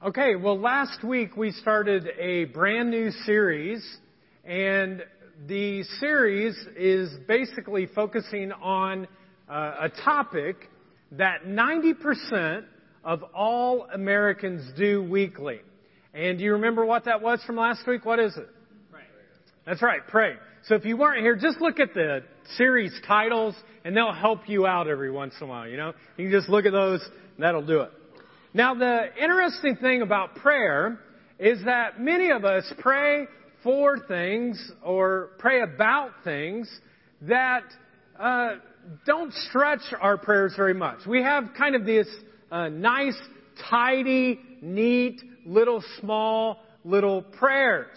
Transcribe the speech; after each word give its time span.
Okay, 0.00 0.36
well, 0.36 0.56
last 0.56 1.02
week 1.02 1.36
we 1.36 1.50
started 1.50 2.08
a 2.20 2.44
brand 2.44 2.88
new 2.88 3.10
series, 3.26 3.84
and 4.44 5.04
the 5.48 5.82
series 5.98 6.54
is 6.76 7.10
basically 7.26 7.86
focusing 7.86 8.52
on 8.52 9.08
uh, 9.50 9.74
a 9.80 9.88
topic 10.04 10.70
that 11.10 11.46
90% 11.46 12.62
of 13.02 13.24
all 13.34 13.88
Americans 13.92 14.70
do 14.78 15.02
weekly. 15.02 15.62
And 16.14 16.38
do 16.38 16.44
you 16.44 16.52
remember 16.52 16.84
what 16.86 17.06
that 17.06 17.20
was 17.20 17.42
from 17.44 17.56
last 17.56 17.84
week? 17.84 18.04
What 18.04 18.20
is 18.20 18.36
it? 18.36 18.48
Pray. 18.92 19.02
That's 19.66 19.82
right, 19.82 20.06
pray. 20.06 20.34
So 20.66 20.76
if 20.76 20.84
you 20.84 20.96
weren't 20.96 21.22
here, 21.22 21.34
just 21.34 21.60
look 21.60 21.80
at 21.80 21.92
the 21.94 22.22
series 22.56 22.92
titles 23.04 23.56
and 23.84 23.96
they'll 23.96 24.12
help 24.12 24.48
you 24.48 24.64
out 24.64 24.86
every 24.86 25.10
once 25.10 25.34
in 25.40 25.48
a 25.48 25.50
while, 25.50 25.66
you 25.66 25.76
know? 25.76 25.92
You 26.16 26.30
can 26.30 26.38
just 26.38 26.48
look 26.48 26.66
at 26.66 26.72
those 26.72 27.02
and 27.02 27.42
that'll 27.42 27.66
do 27.66 27.80
it. 27.80 27.90
Now 28.54 28.74
the 28.74 29.08
interesting 29.20 29.76
thing 29.76 30.02
about 30.02 30.36
prayer 30.36 31.00
is 31.38 31.62
that 31.64 32.00
many 32.00 32.30
of 32.30 32.44
us 32.44 32.64
pray 32.78 33.26
for 33.62 33.98
things 34.08 34.72
or 34.82 35.30
pray 35.38 35.60
about 35.60 36.10
things 36.24 36.70
that 37.22 37.64
uh, 38.18 38.54
don't 39.04 39.32
stretch 39.34 39.82
our 40.00 40.16
prayers 40.16 40.54
very 40.56 40.74
much. 40.74 41.00
We 41.06 41.22
have 41.22 41.50
kind 41.56 41.74
of 41.74 41.84
this 41.84 42.08
uh, 42.50 42.68
nice, 42.68 43.18
tidy, 43.68 44.40
neat, 44.62 45.20
little 45.44 45.84
small, 46.00 46.60
little 46.84 47.22
prayers, 47.22 47.96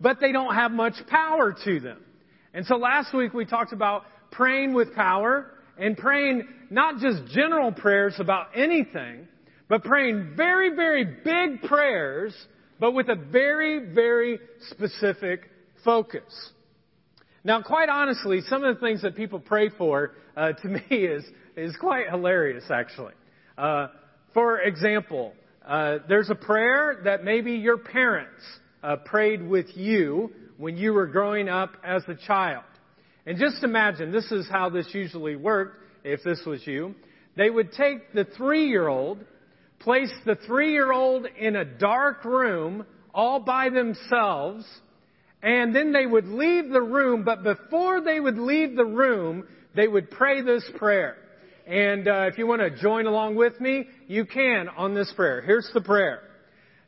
but 0.00 0.18
they 0.20 0.32
don't 0.32 0.54
have 0.54 0.72
much 0.72 0.94
power 1.08 1.54
to 1.64 1.80
them. 1.80 2.02
And 2.52 2.66
so 2.66 2.76
last 2.76 3.14
week 3.14 3.32
we 3.32 3.44
talked 3.44 3.72
about 3.72 4.02
praying 4.32 4.74
with 4.74 4.94
power 4.94 5.52
and 5.78 5.96
praying 5.96 6.48
not 6.70 6.98
just 7.00 7.26
general 7.32 7.70
prayers 7.70 8.14
about 8.18 8.48
anything, 8.56 9.28
but 9.68 9.84
praying 9.84 10.34
very, 10.36 10.74
very 10.74 11.04
big 11.04 11.62
prayers, 11.62 12.34
but 12.78 12.92
with 12.92 13.08
a 13.08 13.16
very, 13.16 13.92
very 13.92 14.38
specific 14.70 15.50
focus. 15.84 16.50
Now, 17.44 17.62
quite 17.62 17.88
honestly, 17.88 18.40
some 18.48 18.64
of 18.64 18.74
the 18.74 18.80
things 18.80 19.02
that 19.02 19.16
people 19.16 19.38
pray 19.38 19.70
for 19.70 20.12
uh, 20.36 20.52
to 20.62 20.68
me 20.68 20.82
is 20.90 21.24
is 21.56 21.74
quite 21.76 22.10
hilarious, 22.10 22.64
actually. 22.70 23.14
Uh, 23.56 23.88
for 24.34 24.60
example, 24.60 25.32
uh, 25.66 25.98
there's 26.08 26.28
a 26.30 26.34
prayer 26.34 27.00
that 27.04 27.24
maybe 27.24 27.52
your 27.52 27.78
parents 27.78 28.42
uh, 28.82 28.96
prayed 28.96 29.42
with 29.42 29.66
you 29.74 30.30
when 30.58 30.76
you 30.76 30.92
were 30.92 31.06
growing 31.06 31.48
up 31.48 31.72
as 31.82 32.02
a 32.08 32.14
child. 32.26 32.64
And 33.24 33.38
just 33.38 33.64
imagine, 33.64 34.12
this 34.12 34.30
is 34.30 34.46
how 34.48 34.68
this 34.68 34.86
usually 34.92 35.36
worked 35.36 35.78
if 36.04 36.22
this 36.22 36.40
was 36.46 36.64
you. 36.66 36.94
They 37.36 37.50
would 37.50 37.72
take 37.72 38.12
the 38.12 38.24
three-year-old 38.36 39.24
place 39.80 40.12
the 40.24 40.36
three 40.46 40.72
year 40.72 40.92
old 40.92 41.26
in 41.38 41.56
a 41.56 41.64
dark 41.64 42.24
room 42.24 42.84
all 43.14 43.40
by 43.40 43.70
themselves, 43.70 44.64
and 45.42 45.74
then 45.74 45.92
they 45.92 46.06
would 46.06 46.26
leave 46.26 46.70
the 46.70 46.82
room, 46.82 47.24
but 47.24 47.42
before 47.42 48.00
they 48.02 48.20
would 48.20 48.36
leave 48.38 48.76
the 48.76 48.84
room, 48.84 49.46
they 49.74 49.88
would 49.88 50.10
pray 50.10 50.42
this 50.42 50.68
prayer. 50.76 51.16
And 51.66 52.06
uh, 52.06 52.28
if 52.30 52.38
you 52.38 52.46
want 52.46 52.60
to 52.60 52.70
join 52.70 53.06
along 53.06 53.36
with 53.36 53.60
me, 53.60 53.86
you 54.06 54.24
can 54.24 54.68
on 54.68 54.94
this 54.94 55.12
prayer. 55.16 55.40
Here's 55.42 55.68
the 55.74 55.80
prayer. 55.80 56.20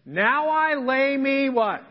Now 0.05 0.49
I 0.49 0.75
lay 0.75 1.17
me 1.17 1.49
what? 1.51 1.83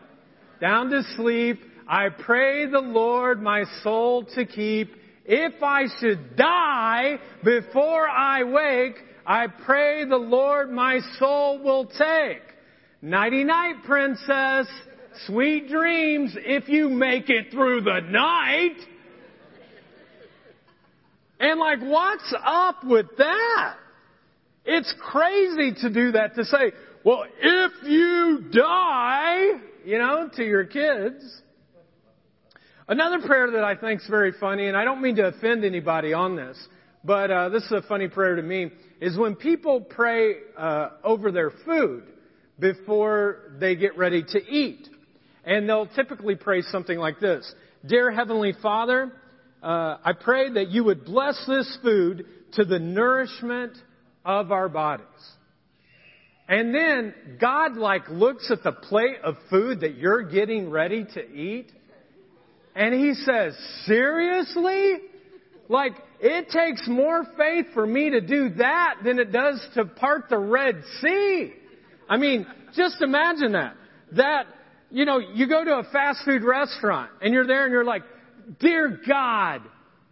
Down 0.60 0.90
to 0.90 1.02
sleep. 1.16 1.60
I 1.86 2.08
pray 2.08 2.66
the 2.66 2.80
Lord 2.80 3.42
my 3.42 3.64
soul 3.82 4.24
to 4.34 4.44
keep. 4.44 4.90
If 5.24 5.62
I 5.62 5.84
should 6.00 6.36
die 6.36 7.18
before 7.44 8.08
I 8.08 8.44
wake, 8.44 8.96
I 9.28 9.46
pray 9.46 10.06
the 10.06 10.16
Lord 10.16 10.70
my 10.70 11.00
soul 11.18 11.62
will 11.62 11.84
take. 11.84 12.40
Nighty 13.02 13.44
night, 13.44 13.74
princess. 13.84 14.66
Sweet 15.26 15.68
dreams 15.68 16.34
if 16.34 16.70
you 16.70 16.88
make 16.88 17.28
it 17.28 17.50
through 17.50 17.82
the 17.82 18.00
night. 18.08 18.76
And 21.38 21.60
like, 21.60 21.80
what's 21.80 22.34
up 22.42 22.76
with 22.84 23.06
that? 23.18 23.74
It's 24.64 24.94
crazy 24.98 25.74
to 25.82 25.92
do 25.92 26.12
that, 26.12 26.34
to 26.36 26.44
say, 26.44 26.72
well, 27.04 27.24
if 27.38 27.72
you 27.84 28.46
die, 28.50 29.44
you 29.84 29.98
know, 29.98 30.30
to 30.36 30.42
your 30.42 30.64
kids. 30.64 31.42
Another 32.88 33.20
prayer 33.26 33.50
that 33.50 33.64
I 33.64 33.76
think 33.76 34.00
is 34.00 34.06
very 34.08 34.32
funny, 34.40 34.68
and 34.68 34.76
I 34.76 34.84
don't 34.84 35.02
mean 35.02 35.16
to 35.16 35.26
offend 35.26 35.66
anybody 35.66 36.14
on 36.14 36.34
this, 36.34 36.56
but 37.04 37.30
uh, 37.30 37.48
this 37.50 37.64
is 37.64 37.72
a 37.72 37.82
funny 37.82 38.08
prayer 38.08 38.36
to 38.36 38.42
me, 38.42 38.70
is 39.00 39.16
when 39.16 39.36
people 39.36 39.80
pray 39.80 40.34
uh, 40.56 40.90
over 41.04 41.30
their 41.30 41.50
food 41.64 42.04
before 42.58 43.52
they 43.58 43.76
get 43.76 43.96
ready 43.96 44.22
to 44.22 44.38
eat. 44.38 44.88
And 45.44 45.68
they'll 45.68 45.86
typically 45.86 46.34
pray 46.34 46.62
something 46.62 46.98
like 46.98 47.20
this 47.20 47.52
Dear 47.86 48.10
Heavenly 48.10 48.54
Father, 48.60 49.12
uh, 49.62 49.96
I 50.04 50.12
pray 50.18 50.52
that 50.52 50.68
you 50.68 50.84
would 50.84 51.04
bless 51.04 51.42
this 51.46 51.78
food 51.82 52.26
to 52.54 52.64
the 52.64 52.78
nourishment 52.78 53.76
of 54.24 54.52
our 54.52 54.68
bodies. 54.68 55.06
And 56.48 56.74
then 56.74 57.14
God 57.40 57.76
like 57.76 58.08
looks 58.08 58.50
at 58.50 58.62
the 58.62 58.72
plate 58.72 59.18
of 59.22 59.36
food 59.50 59.80
that 59.80 59.96
you're 59.96 60.22
getting 60.22 60.70
ready 60.70 61.04
to 61.14 61.30
eat 61.30 61.72
and 62.78 62.94
he 62.94 63.14
says, 63.14 63.58
seriously? 63.86 64.98
Like, 65.68 65.94
it 66.20 66.50
takes 66.50 66.86
more 66.88 67.24
faith 67.36 67.66
for 67.74 67.86
me 67.86 68.10
to 68.10 68.20
do 68.20 68.50
that 68.50 68.96
than 69.04 69.18
it 69.18 69.32
does 69.32 69.64
to 69.74 69.84
part 69.84 70.28
the 70.28 70.38
Red 70.38 70.82
Sea. 71.00 71.52
I 72.08 72.16
mean, 72.16 72.46
just 72.74 73.00
imagine 73.00 73.52
that. 73.52 73.74
That, 74.12 74.46
you 74.90 75.04
know, 75.04 75.18
you 75.18 75.48
go 75.48 75.64
to 75.64 75.78
a 75.78 75.84
fast 75.92 76.24
food 76.24 76.42
restaurant 76.42 77.10
and 77.20 77.32
you're 77.32 77.46
there 77.46 77.64
and 77.64 77.72
you're 77.72 77.84
like, 77.84 78.02
Dear 78.58 78.98
God, 79.06 79.60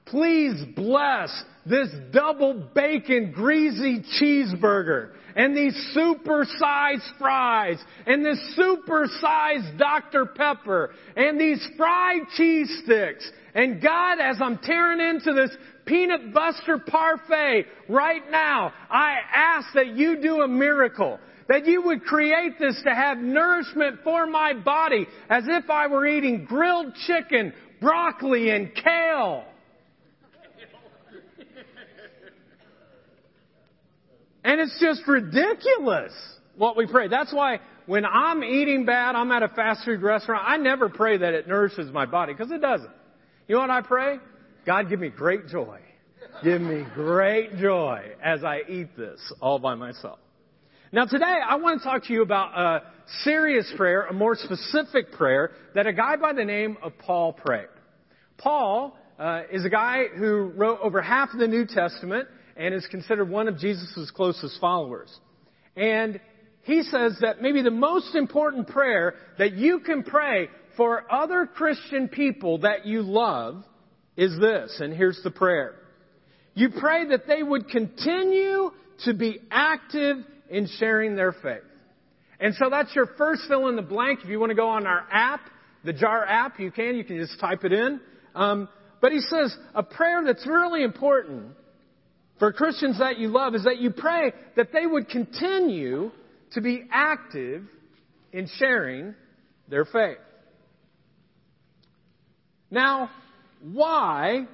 please 0.05 0.63
bless 0.77 1.31
this 1.65 1.89
double 2.13 2.69
bacon 2.75 3.33
greasy 3.33 4.05
cheeseburger 4.21 5.13
and 5.35 5.57
these 5.57 5.75
super 5.93 6.47
sized 6.59 7.03
fries 7.19 7.79
and 8.07 8.25
this 8.25 8.39
super 8.55 9.07
sized 9.21 9.79
Dr. 9.79 10.27
Pepper 10.27 10.93
and 11.17 11.41
these 11.41 11.67
fried 11.77 12.23
cheese 12.37 12.83
sticks. 12.85 13.31
And 13.55 13.83
God, 13.83 14.19
as 14.21 14.37
I'm 14.41 14.59
tearing 14.59 15.01
into 15.01 15.33
this 15.33 15.51
peanut 15.87 16.35
buster 16.35 16.79
parfait 16.79 17.67
right 17.89 18.23
now, 18.31 18.73
I 18.91 19.17
ask 19.33 19.69
that 19.75 19.97
you 19.97 20.21
do 20.21 20.43
a 20.43 20.49
miracle. 20.49 21.19
That 21.49 21.65
you 21.65 21.83
would 21.83 22.03
create 22.03 22.59
this 22.59 22.81
to 22.85 22.93
have 22.93 23.19
nourishment 23.19 24.01
for 24.03 24.27
my 24.27 24.53
body 24.53 25.07
as 25.31 25.45
if 25.47 25.71
I 25.71 25.87
were 25.87 26.05
eating 26.05 26.45
grilled 26.45 26.93
chicken, 27.07 27.53
broccoli, 27.81 28.51
and 28.51 28.75
kale. 28.75 29.45
And 34.43 34.61
it's 34.61 34.79
just 34.81 35.03
ridiculous 35.09 36.13
what 36.57 36.77
we 36.77 36.87
pray. 36.87 37.09
That's 37.09 37.33
why 37.33 37.61
when 37.87 38.05
I'm 38.05 38.43
eating 38.43 38.85
bad, 38.85 39.15
I'm 39.15 39.31
at 39.33 39.43
a 39.43 39.49
fast 39.49 39.85
food 39.85 40.03
restaurant, 40.03 40.45
I 40.47 40.57
never 40.57 40.89
pray 40.89 41.19
that 41.19 41.35
it 41.35 41.49
nourishes 41.49 41.93
my 41.93 42.07
body 42.07 42.33
because 42.33 42.51
it 42.51 42.61
doesn't. 42.61 42.91
You 43.49 43.57
know 43.57 43.61
what 43.61 43.71
I 43.71 43.81
pray? 43.81 44.19
God, 44.67 44.89
give 44.89 44.99
me 44.99 45.11
great 45.11 45.47
joy. 45.47 45.79
Give 46.43 46.61
me 46.61 46.85
great 46.93 47.57
joy 47.59 48.03
as 48.21 48.43
I 48.43 48.63
eat 48.69 48.97
this 48.97 49.21
all 49.41 49.61
by 49.61 49.77
myself. 49.77 50.19
Now 50.91 51.05
today 51.05 51.25
I 51.25 51.55
want 51.55 51.81
to 51.81 51.89
talk 51.89 52.05
to 52.07 52.13
you 52.13 52.23
about 52.23 52.59
a 52.59 52.83
serious 53.23 53.73
prayer, 53.77 54.07
a 54.07 54.13
more 54.13 54.35
specific 54.35 55.13
prayer 55.13 55.53
that 55.77 55.87
a 55.87 55.93
guy 55.93 56.17
by 56.17 56.33
the 56.33 56.45
name 56.45 56.79
of 56.83 56.99
Paul 56.99 57.33
prayed. 57.33 57.69
Paul 58.39 58.99
uh, 59.21 59.43
is 59.53 59.65
a 59.65 59.71
guy 59.71 60.07
who 60.09 60.53
wrote 60.57 60.81
over 60.83 61.01
half 61.01 61.29
of 61.33 61.39
the 61.39 61.47
New 61.47 61.65
Testament 61.65 62.27
and 62.57 62.75
is 62.75 62.87
considered 62.91 63.31
one 63.31 63.47
of 63.47 63.59
Jesus' 63.59 64.11
closest 64.17 64.61
followers. 64.61 65.17
And 65.77 66.19
he 66.63 66.83
says 66.83 67.17
that 67.21 67.41
maybe 67.41 67.63
the 67.63 67.71
most 67.71 68.17
important 68.17 68.67
prayer 68.67 69.15
that 69.39 69.53
you 69.53 69.79
can 69.79 70.03
pray 70.03 70.49
for 70.77 71.11
other 71.11 71.47
Christian 71.47 72.09
people 72.09 72.59
that 72.59 72.85
you 72.85 73.03
love 73.03 73.63
is 74.17 74.39
this, 74.41 74.79
and 74.81 74.93
here's 74.93 75.21
the 75.23 75.31
prayer. 75.31 75.75
You 76.55 76.71
pray 76.71 77.09
that 77.09 77.27
they 77.27 77.43
would 77.43 77.69
continue 77.69 78.71
to 79.05 79.15
be 79.15 79.41
active 79.51 80.19
in 80.49 80.69
sharing 80.79 81.17
their 81.17 81.33
faith. 81.33 81.63
And 82.41 82.55
so 82.55 82.71
that's 82.71 82.95
your 82.95 83.07
first 83.19 83.43
fill 83.49 83.69
in 83.69 83.77
the 83.77 83.83
blank. 83.83 84.21
If 84.23 84.31
you 84.31 84.41
want 84.41 84.51
to 84.51 84.57
go 84.57 84.69
on 84.69 84.87
our 84.87 85.07
app, 85.11 85.41
the 85.85 85.93
JAR 85.93 86.27
app, 86.27 86.59
you 86.59 86.71
can. 86.71 86.97
You 86.97 87.05
can 87.05 87.19
just 87.19 87.39
type 87.41 87.65
it 87.65 87.73
in. 87.73 88.01
Um, 88.35 88.69
but 89.01 89.13
he 89.13 89.21
says 89.21 89.57
a 89.75 89.83
prayer 89.83 90.23
that's 90.25 90.47
really 90.47 90.83
important 90.83 91.53
for 92.39 92.53
Christians 92.53 92.99
that 92.99 93.19
you 93.19 93.29
love 93.29 93.55
is 93.55 93.65
that 93.65 93.79
you 93.79 93.91
pray 93.91 94.33
that 94.57 94.73
they 94.73 94.87
would 94.87 95.09
continue 95.09 96.11
to 96.53 96.61
be 96.61 96.85
active 96.91 97.65
in 98.33 98.49
sharing 98.59 99.15
their 99.69 99.85
faith. 99.85 100.19
Now, 102.71 103.11
why 103.73 104.47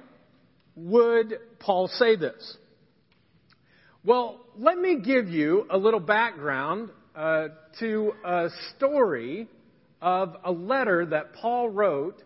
would 0.75 1.37
Paul 1.59 1.87
say 1.87 2.15
this? 2.15 2.57
Well, 4.03 4.39
let 4.57 4.77
me 4.77 5.01
give 5.01 5.29
you 5.29 5.65
a 5.69 5.77
little 5.77 5.99
background 5.99 6.89
uh, 7.15 7.49
to 7.79 8.13
a 8.25 8.49
story 8.75 9.47
of 10.01 10.35
a 10.43 10.51
letter 10.51 11.05
that 11.05 11.33
Paul 11.35 11.69
wrote 11.69 12.21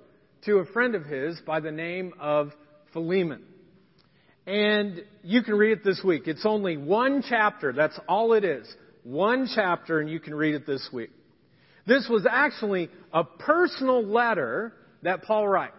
to 0.45 0.60
a 0.60 0.66
friend 0.66 0.95
of 0.95 1.06
his 1.06 1.39
by 1.45 1.60
the 1.60 1.72
name 1.72 2.13
of 2.19 2.51
Philemon. 2.94 3.44
And 4.45 5.04
you 5.24 5.44
can 5.44 5.56
read 5.56 5.80
it 5.80 5.84
this 5.84 6.01
week. 6.04 6.24
It's 6.25 6.45
only 6.45 6.78
one 6.78 7.22
chapter. 7.28 7.74
That's 7.74 8.00
all 8.07 8.31
it 8.31 8.45
is. 8.45 8.66
One 9.04 9.50
chapter, 9.54 10.00
and 10.00 10.10
you 10.10 10.22
can 10.22 10.34
read 10.34 10.56
it 10.56 10.66
this 10.66 10.88
week. 10.94 11.12
This 11.86 12.07
was 12.10 12.25
actually 12.30 12.89
a 13.13 13.25
personal 13.25 14.06
letter 14.06 14.74
that 15.04 15.24
Paul 15.24 15.48
writes. 15.48 15.75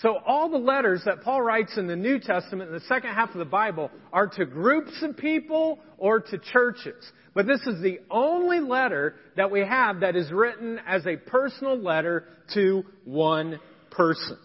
So 0.00 0.18
all 0.24 0.48
the 0.48 0.58
letters 0.58 1.02
that 1.06 1.22
Paul 1.22 1.42
writes 1.42 1.76
in 1.76 1.88
the 1.88 1.96
New 1.96 2.20
Testament, 2.20 2.68
in 2.68 2.74
the 2.74 2.84
second 2.84 3.14
half 3.14 3.30
of 3.30 3.38
the 3.38 3.44
Bible, 3.44 3.90
are 4.12 4.28
to 4.28 4.46
groups 4.46 5.02
of 5.02 5.16
people 5.16 5.80
or 5.98 6.20
to 6.20 6.38
churches. 6.38 7.04
But 7.34 7.46
this 7.46 7.60
is 7.66 7.82
the 7.82 7.98
only 8.10 8.60
letter 8.60 9.16
that 9.36 9.50
we 9.50 9.60
have 9.60 10.00
that 10.00 10.14
is 10.14 10.30
written 10.30 10.80
as 10.86 11.04
a 11.06 11.16
personal 11.16 11.76
letter 11.76 12.24
to 12.54 12.84
one 13.04 13.58
person. 13.90 14.38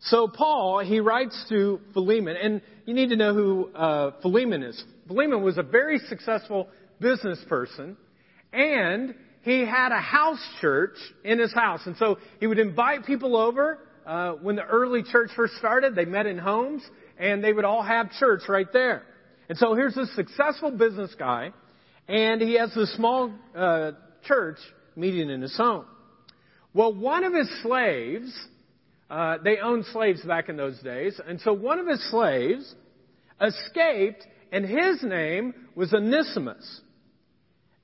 So 0.00 0.26
Paul, 0.26 0.80
he 0.80 0.98
writes 0.98 1.44
to 1.48 1.80
Philemon, 1.92 2.36
and 2.36 2.60
you 2.86 2.94
need 2.94 3.10
to 3.10 3.16
know 3.16 3.34
who 3.34 3.72
uh, 3.72 4.10
Philemon 4.22 4.64
is. 4.64 4.82
Philemon 5.06 5.42
was 5.42 5.58
a 5.58 5.62
very 5.62 5.98
successful 6.08 6.68
business 7.00 7.38
person, 7.48 7.96
and 8.52 9.14
he 9.42 9.60
had 9.60 9.92
a 9.92 10.00
house 10.00 10.44
church 10.60 10.96
in 11.24 11.38
his 11.38 11.52
house. 11.52 11.82
And 11.86 11.96
so 11.96 12.18
he 12.40 12.48
would 12.48 12.58
invite 12.58 13.06
people 13.06 13.36
over. 13.36 13.78
Uh, 14.06 14.32
when 14.32 14.56
the 14.56 14.64
early 14.64 15.02
church 15.02 15.30
first 15.36 15.54
started, 15.56 15.94
they 15.94 16.04
met 16.04 16.26
in 16.26 16.38
homes, 16.38 16.82
and 17.18 17.42
they 17.42 17.52
would 17.52 17.64
all 17.64 17.82
have 17.82 18.10
church 18.12 18.42
right 18.48 18.72
there. 18.72 19.02
And 19.48 19.58
so 19.58 19.74
here's 19.74 19.94
this 19.94 20.14
successful 20.14 20.70
business 20.70 21.14
guy, 21.18 21.52
and 22.08 22.40
he 22.40 22.54
has 22.58 22.74
this 22.74 22.94
small 22.94 23.32
uh, 23.54 23.92
church 24.24 24.58
meeting 24.96 25.30
in 25.30 25.42
his 25.42 25.56
home. 25.56 25.84
Well, 26.74 26.94
one 26.94 27.24
of 27.24 27.34
his 27.34 27.50
slaves 27.62 28.32
uh, 29.12 29.36
they 29.44 29.58
owned 29.58 29.84
slaves 29.92 30.22
back 30.22 30.48
in 30.48 30.56
those 30.56 30.78
days. 30.78 31.20
And 31.28 31.38
so 31.42 31.52
one 31.52 31.78
of 31.78 31.86
his 31.86 32.02
slaves 32.10 32.74
escaped, 33.42 34.26
and 34.50 34.64
his 34.64 35.02
name 35.02 35.52
was 35.74 35.92
Onesimus. 35.92 36.80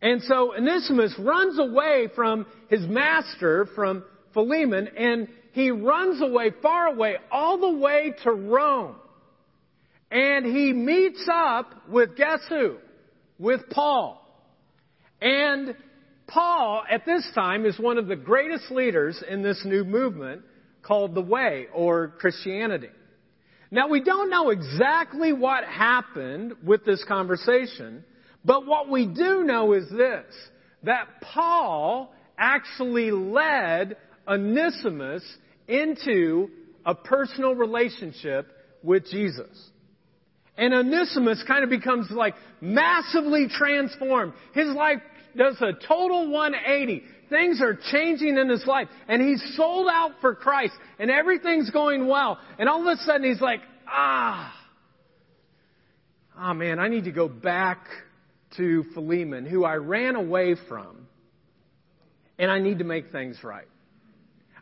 And 0.01 0.23
so 0.23 0.55
Onesimus 0.57 1.15
runs 1.19 1.59
away 1.59 2.09
from 2.15 2.47
his 2.71 2.81
master, 2.87 3.69
from 3.75 4.05
Philemon, 4.39 4.87
and 4.97 5.27
he 5.51 5.73
runs 5.73 6.23
away, 6.23 6.53
far 6.63 6.87
away, 6.87 7.17
all 7.33 7.59
the 7.59 7.77
way 7.77 8.15
to 8.23 8.31
Rome. 8.31 8.95
And 10.13 10.47
he 10.47 10.73
meets 10.73 11.29
up 11.29 11.89
with 11.89 12.17
guess 12.17 12.39
who? 12.49 12.77
With 13.41 13.69
Paul. 13.69 14.25
And 15.21 15.75
Paul, 16.29 16.85
at 16.89 17.05
this 17.05 17.29
time, 17.35 17.67
is 17.67 17.81
one 17.81 17.99
of 17.99 18.07
the 18.07 18.15
greatest 18.15 18.71
leaders 18.71 19.21
in 19.29 19.43
this 19.43 19.61
new 19.65 19.83
movement 19.83 20.43
called 20.83 21.17
the 21.17 21.21
Way 21.21 21.67
or 21.75 22.07
Christianity. 22.21 22.91
Now 23.73 23.89
we 23.89 24.05
don't 24.05 24.31
know 24.31 24.51
exactly 24.51 25.33
what 25.33 25.65
happened 25.65 26.53
with 26.65 26.85
this 26.85 27.05
conversation, 27.09 28.05
but 28.45 28.65
what 28.67 28.89
we 28.89 29.05
do 29.05 29.43
know 29.43 29.73
is 29.73 29.91
this, 29.91 30.33
that 30.85 31.09
Paul 31.23 32.15
actually 32.39 33.11
led 33.11 33.97
Onesimus 34.29 35.25
into 35.67 36.51
a 36.85 36.95
personal 36.95 37.55
relationship 37.55 38.47
with 38.83 39.07
Jesus. 39.07 39.71
And 40.57 40.75
Onesimus 40.75 41.43
kind 41.47 41.63
of 41.63 41.71
becomes 41.71 42.11
like 42.11 42.35
massively 42.61 43.47
transformed. 43.49 44.33
His 44.55 44.69
life 44.69 45.01
does 45.37 45.57
a 45.61 45.73
total 45.87 46.31
180. 46.31 47.03
Things 47.31 47.61
are 47.61 47.79
changing 47.93 48.37
in 48.37 48.49
his 48.49 48.67
life. 48.67 48.89
And 49.07 49.23
he's 49.23 49.57
sold 49.57 49.89
out 49.91 50.13
for 50.21 50.35
Christ. 50.35 50.75
And 50.99 51.11
everything's 51.11 51.71
going 51.71 52.09
well. 52.09 52.39
And 52.59 52.69
all 52.69 52.81
of 52.81 52.99
a 52.99 53.01
sudden 53.03 53.23
he's 53.23 53.41
like, 53.41 53.61
ah, 53.87 54.53
ah 56.37 56.51
oh 56.51 56.55
man, 56.55 56.79
I 56.79 56.89
need 56.89 57.05
to 57.05 57.13
go 57.13 57.29
back 57.29 57.87
to 58.57 58.85
Philemon, 58.95 59.47
who 59.47 59.65
I 59.65 59.75
ran 59.75 60.17
away 60.17 60.57
from. 60.69 61.07
And 62.39 62.51
I 62.51 62.59
need 62.59 62.79
to 62.79 62.85
make 62.85 63.13
things 63.13 63.39
right. 63.45 63.67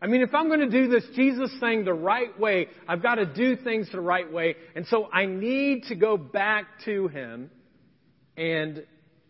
I 0.01 0.07
mean, 0.07 0.21
if 0.23 0.35
I'm 0.35 0.49
going 0.49 0.61
to 0.61 0.71
do 0.71 0.89
this 0.89 1.05
Jesus 1.15 1.51
thing 1.61 1.85
the 1.85 1.95
right 1.95 2.39
way, 2.39 2.69
I've 2.87 3.03
got 3.03 3.17
to 3.17 3.27
do 3.27 3.57
things 3.57 3.89
the 3.91 4.01
right 4.01 4.31
way. 4.31 4.57
And 4.75 4.87
so 4.87 5.09
I 5.13 5.27
need 5.27 5.85
to 5.85 5.95
go 5.95 6.17
back 6.17 6.67
to 6.85 7.09
him 7.09 7.51
and 8.37 8.85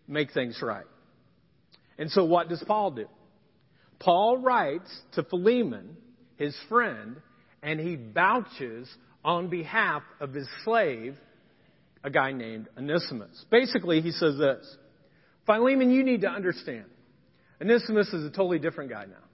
make 0.08 0.32
things 0.32 0.58
right. 0.60 0.86
And 1.98 2.10
so 2.10 2.24
what 2.24 2.48
does 2.48 2.62
Paul 2.66 2.90
do? 2.92 3.06
Paul 3.98 4.38
writes 4.38 4.90
to 5.12 5.22
Philemon, 5.22 5.96
his 6.36 6.54
friend, 6.68 7.16
and 7.62 7.80
he 7.80 7.96
vouches 7.96 8.88
on 9.24 9.48
behalf 9.48 10.02
of 10.20 10.34
his 10.34 10.48
slave, 10.64 11.16
a 12.04 12.10
guy 12.10 12.32
named 12.32 12.68
Onesimus. 12.76 13.44
Basically, 13.50 14.00
he 14.00 14.10
says 14.10 14.36
this 14.36 14.76
Philemon, 15.46 15.90
you 15.90 16.04
need 16.04 16.22
to 16.22 16.28
understand. 16.28 16.86
Onesimus 17.60 18.08
is 18.08 18.24
a 18.24 18.30
totally 18.30 18.58
different 18.58 18.90
guy 18.90 19.06
now. 19.06 19.25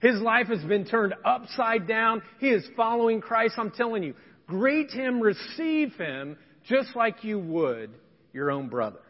His 0.00 0.20
life 0.20 0.46
has 0.46 0.62
been 0.62 0.84
turned 0.84 1.14
upside 1.24 1.88
down. 1.88 2.22
He 2.38 2.48
is 2.48 2.66
following 2.76 3.20
Christ. 3.20 3.54
I'm 3.58 3.70
telling 3.70 4.02
you, 4.02 4.14
greet 4.46 4.90
him, 4.90 5.20
receive 5.20 5.94
him, 5.94 6.36
just 6.68 6.94
like 6.94 7.24
you 7.24 7.38
would 7.38 7.90
your 8.32 8.50
own 8.50 8.68
brother. 8.68 9.00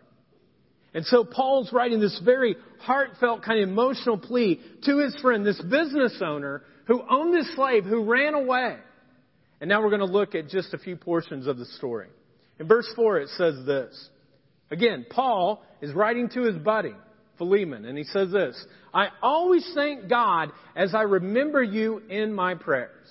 And 0.95 1.05
so 1.05 1.25
Paul's 1.25 1.73
writing 1.73 2.01
this 2.01 2.19
very 2.25 2.57
heartfelt, 2.81 3.43
kind 3.43 3.63
of 3.63 3.69
emotional 3.69 4.19
plea 4.19 4.61
to 4.85 4.99
his 4.99 5.15
friend, 5.21 5.45
this 5.45 5.61
business 5.61 6.21
owner 6.25 6.63
who 6.87 7.03
owned 7.09 7.35
this 7.35 7.55
slave 7.55 7.85
who 7.85 8.05
ran 8.05 8.35
away. 8.35 8.77
And 9.61 9.69
now 9.69 9.83
we're 9.83 9.91
going 9.91 10.01
to 10.01 10.07
look 10.07 10.35
at 10.35 10.49
just 10.49 10.73
a 10.73 10.79
few 10.79 10.97
portions 10.97 11.47
of 11.47 11.59
the 11.59 11.67
story. 11.67 12.09
In 12.59 12.67
verse 12.67 12.91
4, 12.97 13.19
it 13.19 13.29
says 13.37 13.67
this. 13.67 14.09
Again, 14.71 15.05
Paul 15.11 15.63
is 15.83 15.93
writing 15.93 16.29
to 16.31 16.43
his 16.43 16.57
buddy, 16.57 16.95
Philemon, 17.39 17.85
and 17.85 17.97
he 17.97 18.05
says 18.05 18.31
this 18.31 18.67
I 18.93 19.09
always 19.23 19.69
thank 19.75 20.09
God 20.09 20.51
as 20.77 20.95
I 20.95 21.03
remember 21.03 21.63
you 21.63 22.03
in 22.09 22.33
my 22.33 22.55
prayers. 22.55 23.07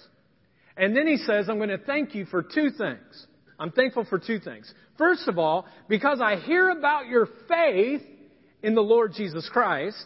And 0.76 0.96
then 0.96 1.08
he 1.08 1.18
says, 1.18 1.50
I'm 1.50 1.58
going 1.58 1.70
to 1.70 1.80
thank 1.80 2.14
you 2.14 2.26
for 2.26 2.44
two 2.44 2.70
things. 2.70 3.28
I'm 3.60 3.72
thankful 3.72 4.06
for 4.06 4.20
two 4.20 4.40
things. 4.40 4.72
First 4.98 5.28
of 5.28 5.40
all, 5.40 5.66
because 5.90 6.22
I 6.22 6.36
hear 6.36 6.70
about 6.70 7.08
your 7.08 7.28
faith 7.48 8.04
in 8.62 8.76
the 8.76 8.82
Lord 8.82 9.14
Jesus 9.16 9.50
Christ. 9.52 10.04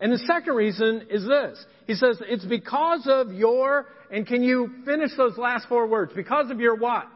And 0.00 0.12
the 0.12 0.18
second 0.18 0.54
reason 0.54 1.06
is 1.10 1.26
this. 1.26 1.64
He 1.86 1.94
says, 1.94 2.18
it's 2.22 2.44
because 2.44 3.06
of 3.06 3.32
your, 3.32 3.86
and 4.10 4.26
can 4.26 4.42
you 4.42 4.70
finish 4.84 5.10
those 5.16 5.36
last 5.36 5.68
four 5.68 5.86
words? 5.86 6.12
Because 6.14 6.50
of 6.50 6.60
your 6.60 6.76
what? 6.76 7.06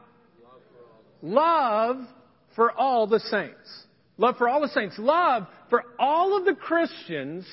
Love 1.22 1.96
for 2.54 2.72
all 2.72 3.06
the 3.06 3.20
saints. 3.20 3.84
Love 4.16 4.36
for 4.36 4.48
all 4.48 4.60
the 4.60 4.68
saints. 4.68 4.96
Love 4.98 5.46
for 5.70 5.84
all 5.98 6.36
of 6.36 6.44
the 6.44 6.54
Christians 6.54 7.46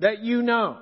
that 0.00 0.20
you 0.20 0.42
know. 0.42 0.78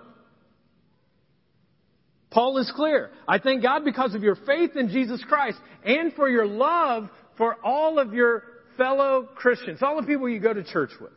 Paul 2.31 2.59
is 2.59 2.73
clear. 2.75 3.11
I 3.27 3.39
thank 3.39 3.63
God 3.63 3.85
because 3.85 4.15
of 4.15 4.23
your 4.23 4.37
faith 4.37 4.77
in 4.77 4.89
Jesus 4.89 5.23
Christ 5.29 5.59
and 5.85 6.13
for 6.15 6.29
your 6.29 6.47
love 6.47 7.09
for 7.37 7.57
all 7.65 7.99
of 7.99 8.13
your 8.13 8.45
fellow 8.77 9.29
Christians, 9.35 9.83
all 9.83 10.01
the 10.01 10.07
people 10.07 10.29
you 10.29 10.41
go 10.41 10.55
to 10.55 10.63
church 10.63 10.91
with. 11.01 11.13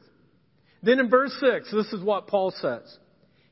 Then 0.82 1.00
in 1.00 1.10
verse 1.10 1.36
6, 1.40 1.72
this 1.72 1.94
is 1.94 2.04
what 2.04 2.28
Paul 2.28 2.52
says. 2.60 2.98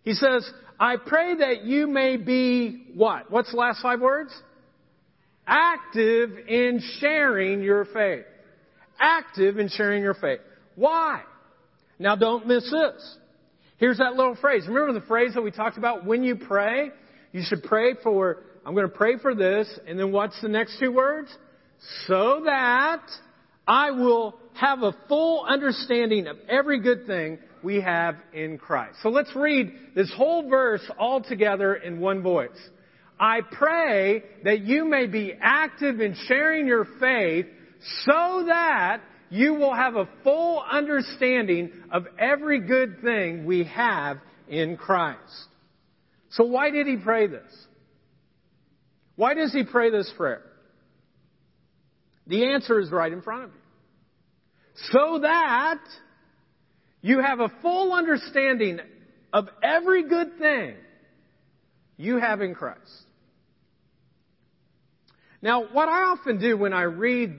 He 0.03 0.13
says, 0.13 0.49
I 0.79 0.97
pray 0.97 1.35
that 1.35 1.63
you 1.63 1.87
may 1.87 2.17
be 2.17 2.87
what? 2.95 3.29
What's 3.29 3.51
the 3.51 3.57
last 3.57 3.81
five 3.81 4.01
words? 4.01 4.33
Active 5.45 6.31
in 6.47 6.81
sharing 6.99 7.61
your 7.61 7.85
faith. 7.85 8.25
Active 8.99 9.59
in 9.59 9.69
sharing 9.69 10.01
your 10.01 10.13
faith. 10.15 10.39
Why? 10.75 11.21
Now 12.01 12.15
don't 12.15 12.47
miss 12.47 12.63
this. 12.63 13.17
Here's 13.77 13.99
that 13.99 14.15
little 14.15 14.35
phrase. 14.35 14.63
Remember 14.67 14.91
the 14.91 15.05
phrase 15.05 15.35
that 15.35 15.41
we 15.41 15.51
talked 15.51 15.77
about 15.77 16.05
when 16.05 16.23
you 16.23 16.35
pray? 16.35 16.89
You 17.31 17.43
should 17.45 17.63
pray 17.63 17.93
for, 18.01 18.43
I'm 18.65 18.73
going 18.73 18.89
to 18.89 18.95
pray 18.95 19.17
for 19.17 19.35
this, 19.35 19.67
and 19.87 19.99
then 19.99 20.11
what's 20.11 20.39
the 20.41 20.49
next 20.49 20.79
two 20.79 20.91
words? 20.91 21.29
So 22.07 22.41
that 22.45 23.03
I 23.67 23.91
will 23.91 24.35
have 24.53 24.81
a 24.81 24.95
full 25.07 25.45
understanding 25.47 26.27
of 26.27 26.37
every 26.49 26.81
good 26.81 27.05
thing 27.05 27.37
we 27.63 27.81
have 27.81 28.15
in 28.33 28.57
Christ. 28.57 28.97
So 29.03 29.09
let's 29.09 29.35
read 29.35 29.71
this 29.95 30.11
whole 30.15 30.49
verse 30.49 30.81
all 30.97 31.21
together 31.21 31.75
in 31.75 31.99
one 31.99 32.23
voice. 32.23 32.49
I 33.19 33.41
pray 33.41 34.23
that 34.43 34.61
you 34.61 34.85
may 34.85 35.05
be 35.05 35.33
active 35.39 36.01
in 36.01 36.15
sharing 36.27 36.65
your 36.65 36.87
faith 36.99 37.45
so 38.05 38.45
that 38.47 39.01
you 39.31 39.53
will 39.53 39.73
have 39.73 39.95
a 39.95 40.07
full 40.23 40.61
understanding 40.61 41.71
of 41.89 42.05
every 42.19 42.59
good 42.59 43.01
thing 43.01 43.45
we 43.45 43.63
have 43.63 44.17
in 44.49 44.75
Christ. 44.75 45.47
So 46.31 46.43
why 46.43 46.69
did 46.69 46.85
he 46.85 46.97
pray 46.97 47.27
this? 47.27 47.51
Why 49.15 49.33
does 49.33 49.53
he 49.53 49.63
pray 49.63 49.89
this 49.89 50.11
prayer? 50.17 50.43
The 52.27 52.51
answer 52.51 52.79
is 52.79 52.91
right 52.91 53.11
in 53.11 53.21
front 53.21 53.45
of 53.45 53.49
you. 53.51 53.57
So 54.91 55.19
that 55.19 55.79
you 57.01 57.21
have 57.21 57.39
a 57.39 57.49
full 57.61 57.93
understanding 57.93 58.79
of 59.31 59.47
every 59.63 60.09
good 60.09 60.37
thing 60.39 60.75
you 61.95 62.17
have 62.17 62.41
in 62.41 62.53
Christ. 62.53 62.81
Now, 65.41 65.63
what 65.71 65.87
I 65.87 66.03
often 66.03 66.37
do 66.37 66.57
when 66.57 66.73
I 66.73 66.83
read 66.83 67.33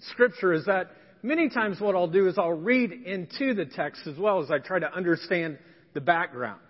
Scripture 0.00 0.52
is 0.52 0.66
that 0.66 0.90
many 1.22 1.48
times 1.48 1.80
what 1.80 1.94
I'll 1.94 2.08
do 2.08 2.28
is 2.28 2.38
I'll 2.38 2.52
read 2.52 2.92
into 2.92 3.54
the 3.54 3.66
text 3.66 4.06
as 4.06 4.16
well 4.18 4.42
as 4.42 4.50
I 4.50 4.58
try 4.58 4.78
to 4.78 4.92
understand 4.92 5.58
the 5.94 6.00
background. 6.00 6.60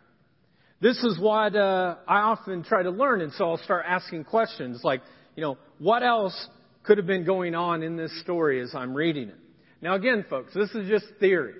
This 0.80 0.96
is 1.04 1.18
what 1.20 1.54
uh, 1.54 1.96
I 2.08 2.20
often 2.20 2.64
try 2.64 2.82
to 2.82 2.90
learn, 2.90 3.20
and 3.20 3.32
so 3.34 3.50
I'll 3.50 3.58
start 3.58 3.84
asking 3.86 4.24
questions 4.24 4.80
like, 4.82 5.02
you 5.36 5.42
know, 5.42 5.58
what 5.78 6.02
else 6.02 6.48
could 6.84 6.96
have 6.96 7.06
been 7.06 7.24
going 7.24 7.54
on 7.54 7.82
in 7.82 7.96
this 7.96 8.18
story 8.22 8.62
as 8.62 8.74
I'm 8.74 8.94
reading 8.94 9.28
it? 9.28 9.38
Now, 9.82 9.94
again, 9.94 10.24
folks, 10.28 10.54
this 10.54 10.70
is 10.70 10.88
just 10.88 11.04
theory. 11.20 11.54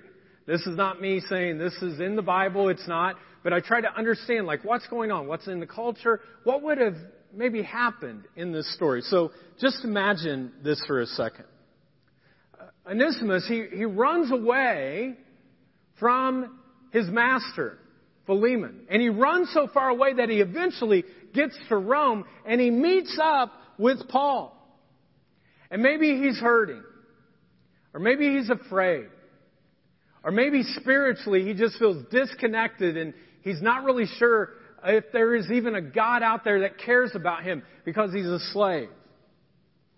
This 0.47 0.61
is 0.61 0.75
not 0.75 0.99
me 0.99 1.21
saying 1.29 1.59
this 1.59 1.73
is 1.81 1.99
in 1.99 2.15
the 2.15 2.21
Bible. 2.21 2.69
It's 2.69 2.87
not. 2.87 3.15
But 3.43 3.53
I 3.53 3.59
try 3.59 3.81
to 3.81 3.95
understand, 3.95 4.45
like, 4.45 4.63
what's 4.63 4.87
going 4.87 5.11
on? 5.11 5.27
What's 5.27 5.47
in 5.47 5.59
the 5.59 5.67
culture? 5.67 6.19
What 6.43 6.61
would 6.63 6.77
have 6.77 6.95
maybe 7.33 7.63
happened 7.63 8.25
in 8.35 8.51
this 8.51 8.71
story? 8.75 9.01
So 9.01 9.31
just 9.59 9.83
imagine 9.83 10.51
this 10.63 10.83
for 10.85 11.01
a 11.01 11.05
second. 11.05 11.45
Onesimus, 12.85 13.45
he, 13.47 13.65
he 13.71 13.85
runs 13.85 14.31
away 14.31 15.15
from 15.99 16.59
his 16.91 17.07
master, 17.07 17.77
Philemon. 18.25 18.85
And 18.89 19.01
he 19.01 19.09
runs 19.09 19.49
so 19.53 19.67
far 19.73 19.89
away 19.89 20.13
that 20.13 20.29
he 20.29 20.37
eventually 20.37 21.03
gets 21.33 21.57
to 21.69 21.77
Rome 21.77 22.25
and 22.45 22.59
he 22.59 22.69
meets 22.69 23.17
up 23.21 23.51
with 23.77 24.07
Paul. 24.09 24.57
And 25.69 25.81
maybe 25.81 26.19
he's 26.21 26.39
hurting. 26.39 26.83
Or 27.93 27.99
maybe 27.99 28.35
he's 28.35 28.49
afraid. 28.49 29.07
Or 30.23 30.31
maybe 30.31 30.63
spiritually 30.63 31.43
he 31.43 31.53
just 31.53 31.77
feels 31.77 32.03
disconnected 32.11 32.97
and 32.97 33.13
he's 33.41 33.61
not 33.61 33.83
really 33.83 34.05
sure 34.17 34.49
if 34.83 35.05
there 35.13 35.35
is 35.35 35.49
even 35.51 35.75
a 35.75 35.81
God 35.81 36.23
out 36.23 36.43
there 36.43 36.61
that 36.61 36.79
cares 36.79 37.11
about 37.13 37.43
him 37.43 37.63
because 37.85 38.13
he's 38.13 38.25
a 38.25 38.39
slave. 38.51 38.89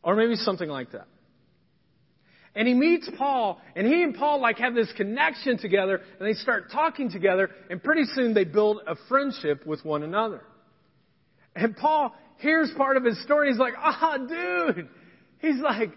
Or 0.03 0.15
maybe 0.15 0.35
something 0.35 0.69
like 0.69 0.91
that. 0.91 1.07
And 2.55 2.67
he 2.67 2.74
meets 2.75 3.10
Paul, 3.17 3.60
and 3.75 3.88
he 3.88 4.03
and 4.03 4.13
Paul 4.15 4.39
like 4.39 4.60
have 4.60 4.75
this 4.75 4.91
connection 4.95 5.57
together, 5.57 6.01
and 6.19 6.27
they 6.27 6.33
start 6.33 6.72
talking 6.72 7.10
together, 7.10 7.50
and 7.69 7.81
pretty 7.83 8.03
soon 8.13 8.36
they 8.36 8.43
build 8.43 8.81
a 8.86 8.95
friendship 9.10 9.65
with 9.65 9.83
one 9.83 10.03
another. 10.03 10.43
And 11.55 11.75
Paul 11.75 12.13
hears 12.38 12.72
part 12.77 12.98
of 12.98 13.03
his 13.03 13.22
story, 13.24 13.50
he's 13.50 13.57
like, 13.57 13.74
ah, 13.77 14.17
dude. 14.17 14.88
He's 15.39 15.60
like, 15.60 15.89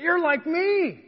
you're 0.00 0.20
like 0.20 0.46
me. 0.46 1.00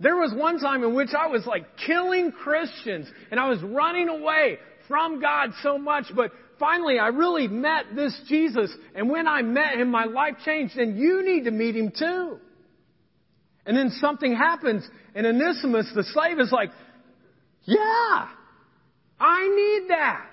There 0.00 0.16
was 0.16 0.32
one 0.34 0.58
time 0.58 0.82
in 0.82 0.94
which 0.94 1.10
I 1.16 1.28
was 1.28 1.46
like 1.46 1.64
killing 1.86 2.32
Christians 2.32 3.08
and 3.30 3.38
I 3.38 3.48
was 3.48 3.62
running 3.62 4.08
away 4.08 4.58
from 4.88 5.20
God 5.20 5.50
so 5.62 5.78
much, 5.78 6.06
but 6.14 6.32
finally 6.58 6.98
I 6.98 7.08
really 7.08 7.48
met 7.48 7.86
this 7.94 8.18
Jesus. 8.28 8.74
And 8.94 9.08
when 9.08 9.26
I 9.26 9.42
met 9.42 9.74
him, 9.74 9.90
my 9.90 10.04
life 10.04 10.34
changed 10.44 10.76
and 10.76 10.98
you 10.98 11.22
need 11.24 11.44
to 11.44 11.50
meet 11.50 11.76
him 11.76 11.92
too. 11.96 12.38
And 13.66 13.76
then 13.76 13.90
something 14.00 14.34
happens 14.34 14.86
and 15.14 15.26
Onesimus, 15.26 15.90
the 15.94 16.04
slave, 16.04 16.38
is 16.38 16.52
like, 16.52 16.70
yeah, 17.64 18.28
I 19.18 19.48
need 19.48 19.90
that. 19.90 20.30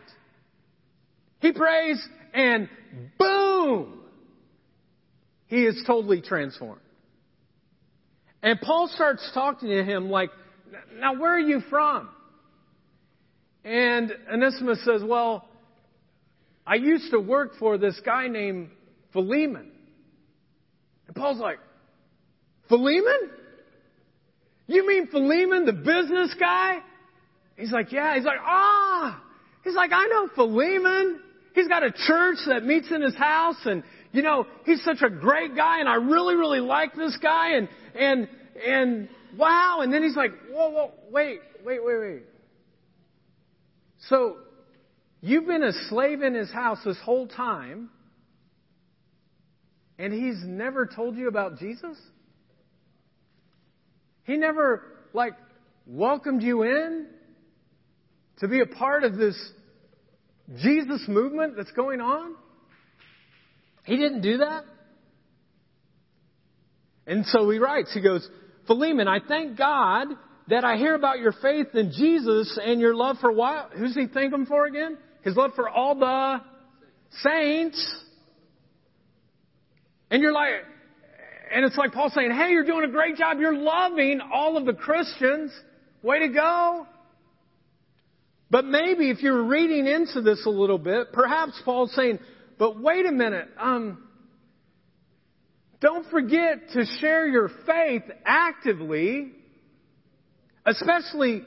He 1.40 1.54
prays 1.54 2.06
and 2.34 2.70
boom, 3.18 4.02
he 5.48 5.64
is 5.66 5.84
totally 5.86 6.22
transformed. 6.22 6.82
And 8.44 8.60
Paul 8.60 8.90
starts 8.94 9.30
talking 9.34 9.70
to 9.70 9.84
him 9.84 10.10
like, 10.10 10.32
now 11.00 11.20
where 11.20 11.36
are 11.36 11.40
you 11.40 11.62
from? 11.70 12.10
And 13.64 14.12
Onesimus 14.32 14.84
says, 14.84 15.04
well, 15.04 15.48
I 16.66 16.76
used 16.76 17.12
to 17.12 17.20
work 17.20 17.58
for 17.60 17.78
this 17.78 18.00
guy 18.04 18.28
named 18.28 18.70
Philemon. 19.14 19.72
And 21.08 21.16
Paul's 21.16 21.40
like, 21.40 21.60
Philemon? 22.72 23.30
You 24.68 24.88
mean 24.88 25.08
Philemon, 25.08 25.66
the 25.66 25.74
business 25.74 26.34
guy? 26.40 26.80
He's 27.58 27.72
like, 27.72 27.92
yeah. 27.92 28.16
He's 28.16 28.24
like, 28.24 28.40
ah. 28.42 29.22
He's 29.66 29.76
like, 29.76 29.92
I 29.94 30.08
know 30.08 30.30
Philemon. 30.34 31.20
He's 31.54 31.68
got 31.68 31.84
a 31.84 31.92
church 31.92 32.38
that 32.48 32.64
meets 32.64 32.90
in 32.90 33.02
his 33.02 33.16
house 33.16 33.58
and 33.66 33.84
you 34.14 34.22
know, 34.22 34.46
he's 34.66 34.84
such 34.84 35.02
a 35.02 35.10
great 35.10 35.56
guy 35.56 35.80
and 35.80 35.88
I 35.88 35.96
really, 35.96 36.36
really 36.36 36.60
like 36.60 36.96
this 36.96 37.18
guy 37.22 37.56
and, 37.56 37.70
and, 37.98 38.28
and 38.66 39.10
wow. 39.38 39.80
And 39.82 39.94
then 39.94 40.04
he's 40.04 40.16
like, 40.16 40.32
whoa, 40.52 40.70
whoa, 40.70 40.92
wait, 41.10 41.40
wait, 41.66 41.84
wait, 41.84 42.00
wait. 42.00 42.24
So, 44.10 44.38
you've 45.22 45.46
been 45.46 45.64
a 45.64 45.74
slave 45.90 46.22
in 46.24 46.34
his 46.34 46.52
house 46.52 46.80
this 46.84 46.98
whole 47.04 47.28
time 47.28 47.90
and 50.02 50.12
he's 50.12 50.44
never 50.44 50.88
told 50.88 51.16
you 51.16 51.28
about 51.28 51.60
Jesus? 51.60 51.98
He 54.24 54.38
never, 54.38 54.84
like, 55.14 55.34
welcomed 55.86 56.42
you 56.42 56.64
in 56.64 57.08
to 58.40 58.48
be 58.48 58.62
a 58.62 58.66
part 58.66 59.04
of 59.04 59.18
this 59.18 59.36
Jesus 60.62 61.04
movement 61.08 61.56
that's 61.58 61.72
going 61.72 62.02
on? 62.02 62.36
He 63.86 63.98
didn't 63.98 64.22
do 64.22 64.38
that. 64.38 64.64
And 67.08 67.26
so 67.26 67.50
he 67.50 67.58
writes, 67.58 67.92
he 67.94 68.02
goes, 68.02 68.28
Philemon, 68.68 69.08
I 69.08 69.20
thank 69.28 69.58
God 69.58 70.08
that 70.48 70.64
I 70.64 70.78
hear 70.78 70.96
about 70.96 71.20
your 71.20 71.34
faith 71.42 71.68
in 71.74 71.92
Jesus 71.92 72.60
and 72.64 72.80
your 72.80 72.96
love 72.96 73.18
for 73.20 73.32
what? 73.32 73.72
Who's 73.76 73.96
he 73.96 74.08
thanking 74.08 74.46
for 74.46 74.66
again? 74.66 74.98
His 75.24 75.36
love 75.36 75.52
for 75.56 75.70
all 75.70 75.96
the 75.96 76.42
saints. 77.24 77.96
And 80.10 80.22
you're 80.22 80.34
like, 80.34 80.52
and 81.54 81.66
it's 81.66 81.78
like 81.78 81.92
Paul 81.92 82.12
saying, 82.14 82.32
hey, 82.32 82.50
you're 82.50 82.66
doing 82.66 82.86
a 82.86 82.92
great 82.92 83.18
job. 83.18 83.40
You're 83.40 83.56
loving 83.56 84.20
all 84.34 84.58
of 84.58 84.66
the 84.66 84.74
Christians. 84.74 85.52
Way 86.02 86.20
to 86.20 86.30
go. 86.30 86.88
But 88.50 88.66
maybe 88.66 89.10
if 89.10 89.22
you're 89.22 89.44
reading 89.44 89.88
into 89.88 90.22
this 90.22 90.46
a 90.46 90.50
little 90.50 90.78
bit, 90.78 91.14
perhaps 91.14 91.54
Paul's 91.64 91.94
saying, 91.96 92.20
but 92.60 92.82
wait 92.82 93.06
a 93.06 93.12
minute, 93.12 93.48
um, 93.58 94.04
don't 95.80 96.10
forget 96.10 96.70
to 96.74 96.86
share 97.00 97.28
your 97.28 97.50
faith 97.66 98.04
actively, 98.26 99.32
especially 100.66 101.44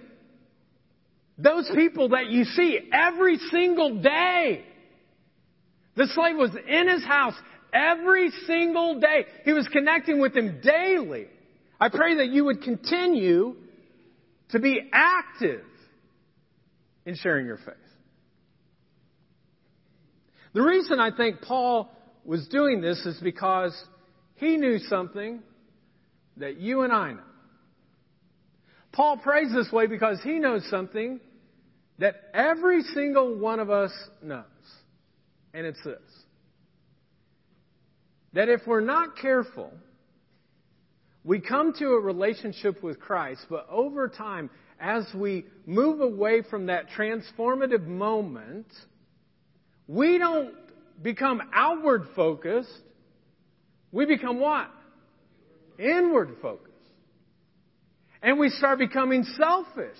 those 1.36 1.70
people 1.74 2.10
that 2.10 2.28
you 2.28 2.44
see 2.44 2.78
every 2.92 3.38
single 3.50 4.00
day. 4.00 4.64
The 5.96 6.08
slave 6.14 6.36
was 6.36 6.50
in 6.68 6.88
his 6.88 7.04
house 7.04 7.34
every 7.74 8.30
single 8.46 9.00
day. 9.00 9.26
He 9.44 9.52
was 9.52 9.68
connecting 9.68 10.20
with 10.20 10.36
him 10.36 10.60
daily. 10.62 11.26
I 11.80 11.88
pray 11.88 12.16
that 12.18 12.28
you 12.28 12.44
would 12.44 12.62
continue 12.62 13.56
to 14.50 14.58
be 14.60 14.88
active 14.92 15.64
in 17.04 17.16
sharing 17.16 17.46
your 17.46 17.58
faith. 17.58 17.74
The 20.54 20.62
reason 20.62 21.00
I 21.00 21.10
think 21.14 21.42
Paul 21.42 21.90
was 22.24 22.46
doing 22.46 22.80
this 22.80 23.04
is 23.04 23.18
because 23.20 23.74
he 24.36 24.56
knew 24.56 24.78
something 24.78 25.42
that 26.36 26.58
you 26.58 26.82
and 26.82 26.92
I 26.92 27.12
know. 27.12 27.20
Paul 28.92 29.16
prays 29.18 29.52
this 29.52 29.70
way 29.72 29.88
because 29.88 30.20
he 30.22 30.38
knows 30.38 30.64
something 30.70 31.20
that 31.98 32.14
every 32.32 32.82
single 32.82 33.36
one 33.38 33.58
of 33.58 33.70
us 33.70 33.90
knows. 34.22 34.44
And 35.52 35.66
it's 35.66 35.82
this. 35.84 35.98
That 38.34 38.48
if 38.48 38.62
we're 38.66 38.80
not 38.80 39.16
careful, 39.16 39.72
we 41.22 41.40
come 41.40 41.72
to 41.78 41.86
a 41.86 42.00
relationship 42.00 42.82
with 42.82 43.00
Christ, 43.00 43.46
but 43.48 43.66
over 43.70 44.08
time, 44.08 44.50
as 44.80 45.06
we 45.14 45.46
move 45.66 46.00
away 46.00 46.42
from 46.50 46.66
that 46.66 46.86
transformative 46.96 47.86
moment, 47.86 48.66
we 49.86 50.18
don't 50.18 50.52
become 51.02 51.40
outward 51.52 52.08
focused. 52.14 52.68
We 53.92 54.04
become 54.04 54.40
what? 54.40 54.68
Inward 55.78 56.36
focused. 56.42 56.70
And 58.22 58.38
we 58.38 58.50
start 58.50 58.78
becoming 58.78 59.24
selfish 59.36 59.98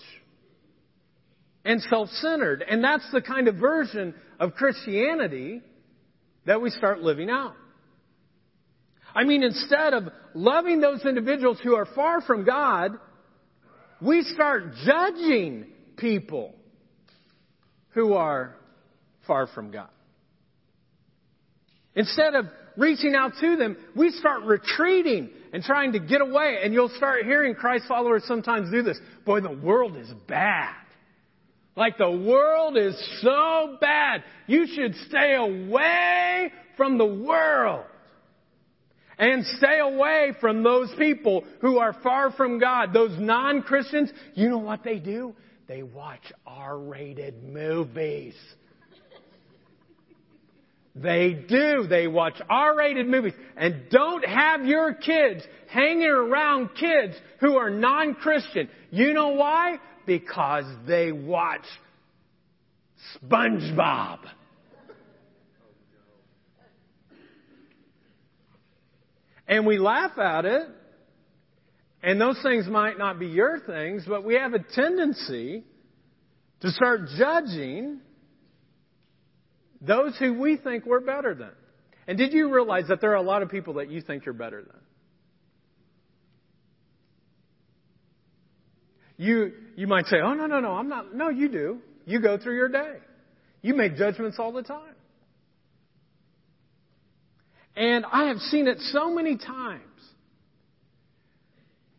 and 1.64 1.80
self-centered. 1.82 2.64
And 2.68 2.82
that's 2.82 3.08
the 3.12 3.22
kind 3.22 3.48
of 3.48 3.56
version 3.56 4.14
of 4.40 4.54
Christianity 4.54 5.62
that 6.46 6.60
we 6.60 6.70
start 6.70 7.00
living 7.00 7.30
out. 7.30 7.54
I 9.14 9.24
mean, 9.24 9.42
instead 9.42 9.94
of 9.94 10.04
loving 10.34 10.80
those 10.80 11.04
individuals 11.04 11.58
who 11.62 11.74
are 11.74 11.86
far 11.86 12.20
from 12.20 12.44
God, 12.44 12.92
we 14.00 14.22
start 14.22 14.74
judging 14.84 15.66
people 15.96 16.54
who 17.90 18.14
are 18.14 18.56
far 19.26 19.46
from 19.46 19.70
God. 19.70 19.88
Instead 21.94 22.34
of 22.34 22.46
reaching 22.76 23.14
out 23.14 23.32
to 23.40 23.56
them, 23.56 23.76
we 23.94 24.10
start 24.10 24.42
retreating 24.42 25.30
and 25.52 25.62
trying 25.62 25.92
to 25.92 26.00
get 26.00 26.20
away. 26.20 26.58
And 26.62 26.74
you'll 26.74 26.88
start 26.96 27.24
hearing 27.24 27.54
Christ 27.54 27.84
followers 27.86 28.24
sometimes 28.26 28.70
do 28.72 28.82
this. 28.82 28.98
Boy, 29.24 29.40
the 29.40 29.52
world 29.52 29.96
is 29.96 30.10
bad. 30.26 30.74
Like 31.76 31.98
the 31.98 32.10
world 32.10 32.76
is 32.76 32.94
so 33.20 33.76
bad. 33.80 34.24
You 34.46 34.66
should 34.66 34.94
stay 35.08 35.34
away 35.34 36.52
from 36.76 36.98
the 36.98 37.06
world. 37.06 37.84
And 39.18 39.46
stay 39.46 39.78
away 39.78 40.32
from 40.40 40.62
those 40.62 40.92
people 40.98 41.44
who 41.60 41.78
are 41.78 41.92
far 42.02 42.32
from 42.32 42.58
God. 42.58 42.92
Those 42.92 43.18
non-Christians, 43.18 44.12
you 44.34 44.48
know 44.48 44.58
what 44.58 44.82
they 44.82 44.98
do? 44.98 45.34
They 45.66 45.82
watch 45.82 46.32
R-rated 46.46 47.42
movies. 47.44 48.34
They 50.96 51.32
do. 51.32 51.86
They 51.88 52.06
watch 52.06 52.40
R-rated 52.48 53.08
movies. 53.08 53.32
And 53.56 53.88
don't 53.90 54.24
have 54.24 54.64
your 54.64 54.94
kids 54.94 55.42
hanging 55.68 56.08
around 56.08 56.70
kids 56.78 57.14
who 57.40 57.56
are 57.56 57.70
non-Christian. 57.70 58.68
You 58.90 59.12
know 59.12 59.30
why? 59.30 59.78
Because 60.06 60.66
they 60.86 61.10
watch 61.10 61.64
SpongeBob. 63.22 64.18
And 69.46 69.66
we 69.66 69.78
laugh 69.78 70.18
at 70.18 70.44
it. 70.44 70.68
And 72.02 72.20
those 72.20 72.38
things 72.42 72.66
might 72.66 72.98
not 72.98 73.18
be 73.18 73.26
your 73.26 73.60
things, 73.60 74.04
but 74.06 74.24
we 74.24 74.34
have 74.34 74.52
a 74.52 74.58
tendency 74.58 75.64
to 76.60 76.70
start 76.70 77.00
judging 77.16 78.00
those 79.80 80.16
who 80.18 80.34
we 80.34 80.56
think 80.56 80.84
we're 80.86 81.00
better 81.00 81.34
than. 81.34 81.50
And 82.06 82.18
did 82.18 82.32
you 82.32 82.52
realize 82.52 82.84
that 82.88 83.00
there 83.00 83.12
are 83.12 83.16
a 83.16 83.22
lot 83.22 83.42
of 83.42 83.50
people 83.50 83.74
that 83.74 83.90
you 83.90 84.02
think 84.02 84.26
you're 84.26 84.34
better 84.34 84.62
than? 84.62 84.80
You, 89.16 89.52
you 89.76 89.86
might 89.86 90.06
say, 90.06 90.16
oh, 90.22 90.34
no, 90.34 90.46
no, 90.46 90.60
no, 90.60 90.72
I'm 90.72 90.88
not. 90.88 91.14
No, 91.14 91.28
you 91.28 91.48
do. 91.48 91.78
You 92.04 92.20
go 92.20 92.36
through 92.36 92.56
your 92.56 92.68
day. 92.68 92.96
You 93.62 93.74
make 93.74 93.96
judgments 93.96 94.38
all 94.38 94.52
the 94.52 94.62
time. 94.62 94.93
And 97.76 98.04
I 98.10 98.26
have 98.26 98.38
seen 98.38 98.68
it 98.68 98.78
so 98.92 99.12
many 99.12 99.36
times 99.36 99.82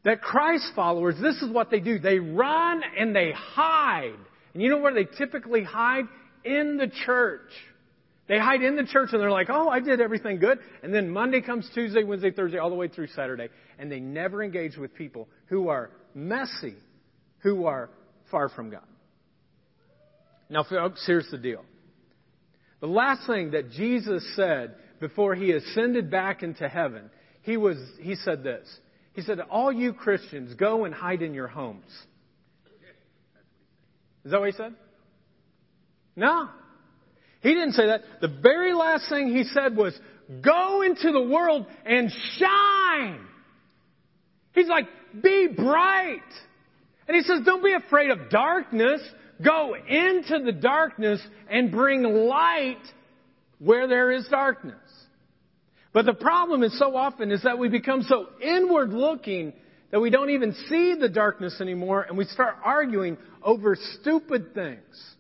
that 0.04 0.22
Christ 0.22 0.72
followers, 0.76 1.16
this 1.22 1.36
is 1.42 1.52
what 1.52 1.70
they 1.72 1.80
do. 1.80 2.00
They 2.00 2.20
run 2.20 2.82
and 2.98 3.14
they 3.16 3.34
hide. 3.36 4.16
And 4.54 4.64
you 4.64 4.70
know 4.70 4.78
where 4.78 4.94
they 4.94 5.06
typically 5.18 5.64
hide? 5.64 6.06
In 6.46 6.78
the 6.78 6.92
church. 7.06 7.50
They 8.28 8.40
hide 8.40 8.62
in 8.62 8.76
the 8.76 8.86
church 8.86 9.10
and 9.12 9.22
they're 9.22 9.32
like, 9.32 9.50
oh, 9.50 9.68
I 9.68 9.80
did 9.80 10.00
everything 10.00 10.40
good. 10.40 10.60
And 10.84 10.94
then 10.94 11.10
Monday 11.10 11.42
comes 11.42 11.70
Tuesday, 11.74 12.04
Wednesday, 12.04 12.32
Thursday, 12.32 12.58
all 12.58 12.70
the 12.70 12.76
way 12.76 12.88
through 12.88 13.08
Saturday. 13.08 13.50
And 13.78 13.92
they 13.92 14.00
never 14.00 14.44
engage 14.44 14.78
with 14.78 14.96
people 14.96 15.28
who 15.48 15.68
are 15.70 15.92
messy, 16.14 16.76
who 17.40 17.66
are 17.66 17.90
far 18.32 18.50
from 18.50 18.70
God. 18.70 18.86
Now, 20.50 20.64
folks, 20.64 21.04
here's 21.06 21.30
the 21.32 21.38
deal. 21.38 21.66
The 22.80 22.88
last 22.88 23.26
thing 23.28 23.52
that 23.52 23.72
Jesus 23.72 24.24
said 24.36 24.76
before 25.00 25.36
he 25.36 25.52
ascended 25.52 26.10
back 26.10 26.44
into 26.44 26.68
heaven, 26.68 27.10
he 27.42 27.58
was, 27.58 27.78
he 28.00 28.16
said 28.16 28.44
this. 28.44 28.68
He 29.14 29.22
said, 29.22 29.40
all 29.40 29.72
you 29.72 29.94
Christians, 29.94 30.54
go 30.56 30.86
and 30.86 30.94
hide 30.94 31.22
in 31.22 31.34
your 31.34 31.48
homes. 31.48 31.90
Is 34.26 34.32
that 34.32 34.40
what 34.40 34.50
he 34.50 34.56
said? 34.56 34.74
No. 36.16 36.50
He 37.42 37.54
didn't 37.54 37.74
say 37.74 37.86
that. 37.88 38.02
The 38.22 38.28
very 38.42 38.74
last 38.74 39.08
thing 39.08 39.28
he 39.28 39.44
said 39.44 39.78
was, 39.78 39.94
go 40.42 40.82
into 40.82 41.12
the 41.12 41.22
world 41.22 41.68
and 41.86 42.12
shine. 42.38 43.20
He's 44.54 44.68
like, 44.68 44.86
be 45.22 45.48
bright. 45.56 46.22
And 47.08 47.16
he 47.16 47.22
says, 47.22 47.42
don't 47.46 47.64
be 47.64 47.74
afraid 47.74 48.10
of 48.10 48.30
darkness. 48.30 49.02
Go 49.44 49.76
into 49.76 50.40
the 50.44 50.54
darkness 50.54 51.22
and 51.50 51.72
bring 51.72 52.04
light 52.04 52.82
where 53.60 53.88
there 53.88 54.12
is 54.12 54.28
darkness. 54.30 54.76
But 55.96 56.06
the 56.06 56.14
problem 56.14 56.62
is 56.64 56.78
so 56.78 56.94
often 56.98 57.32
is 57.32 57.44
that 57.44 57.58
we 57.58 57.70
become 57.70 58.02
so 58.02 58.28
inward 58.42 58.92
looking 58.92 59.54
that 59.92 60.02
we 60.02 60.10
don't 60.10 60.30
even 60.30 60.54
see 60.68 60.94
the 61.00 61.08
darkness 61.08 61.62
anymore 61.62 62.02
and 62.02 62.18
we 62.18 62.26
start 62.26 62.58
arguing 62.66 63.18
over 63.42 63.78
stupid 64.02 64.54
things 64.54 65.16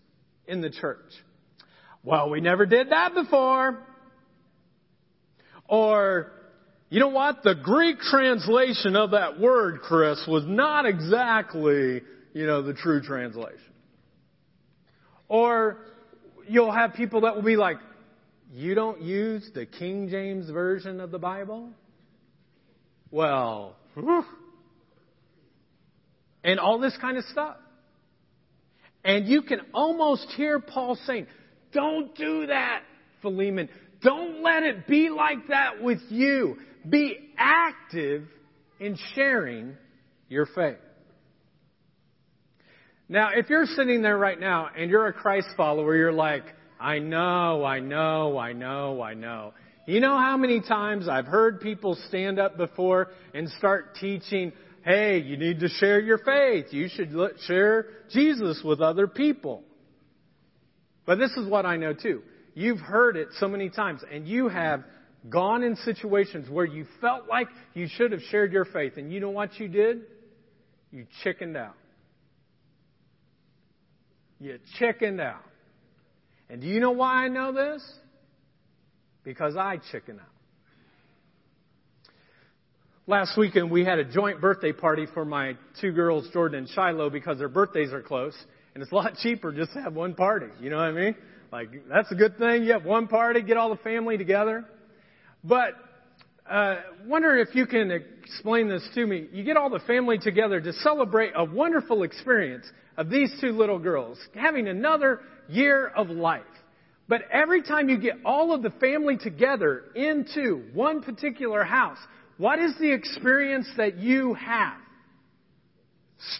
in 0.48 0.60
the 0.60 0.70
church. 0.70 1.14
Well, 2.04 2.30
we 2.30 2.42
never 2.42 2.66
did 2.66 2.90
that 2.90 3.14
before. 3.14 3.88
Or, 5.70 6.34
you 6.90 7.00
know 7.00 7.08
what? 7.08 7.42
The 7.42 7.56
Greek 7.56 8.00
translation 8.00 8.98
of 8.98 9.12
that 9.12 9.40
word, 9.40 9.80
Chris, 9.80 10.22
was 10.28 10.44
not 10.46 10.86
exactly, 10.86 12.02
you 12.34 12.46
know, 12.46 12.62
the 12.62 12.74
true 12.74 13.02
translation. 13.02 13.72
Or 15.30 15.78
you'll 16.50 16.74
have 16.74 16.96
people 16.96 17.22
that 17.22 17.34
will 17.34 17.44
be 17.44 17.56
like, 17.56 17.78
you 18.56 18.74
don't 18.74 19.02
use 19.02 19.50
the 19.54 19.66
King 19.66 20.08
James 20.10 20.50
Version 20.50 21.02
of 21.02 21.12
the 21.12 21.20
Bible? 21.20 21.70
Well, 23.12 23.76
whew. 23.96 24.24
and 26.44 26.60
all 26.60 26.80
this 26.80 26.96
kind 27.02 27.18
of 27.18 27.26
stuff. 27.26 27.58
And 29.04 29.28
you 29.28 29.42
can 29.42 29.60
almost 29.74 30.28
hear 30.38 30.60
Paul 30.60 30.98
saying, 31.06 31.28
don't 31.74 32.16
do 32.16 32.48
that, 32.48 32.84
Philemon. 33.22 33.70
Don't 34.02 34.42
let 34.42 34.64
it 34.64 34.88
be 34.88 35.10
like 35.10 35.48
that 35.50 35.84
with 35.84 36.00
you. 36.10 36.58
Be 36.88 37.18
active 37.38 38.24
in 38.80 38.98
sharing 39.14 39.76
your 40.30 40.46
faith. 40.46 40.78
Now, 43.10 43.30
if 43.36 43.50
you're 43.50 43.66
sitting 43.66 44.02
there 44.02 44.18
right 44.18 44.40
now 44.40 44.70
and 44.76 44.90
you're 44.90 45.08
a 45.08 45.14
Christ 45.14 45.48
follower, 45.58 45.96
you're 45.96 46.12
like, 46.12 46.44
I 46.80 47.00
know, 47.00 47.64
I 47.64 47.80
know, 47.80 48.38
I 48.38 48.54
know, 48.54 49.02
I 49.02 49.14
know. 49.14 49.54
You 49.88 50.00
know 50.00 50.18
how 50.18 50.36
many 50.36 50.62
times 50.62 51.08
I've 51.08 51.28
heard 51.28 51.62
people 51.62 51.98
stand 52.08 52.40
up 52.40 52.58
before 52.58 53.10
and 53.34 53.50
start 53.50 53.96
teaching, 53.96 54.52
hey, 54.84 55.20
you 55.20 55.38
need 55.38 55.60
to 55.60 55.70
share 55.70 56.00
your 56.00 56.18
faith. 56.18 56.68
You 56.72 56.90
should 56.90 57.14
share 57.46 57.88
Jesus 58.12 58.62
with 58.64 58.82
other 58.82 59.08
people. 59.08 59.64
But 61.06 61.20
this 61.20 61.32
is 61.32 61.48
what 61.48 61.66
I 61.66 61.78
know 61.78 61.94
too. 61.94 62.24
You've 62.56 62.80
heard 62.80 63.16
it 63.16 63.28
so 63.40 63.48
many 63.48 63.70
times 63.70 64.02
and 64.12 64.28
you 64.28 64.50
have 64.50 64.84
gone 65.30 65.64
in 65.64 65.76
situations 65.78 66.50
where 66.50 66.66
you 66.66 66.86
felt 67.02 67.28
like 67.28 67.48
you 67.74 67.88
should 67.88 68.12
have 68.12 68.22
shared 68.32 68.52
your 68.52 68.66
faith. 68.66 68.94
And 68.98 69.12
you 69.12 69.20
know 69.20 69.30
what 69.30 69.60
you 69.60 69.68
did? 69.68 70.02
You 70.92 71.06
chickened 71.24 71.58
out. 71.58 71.76
You 74.40 74.60
chickened 74.80 75.22
out. 75.22 75.42
And 76.50 76.62
do 76.62 76.68
you 76.68 76.80
know 76.80 76.92
why 76.92 77.26
I 77.26 77.28
know 77.28 77.52
this? 77.52 77.84
Because 79.24 79.56
I 79.56 79.80
chicken 79.92 80.20
out. 80.20 80.26
Last 83.08 83.38
weekend 83.38 83.70
we 83.70 83.86
had 83.86 84.00
a 84.00 84.04
joint 84.04 84.42
birthday 84.42 84.72
party 84.72 85.06
for 85.14 85.26
my 85.26 85.58
two 85.80 85.92
girls, 85.92 86.28
Jordan 86.34 86.60
and 86.60 86.70
Shiloh, 86.70 87.10
because 87.10 87.38
their 87.38 87.50
birthdays 87.50 87.94
are 87.94 88.02
close. 88.02 88.36
And 88.74 88.82
it's 88.82 88.92
a 88.92 88.96
lot 88.96 89.16
cheaper 89.22 89.52
just 89.52 89.74
to 89.74 89.82
have 89.82 89.94
one 89.94 90.16
party. 90.16 90.48
You 90.60 90.70
know 90.70 90.78
what 90.78 90.86
I 90.86 90.92
mean? 90.92 91.16
Like, 91.52 91.70
that's 91.88 92.12
a 92.12 92.16
good 92.16 92.38
thing. 92.38 92.64
You 92.64 92.74
have 92.74 92.86
one 92.86 93.08
party, 93.08 93.42
get 93.42 93.58
all 93.58 93.70
the 93.70 93.78
family 93.78 94.18
together. 94.18 94.66
But, 95.44 95.74
uh, 96.50 96.78
wonder 97.06 97.38
if 97.38 97.54
you 97.54 97.66
can 97.68 97.92
explain 97.92 98.70
this 98.70 98.88
to 98.96 99.06
me. 99.06 99.28
You 99.32 99.44
get 99.44 99.56
all 99.56 99.70
the 99.70 99.80
family 99.80 100.18
together 100.18 100.60
to 100.60 100.74
celebrate 100.74 101.32
a 101.36 101.46
wonderful 101.46 102.04
experience 102.04 102.66
of 102.98 103.10
these 103.10 103.34
two 103.42 103.52
little 103.52 103.80
girls 103.80 104.18
having 104.36 104.68
another 104.68 105.22
year 105.48 105.88
of 105.88 106.10
life. 106.10 106.44
But 107.08 107.22
every 107.32 107.62
time 107.62 107.90
you 107.90 107.98
get 108.00 108.16
all 108.26 108.54
of 108.54 108.64
the 108.64 108.72
family 108.72 109.18
together 109.18 109.84
into 109.96 110.64
one 110.74 111.02
particular 111.04 111.64
house, 111.64 112.00
what 112.38 112.60
is 112.60 112.74
the 112.80 112.92
experience 112.92 113.68
that 113.78 113.98
you 113.98 114.34
have? 114.34 114.78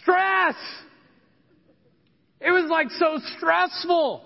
Stress! 0.00 0.56
It 2.40 2.50
was 2.50 2.68
like 2.68 2.90
so 2.90 3.18
stressful. 3.36 4.25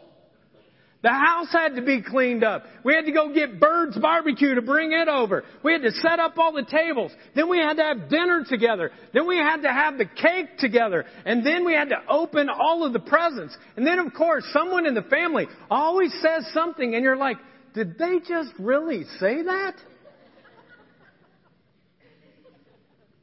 The 1.02 1.08
house 1.08 1.50
had 1.50 1.76
to 1.76 1.82
be 1.82 2.02
cleaned 2.02 2.44
up. 2.44 2.64
We 2.84 2.94
had 2.94 3.06
to 3.06 3.12
go 3.12 3.32
get 3.32 3.58
Bird's 3.58 3.96
Barbecue 3.96 4.54
to 4.54 4.62
bring 4.62 4.92
it 4.92 5.08
over. 5.08 5.44
We 5.62 5.72
had 5.72 5.80
to 5.82 5.92
set 5.92 6.18
up 6.18 6.36
all 6.36 6.52
the 6.52 6.64
tables. 6.64 7.10
Then 7.34 7.48
we 7.48 7.56
had 7.56 7.78
to 7.78 7.82
have 7.82 8.10
dinner 8.10 8.44
together. 8.46 8.90
Then 9.14 9.26
we 9.26 9.38
had 9.38 9.62
to 9.62 9.72
have 9.72 9.96
the 9.96 10.04
cake 10.04 10.58
together. 10.58 11.06
And 11.24 11.44
then 11.44 11.64
we 11.64 11.72
had 11.72 11.88
to 11.88 12.02
open 12.06 12.50
all 12.50 12.84
of 12.84 12.92
the 12.92 13.00
presents. 13.00 13.56
And 13.76 13.86
then 13.86 13.98
of 13.98 14.12
course, 14.12 14.44
someone 14.52 14.84
in 14.84 14.94
the 14.94 15.02
family 15.02 15.46
always 15.70 16.12
says 16.20 16.46
something 16.52 16.94
and 16.94 17.02
you're 17.02 17.16
like, 17.16 17.38
did 17.72 17.98
they 17.98 18.18
just 18.26 18.52
really 18.58 19.04
say 19.18 19.42
that? 19.42 19.76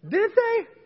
Did 0.10 0.32
they? 0.32 0.77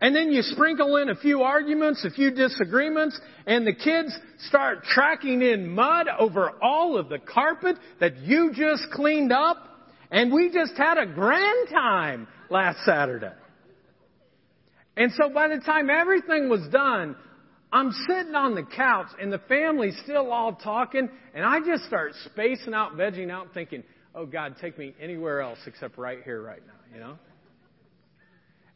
And 0.00 0.14
then 0.14 0.32
you 0.32 0.42
sprinkle 0.42 0.96
in 0.96 1.08
a 1.08 1.14
few 1.14 1.42
arguments, 1.42 2.04
a 2.04 2.10
few 2.10 2.30
disagreements, 2.30 3.18
and 3.46 3.66
the 3.66 3.74
kids 3.74 4.14
start 4.48 4.84
tracking 4.84 5.40
in 5.40 5.68
mud 5.68 6.08
over 6.18 6.52
all 6.62 6.98
of 6.98 7.08
the 7.08 7.18
carpet 7.18 7.76
that 8.00 8.18
you 8.18 8.52
just 8.54 8.90
cleaned 8.92 9.32
up. 9.32 9.56
And 10.10 10.32
we 10.32 10.50
just 10.50 10.76
had 10.76 10.98
a 10.98 11.06
grand 11.06 11.68
time 11.70 12.28
last 12.50 12.84
Saturday. 12.84 13.32
And 14.96 15.12
so 15.12 15.28
by 15.28 15.48
the 15.48 15.58
time 15.58 15.90
everything 15.90 16.48
was 16.48 16.66
done, 16.70 17.16
I'm 17.72 17.90
sitting 18.06 18.34
on 18.34 18.54
the 18.54 18.62
couch 18.62 19.08
and 19.20 19.32
the 19.32 19.40
family's 19.48 19.98
still 20.04 20.30
all 20.30 20.54
talking 20.54 21.08
and 21.34 21.44
I 21.44 21.58
just 21.60 21.84
start 21.84 22.12
spacing 22.26 22.74
out, 22.74 22.92
vegging 22.92 23.30
out, 23.30 23.48
thinking, 23.52 23.82
oh 24.14 24.26
God, 24.26 24.54
take 24.60 24.78
me 24.78 24.94
anywhere 25.00 25.40
else 25.40 25.58
except 25.66 25.98
right 25.98 26.18
here, 26.24 26.40
right 26.40 26.62
now, 26.64 26.94
you 26.94 27.00
know? 27.00 27.18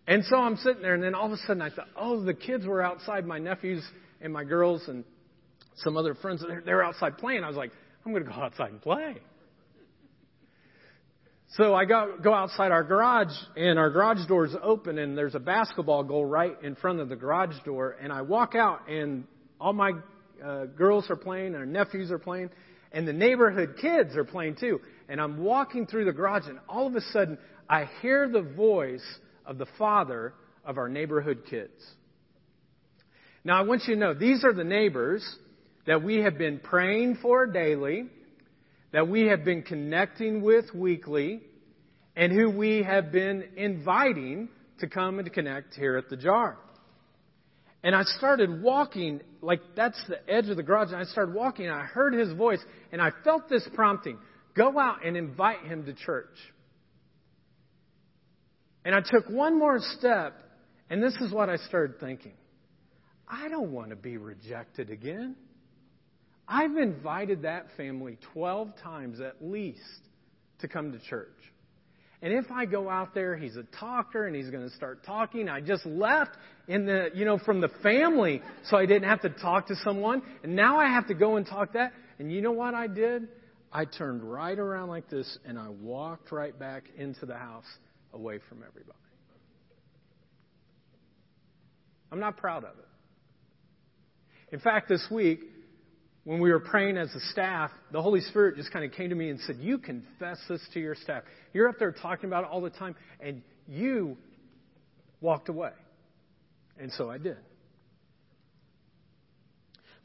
And 0.09 0.25
so 0.25 0.37
I'm 0.37 0.57
sitting 0.57 0.81
there 0.81 0.95
and 0.95 1.03
then 1.03 1.15
all 1.15 1.27
of 1.27 1.33
a 1.33 1.37
sudden 1.47 1.61
I 1.61 1.69
thought, 1.69 1.89
oh, 1.95 2.25
the 2.25 2.33
kids 2.33 2.65
were 2.65 2.83
outside, 2.83 3.27
my 3.27 3.39
nephews 3.39 3.85
and 4.23 4.33
my 4.33 4.43
girls 4.43 4.83
and 4.89 5.05
some 5.77 5.99
other 5.99 6.15
friends, 6.15 6.43
they're, 6.49 6.63
they're 6.65 6.83
outside 6.83 7.19
playing. 7.19 7.45
I 7.45 7.49
was 7.49 7.57
like, 7.57 7.71
I'm 8.05 8.13
going 8.13 8.25
to 8.25 8.31
go 8.31 8.37
outside 8.37 8.71
and 8.71 8.81
play. 8.81 9.17
So 11.57 11.75
I 11.75 11.85
go, 11.85 12.17
go 12.23 12.33
outside 12.33 12.73
our 12.73 12.85
garage, 12.85 13.35
and 13.57 13.79
our 13.79 13.91
garage 13.91 14.27
door 14.29 14.45
is 14.45 14.55
open, 14.63 14.99
and 14.99 15.17
there's 15.17 15.35
a 15.35 15.41
basketball 15.41 16.05
goal 16.05 16.25
right 16.25 16.55
in 16.63 16.75
front 16.75 17.01
of 17.01 17.09
the 17.09 17.17
garage 17.17 17.55
door. 17.65 17.97
And 18.03 18.13
I 18.13 18.21
walk 18.23 18.55
out, 18.55 18.89
and 18.89 19.25
all 19.59 19.73
my 19.73 19.93
uh, 20.45 20.67
girls 20.67 21.09
are 21.11 21.17
playing, 21.17 21.49
and 21.49 21.57
our 21.57 21.67
nephews 21.67 22.11
are 22.11 22.19
playing, 22.19 22.51
and 22.93 23.09
the 23.09 23.15
neighborhood 23.15 23.77
kids 23.81 24.15
are 24.15 24.25
playing 24.25 24.57
too. 24.57 24.81
And 25.09 25.21
I'm 25.21 25.43
walking 25.43 25.87
through 25.87 26.05
the 26.05 26.13
garage, 26.13 26.47
and 26.47 26.59
all 26.69 26.87
of 26.87 26.95
a 26.95 27.01
sudden, 27.13 27.39
I 27.69 27.89
hear 28.03 28.29
the 28.29 28.43
voice 28.43 29.05
of 29.49 29.59
the 29.59 29.67
father 29.79 30.35
of 30.65 30.79
our 30.79 30.89
neighborhood 30.89 31.43
kids. 31.51 31.73
Now, 33.43 33.59
I 33.59 33.63
want 33.63 33.83
you 33.89 33.95
to 33.95 34.01
know 34.01 34.15
these 34.15 34.45
are 34.45 34.53
the 34.53 34.63
neighbors 34.63 35.27
that 35.87 36.03
we 36.03 36.19
have 36.19 36.39
been 36.39 36.61
praying 36.61 37.19
for 37.23 37.47
daily 37.47 38.07
that 38.93 39.09
we 39.09 39.27
have 39.27 39.45
been 39.45 39.63
connecting 39.63 40.43
with 40.43 40.67
weekly 40.75 41.41
and 42.17 42.33
who 42.33 42.51
we 42.51 42.83
have 42.83 43.13
been 43.13 43.45
inviting 43.57 44.49
to 44.81 44.87
come 44.87 45.19
and 45.19 45.33
connect 45.33 45.75
here 45.75 45.97
at 45.97 46.09
the 46.09 46.17
jar. 46.17 46.59
And 47.83 47.95
I 47.95 48.03
started 48.03 48.63
walking, 48.63 49.21
like 49.41 49.61
that's 49.77 50.01
the 50.09 50.19
edge 50.29 50.49
of 50.49 50.57
the 50.57 50.63
garage, 50.63 50.89
and 50.89 50.97
I 50.97 51.05
started 51.05 51.35
walking, 51.35 51.67
and 51.67 51.75
I 51.75 51.83
heard 51.83 52.13
his 52.13 52.33
voice, 52.33 52.59
and 52.93 53.01
I 53.01 53.11
felt 53.25 53.49
this 53.49 53.67
prompting 53.75 54.19
go 54.57 54.79
out 54.79 55.05
and 55.05 55.17
invite 55.17 55.61
him 55.61 55.85
to 55.87 55.93
church. 55.95 56.35
And 58.89 58.97
I 58.97 59.01
took 59.01 59.29
one 59.29 59.59
more 59.59 59.81
step, 59.99 60.33
and 60.89 61.03
this 61.03 61.15
is 61.21 61.31
what 61.31 61.51
I 61.51 61.57
started 61.57 62.01
thinking 62.01 62.33
I 63.29 63.51
don't 63.51 63.71
want 63.71 63.91
to 63.91 63.97
be 63.97 64.17
rejected 64.17 64.89
again. 64.89 65.37
I've 66.49 66.75
invited 66.75 67.43
that 67.43 67.67
family 67.77 68.17
12 68.33 68.71
times 68.83 69.21
at 69.21 69.45
least 69.47 69.83
to 70.61 70.69
come 70.69 70.93
to 70.93 70.99
church. 71.01 71.37
And 72.23 72.33
if 72.33 72.47
I 72.51 72.65
go 72.65 72.89
out 72.89 73.15
there, 73.15 73.37
he's 73.37 73.57
a 73.57 73.65
talker 73.79 74.27
and 74.27 74.35
he's 74.35 74.49
going 74.49 74.67
to 74.67 74.75
start 74.75 75.05
talking. 75.05 75.51
I 75.51 75.61
just 75.61 75.85
left 75.85 76.39
in 76.67 76.87
the, 76.87 77.11
you 77.13 77.27
know, 77.27 77.39
from 77.45 77.61
the 77.61 77.69
family 77.83 78.41
so 78.71 78.79
I 78.79 78.87
didn't 78.87 79.07
have 79.07 79.21
to 79.21 79.29
talk 79.29 79.67
to 79.67 79.77
someone. 79.85 80.23
And 80.43 80.57
now 80.57 80.79
I 80.79 80.87
have 80.87 81.09
to 81.09 81.15
go 81.15 81.37
and 81.37 81.47
talk 81.47 81.75
that. 81.75 81.93
And 82.19 82.33
you 82.33 82.41
know 82.41 82.53
what 82.53 82.73
I 82.73 82.87
did? 82.87 83.29
I 83.71 83.85
turned 83.85 84.23
right 84.25 84.59
around 84.59 84.89
like 84.89 85.11
this 85.11 85.39
and 85.45 85.59
I 85.59 85.69
walked 85.69 86.33
right 86.33 86.59
back 86.59 86.85
into 86.97 87.27
the 87.27 87.37
house 87.37 87.67
away 88.13 88.39
from 88.49 88.59
everybody. 88.67 88.99
I'm 92.11 92.21
not 92.21 92.37
proud 92.37 92.65
of 92.65 92.71
it. 92.71 94.55
In 94.55 94.61
fact, 94.61 94.89
this 94.89 95.07
week, 95.11 95.41
when 96.25 96.41
we 96.41 96.51
were 96.51 96.61
praying 96.61 96.97
as 96.97 97.15
a 97.15 97.21
staff, 97.33 97.71
the 97.93 98.03
Holy 98.03 98.21
Spirit 98.21 98.57
just 98.57 98.73
kind 98.73 98.85
of 98.85 98.93
came 98.93 99.11
to 99.11 99.15
me 99.15 99.31
and 99.31 99.41
said, 99.41 99.57
You 99.61 99.79
confess 99.79 100.39
this 100.49 100.61
to 100.75 100.81
your 100.81 100.95
staff. 100.95 101.23
You're 101.53 101.69
up 101.69 101.77
there 101.79 101.93
talking 101.93 102.27
about 102.27 102.45
it 102.45 102.51
all 102.51 102.61
the 102.61 102.71
time, 102.71 102.97
and 103.21 103.43
you 103.67 104.17
walked 105.21 105.49
away. 105.49 105.71
And 106.79 106.93
so 106.93 107.11
I 107.11 107.19
did. 107.19 107.37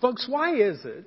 Folks, 0.01 0.25
why 0.27 0.55
is 0.55 0.79
it 0.83 1.05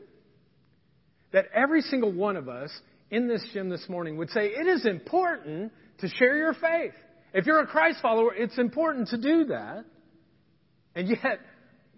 that 1.32 1.46
every 1.52 1.82
single 1.82 2.12
one 2.12 2.36
of 2.36 2.48
us 2.48 2.70
in 3.10 3.28
this 3.28 3.46
gym 3.52 3.68
this 3.68 3.86
morning 3.88 4.16
would 4.16 4.30
say 4.30 4.46
it 4.46 4.66
is 4.66 4.86
important 4.86 5.72
to 5.98 6.08
share 6.08 6.36
your 6.36 6.54
faith? 6.54 6.92
If 7.32 7.46
you're 7.46 7.60
a 7.60 7.66
Christ 7.66 7.98
follower, 8.00 8.34
it's 8.34 8.58
important 8.58 9.08
to 9.08 9.18
do 9.18 9.46
that. 9.46 9.84
And 10.94 11.08
yet, 11.08 11.40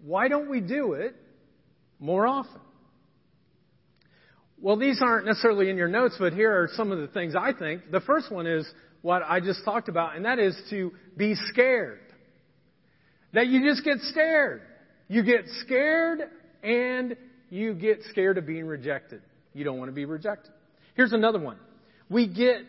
why 0.03 0.27
don't 0.27 0.49
we 0.49 0.59
do 0.59 0.93
it 0.93 1.15
more 1.99 2.27
often? 2.27 2.61
Well, 4.61 4.75
these 4.75 4.99
aren't 5.01 5.25
necessarily 5.25 5.69
in 5.69 5.77
your 5.77 5.87
notes, 5.87 6.15
but 6.19 6.33
here 6.33 6.51
are 6.51 6.69
some 6.73 6.91
of 6.91 6.99
the 6.99 7.07
things 7.07 7.33
I 7.35 7.53
think. 7.53 7.91
The 7.91 8.01
first 8.01 8.29
one 8.31 8.45
is 8.45 8.69
what 9.01 9.21
I 9.25 9.39
just 9.39 9.63
talked 9.63 9.87
about, 9.87 10.17
and 10.17 10.25
that 10.25 10.39
is 10.39 10.59
to 10.69 10.91
be 11.15 11.35
scared. 11.35 12.01
That 13.33 13.47
you 13.47 13.63
just 13.69 13.85
get 13.85 13.99
scared. 14.01 14.61
You 15.07 15.23
get 15.23 15.45
scared 15.61 16.21
and 16.61 17.15
you 17.49 17.73
get 17.73 17.99
scared 18.09 18.37
of 18.37 18.45
being 18.45 18.65
rejected. 18.65 19.21
You 19.53 19.63
don't 19.63 19.77
want 19.77 19.89
to 19.89 19.95
be 19.95 20.05
rejected. 20.05 20.51
Here's 20.95 21.13
another 21.13 21.39
one. 21.39 21.57
We 22.09 22.27
get 22.27 22.65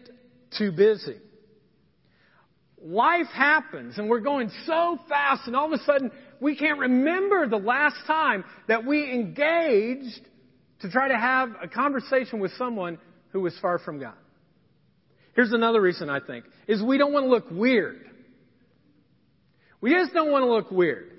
too 0.56 0.72
busy. 0.72 1.16
Life 2.82 3.26
happens 3.34 3.98
and 3.98 4.08
we're 4.08 4.20
going 4.20 4.50
so 4.66 4.98
fast 5.08 5.46
and 5.46 5.54
all 5.54 5.66
of 5.66 5.78
a 5.78 5.84
sudden 5.84 6.10
we 6.40 6.56
can't 6.56 6.78
remember 6.78 7.46
the 7.46 7.58
last 7.58 7.96
time 8.06 8.44
that 8.68 8.86
we 8.86 9.12
engaged 9.12 10.26
to 10.80 10.90
try 10.90 11.08
to 11.08 11.16
have 11.16 11.50
a 11.62 11.68
conversation 11.68 12.40
with 12.40 12.52
someone 12.56 12.98
who 13.32 13.44
is 13.46 13.54
far 13.60 13.78
from 13.78 14.00
God. 14.00 14.14
Here's 15.34 15.52
another 15.52 15.80
reason 15.80 16.10
I 16.10 16.20
think, 16.20 16.44
is 16.66 16.82
we 16.82 16.98
don't 16.98 17.12
want 17.12 17.26
to 17.26 17.30
look 17.30 17.50
weird. 17.50 18.08
We 19.80 19.92
just 19.92 20.12
don't 20.12 20.30
want 20.30 20.44
to 20.44 20.50
look 20.50 20.70
weird. 20.70 21.10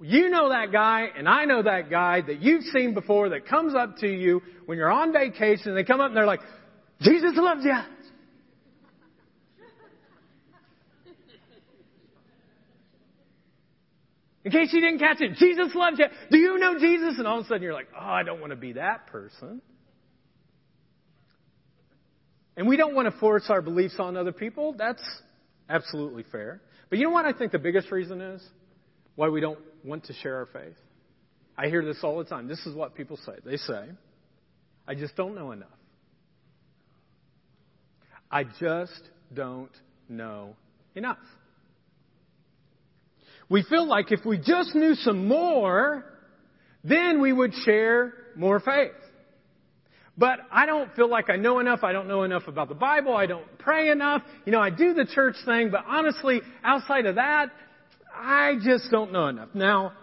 You 0.00 0.30
know 0.30 0.48
that 0.48 0.72
guy, 0.72 1.08
and 1.16 1.28
I 1.28 1.44
know 1.44 1.62
that 1.62 1.90
guy 1.90 2.22
that 2.22 2.40
you've 2.40 2.64
seen 2.64 2.94
before 2.94 3.30
that 3.30 3.46
comes 3.46 3.74
up 3.74 3.98
to 3.98 4.08
you 4.08 4.40
when 4.64 4.78
you're 4.78 4.90
on 4.90 5.12
vacation, 5.12 5.68
and 5.68 5.76
they 5.76 5.84
come 5.84 6.00
up 6.00 6.08
and 6.08 6.16
they're 6.16 6.26
like, 6.26 6.40
Jesus 7.00 7.32
loves 7.34 7.64
you. 7.64 7.76
In 14.44 14.50
case 14.52 14.72
you 14.72 14.80
didn't 14.80 15.00
catch 15.00 15.20
it, 15.20 15.34
Jesus 15.36 15.74
loves 15.74 15.98
you. 15.98 16.06
Do 16.30 16.38
you 16.38 16.58
know 16.58 16.78
Jesus? 16.78 17.18
And 17.18 17.26
all 17.26 17.40
of 17.40 17.44
a 17.44 17.48
sudden 17.48 17.62
you're 17.62 17.74
like, 17.74 17.88
oh, 17.94 18.04
I 18.04 18.22
don't 18.22 18.40
want 18.40 18.50
to 18.50 18.56
be 18.56 18.72
that 18.74 19.06
person. 19.08 19.60
And 22.56 22.66
we 22.66 22.76
don't 22.76 22.94
want 22.94 23.12
to 23.12 23.18
force 23.20 23.44
our 23.48 23.62
beliefs 23.62 23.96
on 23.98 24.16
other 24.16 24.32
people. 24.32 24.74
That's 24.76 25.02
absolutely 25.68 26.24
fair. 26.30 26.60
But 26.88 26.98
you 26.98 27.04
know 27.04 27.10
what 27.10 27.26
I 27.26 27.32
think 27.32 27.52
the 27.52 27.58
biggest 27.58 27.90
reason 27.92 28.20
is 28.20 28.42
why 29.14 29.28
we 29.28 29.40
don't 29.40 29.58
want 29.84 30.04
to 30.04 30.12
share 30.14 30.36
our 30.36 30.46
faith? 30.46 30.76
I 31.56 31.68
hear 31.68 31.84
this 31.84 31.98
all 32.02 32.18
the 32.18 32.24
time. 32.24 32.48
This 32.48 32.64
is 32.66 32.74
what 32.74 32.94
people 32.94 33.18
say. 33.18 33.32
They 33.44 33.56
say, 33.56 33.90
I 34.88 34.94
just 34.94 35.14
don't 35.16 35.34
know 35.34 35.52
enough. 35.52 35.68
I 38.30 38.44
just 38.44 39.02
don't 39.34 39.70
know 40.08 40.56
enough. 40.94 41.18
We 43.50 43.64
feel 43.64 43.86
like 43.86 44.12
if 44.12 44.24
we 44.24 44.38
just 44.38 44.74
knew 44.74 44.94
some 44.94 45.26
more, 45.26 46.04
then 46.84 47.20
we 47.20 47.32
would 47.32 47.52
share 47.66 48.14
more 48.36 48.60
faith. 48.60 48.92
But 50.16 50.38
I 50.52 50.66
don't 50.66 50.94
feel 50.94 51.08
like 51.08 51.30
I 51.30 51.36
know 51.36 51.58
enough. 51.58 51.80
I 51.82 51.92
don't 51.92 52.06
know 52.06 52.22
enough 52.22 52.46
about 52.46 52.68
the 52.68 52.74
Bible. 52.74 53.16
I 53.16 53.26
don't 53.26 53.58
pray 53.58 53.90
enough. 53.90 54.22
You 54.44 54.52
know, 54.52 54.60
I 54.60 54.70
do 54.70 54.94
the 54.94 55.04
church 55.04 55.34
thing, 55.44 55.70
but 55.70 55.84
honestly, 55.86 56.40
outside 56.62 57.06
of 57.06 57.16
that, 57.16 57.50
I 58.14 58.54
just 58.62 58.90
don't 58.90 59.12
know 59.12 59.26
enough. 59.28 59.48
Now, 59.54 59.94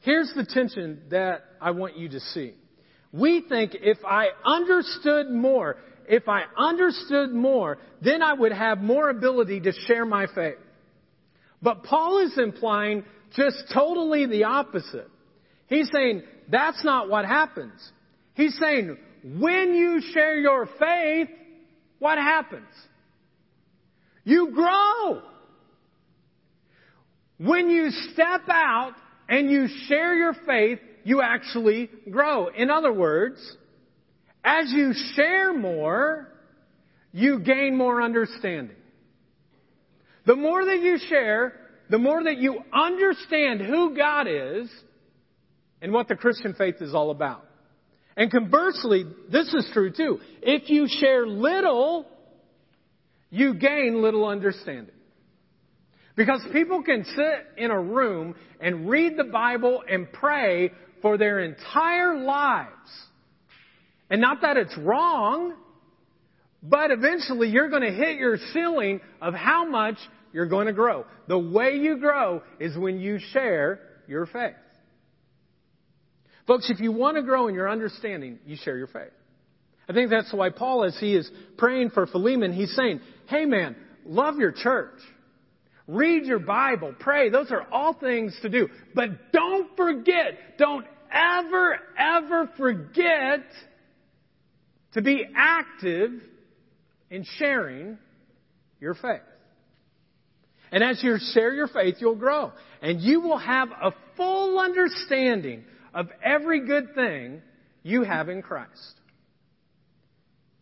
here's 0.00 0.32
the 0.34 0.44
tension 0.44 1.02
that 1.10 1.44
I 1.60 1.70
want 1.72 1.96
you 1.96 2.08
to 2.08 2.20
see. 2.20 2.54
We 3.12 3.44
think 3.48 3.72
if 3.74 3.98
I 4.04 4.28
understood 4.44 5.30
more, 5.30 5.76
if 6.08 6.28
I 6.28 6.42
understood 6.56 7.30
more, 7.32 7.78
then 8.02 8.22
I 8.22 8.32
would 8.32 8.52
have 8.52 8.78
more 8.78 9.08
ability 9.10 9.60
to 9.60 9.72
share 9.86 10.04
my 10.04 10.26
faith. 10.34 10.56
But 11.62 11.84
Paul 11.84 12.26
is 12.26 12.38
implying 12.38 13.04
just 13.34 13.64
totally 13.72 14.26
the 14.26 14.44
opposite. 14.44 15.10
He's 15.66 15.90
saying 15.92 16.22
that's 16.48 16.82
not 16.84 17.08
what 17.08 17.24
happens. 17.24 17.72
He's 18.34 18.56
saying 18.58 18.96
when 19.22 19.74
you 19.74 20.00
share 20.12 20.38
your 20.38 20.66
faith, 20.78 21.28
what 21.98 22.18
happens? 22.18 22.68
You 24.24 24.52
grow. 24.54 25.22
When 27.38 27.70
you 27.70 27.90
step 28.12 28.42
out 28.48 28.94
and 29.28 29.50
you 29.50 29.66
share 29.86 30.14
your 30.14 30.34
faith, 30.46 30.78
you 31.04 31.22
actually 31.22 31.90
grow. 32.10 32.48
In 32.48 32.70
other 32.70 32.92
words, 32.92 33.38
as 34.44 34.72
you 34.72 34.92
share 35.14 35.52
more, 35.52 36.28
you 37.12 37.40
gain 37.40 37.76
more 37.76 38.02
understanding. 38.02 38.76
The 40.28 40.36
more 40.36 40.62
that 40.62 40.82
you 40.82 40.98
share, 41.08 41.54
the 41.88 41.96
more 41.96 42.22
that 42.22 42.36
you 42.36 42.60
understand 42.70 43.62
who 43.62 43.96
God 43.96 44.26
is 44.28 44.68
and 45.80 45.90
what 45.90 46.06
the 46.06 46.16
Christian 46.16 46.52
faith 46.52 46.82
is 46.82 46.94
all 46.94 47.10
about. 47.10 47.46
And 48.14 48.30
conversely, 48.30 49.06
this 49.32 49.54
is 49.54 49.66
true 49.72 49.90
too. 49.90 50.20
If 50.42 50.68
you 50.68 50.86
share 50.86 51.26
little, 51.26 52.06
you 53.30 53.54
gain 53.54 54.02
little 54.02 54.26
understanding. 54.26 54.94
Because 56.14 56.44
people 56.52 56.82
can 56.82 57.06
sit 57.06 57.46
in 57.56 57.70
a 57.70 57.80
room 57.80 58.34
and 58.60 58.86
read 58.90 59.16
the 59.16 59.24
Bible 59.24 59.82
and 59.90 60.12
pray 60.12 60.72
for 61.00 61.16
their 61.16 61.40
entire 61.40 62.18
lives. 62.18 62.90
And 64.10 64.20
not 64.20 64.42
that 64.42 64.58
it's 64.58 64.76
wrong, 64.76 65.54
but 66.62 66.90
eventually 66.90 67.48
you're 67.48 67.70
going 67.70 67.80
to 67.80 67.92
hit 67.92 68.18
your 68.18 68.36
ceiling 68.52 69.00
of 69.22 69.32
how 69.32 69.64
much 69.64 69.96
you're 70.32 70.46
going 70.46 70.66
to 70.66 70.72
grow. 70.72 71.04
The 71.26 71.38
way 71.38 71.76
you 71.76 71.98
grow 71.98 72.42
is 72.60 72.76
when 72.76 73.00
you 73.00 73.18
share 73.32 73.80
your 74.06 74.26
faith. 74.26 74.54
Folks, 76.46 76.70
if 76.70 76.80
you 76.80 76.92
want 76.92 77.16
to 77.16 77.22
grow 77.22 77.48
in 77.48 77.54
your 77.54 77.68
understanding, 77.68 78.38
you 78.46 78.56
share 78.56 78.78
your 78.78 78.86
faith. 78.86 79.12
I 79.88 79.92
think 79.92 80.10
that's 80.10 80.32
why 80.32 80.50
Paul, 80.50 80.84
as 80.84 80.96
he 80.98 81.14
is 81.14 81.30
praying 81.56 81.90
for 81.90 82.06
Philemon, 82.06 82.52
he's 82.52 82.74
saying, 82.74 83.00
hey 83.26 83.44
man, 83.44 83.76
love 84.04 84.36
your 84.36 84.52
church. 84.52 84.98
Read 85.86 86.26
your 86.26 86.38
Bible. 86.38 86.94
Pray. 86.98 87.30
Those 87.30 87.50
are 87.50 87.66
all 87.72 87.94
things 87.94 88.38
to 88.42 88.50
do. 88.50 88.68
But 88.94 89.32
don't 89.32 89.74
forget, 89.76 90.58
don't 90.58 90.84
ever, 91.10 91.78
ever 91.98 92.50
forget 92.58 93.40
to 94.92 95.02
be 95.02 95.24
active 95.34 96.12
in 97.10 97.24
sharing 97.38 97.96
your 98.80 98.94
faith. 98.94 99.20
And 100.70 100.84
as 100.84 101.02
you 101.02 101.16
share 101.32 101.54
your 101.54 101.68
faith, 101.68 101.96
you'll 101.98 102.14
grow. 102.14 102.52
And 102.82 103.00
you 103.00 103.20
will 103.20 103.38
have 103.38 103.70
a 103.70 103.92
full 104.16 104.58
understanding 104.58 105.64
of 105.94 106.08
every 106.22 106.66
good 106.66 106.94
thing 106.94 107.42
you 107.82 108.02
have 108.02 108.28
in 108.28 108.42
Christ. 108.42 109.00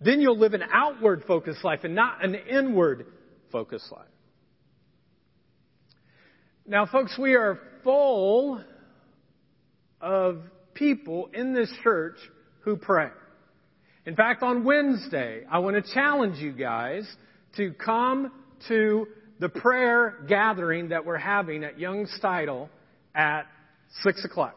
Then 0.00 0.20
you'll 0.20 0.38
live 0.38 0.54
an 0.54 0.62
outward 0.72 1.24
focused 1.26 1.64
life 1.64 1.80
and 1.84 1.94
not 1.94 2.24
an 2.24 2.34
inward 2.34 3.06
focused 3.50 3.90
life. 3.90 4.06
Now, 6.66 6.86
folks, 6.86 7.16
we 7.18 7.34
are 7.34 7.58
full 7.84 8.62
of 10.00 10.38
people 10.74 11.30
in 11.32 11.54
this 11.54 11.72
church 11.82 12.16
who 12.60 12.76
pray. 12.76 13.08
In 14.04 14.14
fact, 14.14 14.42
on 14.42 14.64
Wednesday, 14.64 15.44
I 15.50 15.60
want 15.60 15.82
to 15.82 15.94
challenge 15.94 16.38
you 16.38 16.52
guys 16.52 17.08
to 17.56 17.72
come 17.72 18.30
to 18.68 19.06
the 19.38 19.49
prayer 19.49 20.14
gathering 20.29 20.88
that 20.90 21.05
we're 21.05 21.18
having 21.18 21.64
at 21.64 21.79
Young 21.79 22.07
Steidel 22.20 22.68
at 23.14 23.46
6 24.03 24.25
o'clock. 24.25 24.57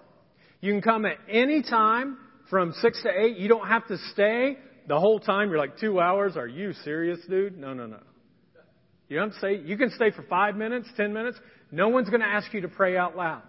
You 0.61 0.73
can 0.73 0.81
come 0.81 1.05
at 1.05 1.17
any 1.29 1.61
time 1.63 2.17
from 2.49 2.73
6 2.73 3.03
to 3.03 3.09
8. 3.09 3.37
You 3.37 3.47
don't 3.47 3.67
have 3.67 3.87
to 3.87 3.97
stay 4.13 4.57
the 4.87 4.99
whole 4.99 5.19
time. 5.19 5.49
You're 5.49 5.59
like, 5.59 5.77
two 5.77 5.99
hours? 5.99 6.35
Are 6.35 6.47
you 6.47 6.73
serious, 6.83 7.19
dude? 7.29 7.57
No, 7.57 7.73
no, 7.73 7.85
no. 7.85 7.99
You 9.07 9.17
don't 9.17 9.33
say, 9.41 9.57
you 9.57 9.75
can 9.75 9.91
stay 9.91 10.11
for 10.11 10.21
five 10.23 10.55
minutes, 10.55 10.87
ten 10.95 11.13
minutes. 11.13 11.37
No 11.71 11.89
one's 11.89 12.09
going 12.09 12.21
to 12.21 12.27
ask 12.27 12.53
you 12.53 12.61
to 12.61 12.67
pray 12.67 12.95
out 12.95 13.17
loud. 13.17 13.41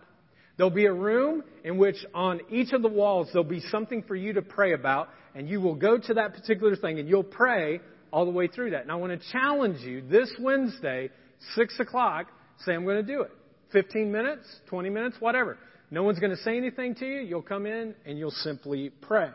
There'll 0.57 0.71
be 0.71 0.87
a 0.87 0.93
room 0.93 1.43
in 1.65 1.79
which 1.79 1.97
on 2.15 2.41
each 2.51 2.73
of 2.73 2.83
the 2.83 2.89
walls 2.89 3.29
there'll 3.33 3.49
be 3.49 3.61
something 3.61 4.03
for 4.03 4.15
you 4.15 4.35
to 4.35 4.43
pray 4.43 4.73
about, 4.73 5.09
and 5.35 5.49
you 5.49 5.61
will 5.61 5.75
go 5.75 5.97
to 5.99 6.15
that 6.15 6.35
particular 6.35 6.77
thing 6.77 6.99
and 6.99 7.09
you'll 7.09 7.23
pray 7.23 7.81
all 8.13 8.25
the 8.25 8.31
way 8.31 8.47
through 8.47 8.71
that. 8.71 8.83
And 8.83 8.93
I 8.93 8.97
want 8.97 9.19
to 9.19 9.33
challenge 9.33 9.81
you 9.81 10.03
this 10.03 10.31
Wednesday, 10.39 11.11
6 11.55 11.81
o'clock, 11.81 12.27
say, 12.65 12.75
I'm 12.75 12.85
going 12.85 12.97
to 12.97 13.03
do 13.03 13.23
it. 13.23 13.31
15 13.73 14.11
minutes, 14.11 14.45
20 14.69 14.91
minutes, 14.91 15.17
whatever. 15.21 15.59
No 15.91 16.03
one's 16.03 16.19
going 16.19 16.35
to 16.35 16.43
say 16.43 16.57
anything 16.57 16.95
to 16.97 17.07
you. 17.07 17.21
You'll 17.21 17.43
come 17.43 17.67
in 17.67 17.95
and 18.07 18.19
you'll 18.19 18.31
simply 18.31 18.91
pray. 19.03 19.31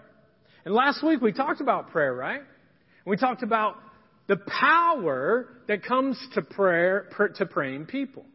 And 0.63 0.73
last 0.73 1.03
week 1.03 1.21
we 1.21 1.31
talked 1.31 1.61
about 1.61 1.91
prayer, 1.91 2.13
right? 2.13 2.41
We 3.05 3.17
talked 3.17 3.43
about 3.43 3.77
the 4.27 4.37
power 4.37 5.47
that 5.67 5.83
comes 5.83 6.17
to 6.33 6.41
prayer, 6.41 7.09
to 7.35 7.45
praying 7.45 7.85
people. 7.85 8.25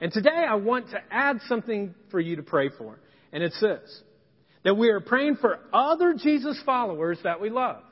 And 0.00 0.12
today 0.12 0.44
I 0.48 0.54
want 0.54 0.90
to 0.90 0.98
add 1.10 1.40
something 1.46 1.94
for 2.10 2.20
you 2.20 2.36
to 2.36 2.42
pray 2.42 2.70
for. 2.70 2.98
And 3.32 3.42
it's 3.42 3.60
this. 3.60 4.02
That 4.64 4.76
we 4.76 4.88
are 4.88 5.00
praying 5.00 5.36
for 5.36 5.58
other 5.72 6.14
Jesus 6.14 6.60
followers 6.64 7.18
that 7.24 7.40
we 7.40 7.50
love. 7.50 7.82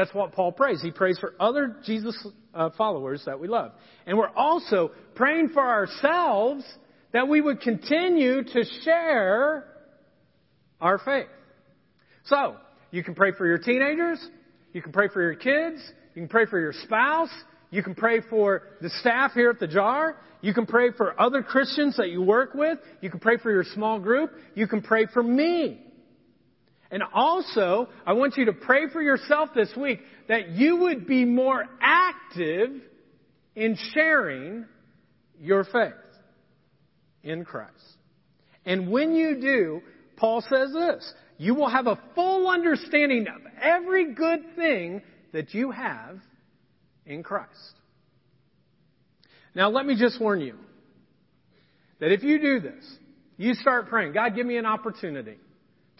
That's 0.00 0.14
what 0.14 0.32
Paul 0.32 0.50
prays. 0.50 0.80
He 0.80 0.92
prays 0.92 1.18
for 1.18 1.34
other 1.38 1.76
Jesus 1.84 2.16
uh, 2.54 2.70
followers 2.78 3.22
that 3.26 3.38
we 3.38 3.48
love. 3.48 3.72
And 4.06 4.16
we're 4.16 4.34
also 4.34 4.92
praying 5.14 5.50
for 5.50 5.60
ourselves 5.60 6.64
that 7.12 7.28
we 7.28 7.42
would 7.42 7.60
continue 7.60 8.42
to 8.42 8.64
share 8.82 9.66
our 10.80 10.98
faith. 11.00 11.26
So, 12.24 12.56
you 12.90 13.04
can 13.04 13.14
pray 13.14 13.32
for 13.36 13.46
your 13.46 13.58
teenagers, 13.58 14.26
you 14.72 14.80
can 14.80 14.90
pray 14.90 15.08
for 15.08 15.20
your 15.20 15.34
kids, 15.34 15.82
you 16.14 16.22
can 16.22 16.28
pray 16.28 16.46
for 16.46 16.58
your 16.58 16.72
spouse, 16.84 17.28
you 17.70 17.82
can 17.82 17.94
pray 17.94 18.22
for 18.30 18.62
the 18.80 18.88
staff 19.00 19.32
here 19.34 19.50
at 19.50 19.60
the 19.60 19.68
jar, 19.68 20.16
you 20.40 20.54
can 20.54 20.64
pray 20.64 20.92
for 20.96 21.20
other 21.20 21.42
Christians 21.42 21.98
that 21.98 22.08
you 22.08 22.22
work 22.22 22.54
with, 22.54 22.78
you 23.02 23.10
can 23.10 23.20
pray 23.20 23.36
for 23.36 23.50
your 23.50 23.64
small 23.74 23.98
group, 23.98 24.30
you 24.54 24.66
can 24.66 24.80
pray 24.80 25.04
for 25.12 25.22
me. 25.22 25.84
And 26.90 27.02
also, 27.14 27.88
I 28.04 28.14
want 28.14 28.36
you 28.36 28.46
to 28.46 28.52
pray 28.52 28.88
for 28.92 29.00
yourself 29.00 29.50
this 29.54 29.70
week 29.76 30.00
that 30.28 30.50
you 30.50 30.76
would 30.76 31.06
be 31.06 31.24
more 31.24 31.64
active 31.80 32.70
in 33.54 33.76
sharing 33.94 34.66
your 35.40 35.64
faith 35.64 35.92
in 37.22 37.44
Christ. 37.44 37.74
And 38.64 38.90
when 38.90 39.14
you 39.14 39.40
do, 39.40 39.82
Paul 40.16 40.42
says 40.42 40.72
this, 40.72 41.12
you 41.38 41.54
will 41.54 41.68
have 41.68 41.86
a 41.86 41.98
full 42.14 42.48
understanding 42.48 43.26
of 43.28 43.40
every 43.62 44.12
good 44.12 44.56
thing 44.56 45.00
that 45.32 45.54
you 45.54 45.70
have 45.70 46.18
in 47.06 47.22
Christ. 47.22 47.48
Now 49.54 49.70
let 49.70 49.86
me 49.86 49.96
just 49.96 50.20
warn 50.20 50.40
you 50.40 50.56
that 52.00 52.12
if 52.12 52.22
you 52.22 52.40
do 52.40 52.60
this, 52.60 52.84
you 53.36 53.54
start 53.54 53.88
praying, 53.88 54.12
God, 54.12 54.34
give 54.34 54.46
me 54.46 54.56
an 54.58 54.66
opportunity 54.66 55.36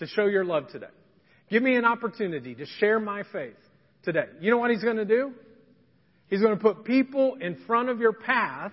to 0.01 0.07
show 0.07 0.27
your 0.27 0.45
love 0.45 0.69
today. 0.69 0.87
Give 1.51 1.63
me 1.63 1.77
an 1.77 1.85
opportunity 1.85 2.55
to 2.55 2.67
share 2.79 2.99
my 3.01 3.23
faith 3.33 3.57
today. 4.03 4.27
You 4.41 4.51
know 4.51 4.59
what 4.59 4.71
he's 4.71 4.83
going 4.83 4.97
to 4.97 5.05
do? 5.05 5.33
He's 6.29 6.41
going 6.41 6.57
to 6.57 6.61
put 6.61 6.85
people 6.85 7.37
in 7.41 7.59
front 7.67 7.89
of 7.89 8.01
your 8.01 8.13
path 8.13 8.73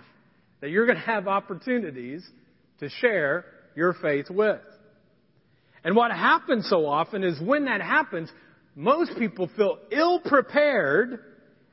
that 0.62 0.70
you're 0.70 0.86
going 0.86 0.98
to 0.98 1.04
have 1.04 1.28
opportunities 1.28 2.28
to 2.80 2.90
share 3.02 3.46
your 3.76 3.94
faith 3.94 4.30
with. 4.30 4.62
And 5.84 5.96
what 5.96 6.12
happens 6.12 6.68
so 6.70 6.86
often 6.86 7.24
is 7.24 7.40
when 7.42 7.66
that 7.66 7.82
happens, 7.82 8.30
most 8.76 9.12
people 9.18 9.50
feel 9.56 9.80
ill 9.92 10.20
prepared 10.20 11.20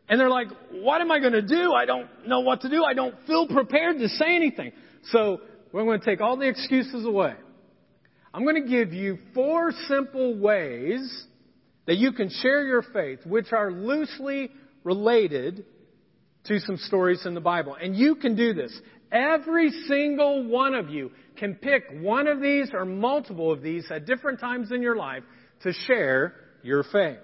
and 0.09 0.21
they're 0.21 0.31
like, 0.31 0.49
what 0.71 1.01
am 1.01 1.11
I 1.11 1.19
going 1.19 1.33
to 1.33 1.43
do? 1.43 1.73
I 1.73 1.87
don't 1.87 2.09
know 2.27 2.41
what 2.41 2.63
to 2.63 2.69
do. 2.69 2.85
I 2.85 2.95
don't 2.95 3.15
feel 3.27 3.47
prepared 3.47 3.99
to 3.99 4.09
say 4.09 4.37
anything. 4.37 4.73
So 5.11 5.41
we're 5.73 5.85
going 5.85 6.01
to 6.01 6.05
take 6.05 6.21
all 6.21 6.37
the 6.37 6.49
excuses 6.49 7.07
away. 7.07 7.35
I'm 8.35 8.43
going 8.43 8.61
to 8.61 8.69
give 8.69 8.93
you 8.93 9.19
four 9.33 9.71
simple 9.87 10.37
ways 10.37 11.25
that 11.87 11.97
you 11.97 12.11
can 12.11 12.29
share 12.43 12.67
your 12.67 12.83
faith, 12.83 13.21
which 13.25 13.53
are 13.53 13.71
loosely 13.71 14.51
related 14.83 15.65
to 16.47 16.59
some 16.59 16.77
stories 16.77 17.25
in 17.27 17.35
the 17.35 17.41
Bible. 17.41 17.77
And 17.81 17.95
you 17.95 18.17
can 18.17 18.35
do 18.35 18.53
this. 18.53 18.77
Every 19.13 19.71
single 19.87 20.49
one 20.49 20.75
of 20.75 20.91
you 20.91 21.13
can 21.37 21.55
pick 21.55 21.85
one 22.01 22.27
of 22.27 22.41
these 22.41 22.71
or 22.73 22.85
multiple 22.85 23.53
of 23.53 23.63
these 23.63 23.87
at 23.89 24.05
different 24.05 24.41
times 24.41 24.73
in 24.73 24.83
your 24.83 24.97
life 24.97 25.23
to 25.63 25.73
share 25.87 26.35
your 26.65 26.83
faith. 26.83 27.19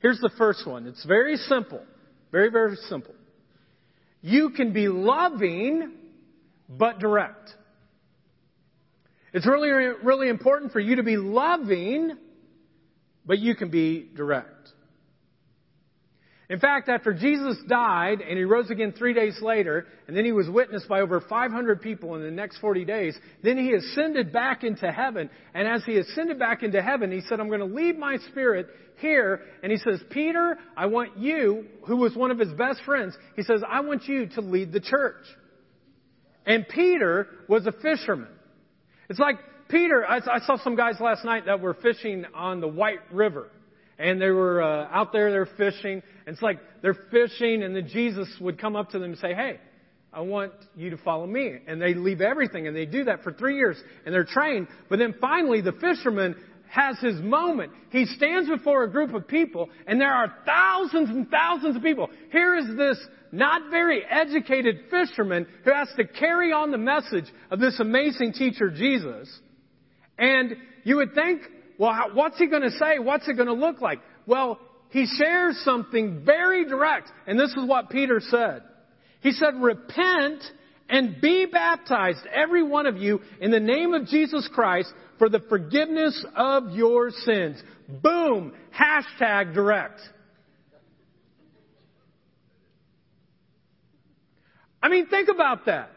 Here's 0.00 0.20
the 0.20 0.30
first 0.38 0.66
one. 0.66 0.86
It's 0.86 1.04
very 1.04 1.36
simple. 1.36 1.82
Very, 2.32 2.50
very 2.50 2.76
simple. 2.88 3.14
You 4.22 4.50
can 4.50 4.72
be 4.72 4.88
loving, 4.88 5.92
but 6.70 7.00
direct. 7.00 7.54
It's 9.36 9.46
really, 9.46 9.68
really 9.68 10.30
important 10.30 10.72
for 10.72 10.80
you 10.80 10.96
to 10.96 11.02
be 11.02 11.18
loving, 11.18 12.16
but 13.26 13.38
you 13.38 13.54
can 13.54 13.68
be 13.68 14.08
direct. 14.16 14.70
In 16.48 16.58
fact, 16.58 16.88
after 16.88 17.12
Jesus 17.12 17.58
died 17.68 18.22
and 18.22 18.38
he 18.38 18.44
rose 18.44 18.70
again 18.70 18.94
three 18.96 19.12
days 19.12 19.36
later, 19.42 19.88
and 20.08 20.16
then 20.16 20.24
he 20.24 20.32
was 20.32 20.48
witnessed 20.48 20.88
by 20.88 21.02
over 21.02 21.20
500 21.20 21.82
people 21.82 22.14
in 22.14 22.22
the 22.22 22.30
next 22.30 22.60
40 22.60 22.86
days, 22.86 23.14
then 23.42 23.58
he 23.58 23.74
ascended 23.74 24.32
back 24.32 24.64
into 24.64 24.90
heaven. 24.90 25.28
And 25.52 25.68
as 25.68 25.84
he 25.84 25.98
ascended 25.98 26.38
back 26.38 26.62
into 26.62 26.80
heaven, 26.80 27.12
he 27.12 27.20
said, 27.28 27.38
I'm 27.38 27.48
going 27.48 27.60
to 27.60 27.66
leave 27.66 27.98
my 27.98 28.16
spirit 28.30 28.68
here. 29.00 29.42
And 29.62 29.70
he 29.70 29.76
says, 29.76 30.00
Peter, 30.08 30.56
I 30.78 30.86
want 30.86 31.18
you, 31.18 31.66
who 31.86 31.98
was 31.98 32.16
one 32.16 32.30
of 32.30 32.38
his 32.38 32.54
best 32.54 32.80
friends, 32.86 33.14
he 33.34 33.42
says, 33.42 33.60
I 33.68 33.80
want 33.80 34.08
you 34.08 34.28
to 34.28 34.40
lead 34.40 34.72
the 34.72 34.80
church. 34.80 35.26
And 36.46 36.66
Peter 36.66 37.26
was 37.50 37.66
a 37.66 37.72
fisherman. 37.72 38.30
It's 39.08 39.18
like 39.18 39.36
Peter, 39.68 40.06
I, 40.06 40.18
I 40.18 40.38
saw 40.46 40.56
some 40.62 40.76
guys 40.76 41.00
last 41.00 41.24
night 41.24 41.46
that 41.46 41.60
were 41.60 41.74
fishing 41.74 42.24
on 42.34 42.60
the 42.60 42.68
White 42.68 43.00
River 43.12 43.50
and 43.98 44.20
they 44.20 44.30
were 44.30 44.62
uh, 44.62 44.88
out 44.90 45.12
there, 45.12 45.30
they're 45.30 45.46
fishing. 45.46 46.02
And 46.26 46.34
it's 46.34 46.42
like 46.42 46.58
they're 46.82 46.98
fishing, 47.10 47.62
and 47.62 47.74
then 47.74 47.88
Jesus 47.88 48.28
would 48.40 48.60
come 48.60 48.76
up 48.76 48.90
to 48.90 48.98
them 48.98 49.12
and 49.12 49.18
say, 49.18 49.32
"Hey, 49.32 49.58
I 50.16 50.20
want 50.20 50.52
you 50.74 50.88
to 50.90 50.96
follow 50.96 51.26
me. 51.26 51.58
And 51.66 51.80
they 51.80 51.92
leave 51.92 52.22
everything 52.22 52.66
and 52.66 52.74
they 52.74 52.86
do 52.86 53.04
that 53.04 53.22
for 53.22 53.34
three 53.34 53.56
years 53.56 53.76
and 54.06 54.14
they're 54.14 54.24
trained. 54.24 54.66
But 54.88 54.98
then 54.98 55.14
finally 55.20 55.60
the 55.60 55.72
fisherman 55.72 56.36
has 56.70 56.98
his 57.00 57.20
moment. 57.20 57.72
He 57.90 58.06
stands 58.06 58.48
before 58.48 58.84
a 58.84 58.90
group 58.90 59.12
of 59.12 59.28
people 59.28 59.68
and 59.86 60.00
there 60.00 60.10
are 60.10 60.34
thousands 60.46 61.10
and 61.10 61.28
thousands 61.30 61.76
of 61.76 61.82
people. 61.82 62.08
Here 62.32 62.56
is 62.56 62.64
this 62.78 62.98
not 63.36 63.70
very 63.70 64.02
educated 64.04 64.80
fisherman 64.90 65.46
who 65.64 65.72
has 65.72 65.88
to 65.96 66.04
carry 66.04 66.52
on 66.52 66.70
the 66.70 66.78
message 66.78 67.26
of 67.50 67.60
this 67.60 67.78
amazing 67.78 68.32
teacher, 68.32 68.70
Jesus. 68.70 69.28
And 70.18 70.56
you 70.84 70.96
would 70.96 71.14
think, 71.14 71.42
well, 71.78 72.10
what's 72.14 72.38
he 72.38 72.46
going 72.46 72.62
to 72.62 72.70
say? 72.70 72.98
What's 72.98 73.28
it 73.28 73.34
going 73.34 73.48
to 73.48 73.54
look 73.54 73.80
like? 73.80 74.00
Well, 74.26 74.58
he 74.90 75.06
shares 75.06 75.60
something 75.64 76.24
very 76.24 76.64
direct. 76.64 77.10
And 77.26 77.38
this 77.38 77.50
is 77.50 77.68
what 77.68 77.90
Peter 77.90 78.20
said. 78.20 78.62
He 79.20 79.32
said, 79.32 79.54
repent 79.56 80.42
and 80.88 81.20
be 81.20 81.46
baptized, 81.46 82.20
every 82.32 82.62
one 82.62 82.86
of 82.86 82.96
you, 82.96 83.20
in 83.40 83.50
the 83.50 83.60
name 83.60 83.92
of 83.92 84.06
Jesus 84.06 84.48
Christ 84.52 84.92
for 85.18 85.28
the 85.28 85.40
forgiveness 85.48 86.24
of 86.36 86.70
your 86.72 87.10
sins. 87.10 87.60
Boom! 88.02 88.52
Hashtag 88.78 89.52
direct. 89.52 90.00
I 94.86 94.88
mean, 94.88 95.06
think 95.06 95.28
about 95.28 95.66
that. 95.66 95.90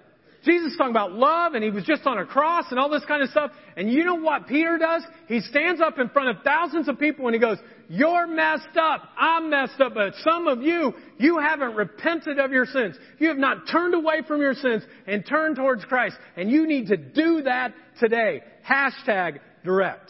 Jesus 0.43 0.75
talking 0.75 0.89
about 0.89 1.11
love 1.11 1.53
and 1.53 1.63
he 1.63 1.69
was 1.69 1.83
just 1.83 2.07
on 2.07 2.17
a 2.17 2.25
cross 2.25 2.65
and 2.71 2.79
all 2.79 2.89
this 2.89 3.05
kind 3.05 3.21
of 3.21 3.29
stuff. 3.29 3.51
And 3.77 3.91
you 3.91 4.03
know 4.03 4.15
what 4.15 4.47
Peter 4.47 4.79
does? 4.79 5.03
He 5.27 5.41
stands 5.41 5.79
up 5.79 5.99
in 5.99 6.09
front 6.09 6.35
of 6.35 6.43
thousands 6.43 6.87
of 6.87 6.97
people 6.97 7.27
and 7.27 7.35
he 7.35 7.39
goes, 7.39 7.59
you're 7.87 8.25
messed 8.25 8.75
up. 8.81 9.03
I'm 9.15 9.51
messed 9.51 9.79
up. 9.79 9.93
But 9.93 10.15
some 10.23 10.47
of 10.47 10.63
you, 10.63 10.95
you 11.19 11.37
haven't 11.37 11.75
repented 11.75 12.39
of 12.39 12.51
your 12.51 12.65
sins. 12.65 12.95
You 13.19 13.27
have 13.27 13.37
not 13.37 13.69
turned 13.71 13.93
away 13.93 14.23
from 14.27 14.41
your 14.41 14.55
sins 14.55 14.81
and 15.05 15.23
turned 15.23 15.57
towards 15.57 15.85
Christ. 15.85 16.15
And 16.35 16.49
you 16.49 16.65
need 16.65 16.87
to 16.87 16.97
do 16.97 17.43
that 17.43 17.75
today. 17.99 18.41
Hashtag 18.67 19.37
direct. 19.63 20.09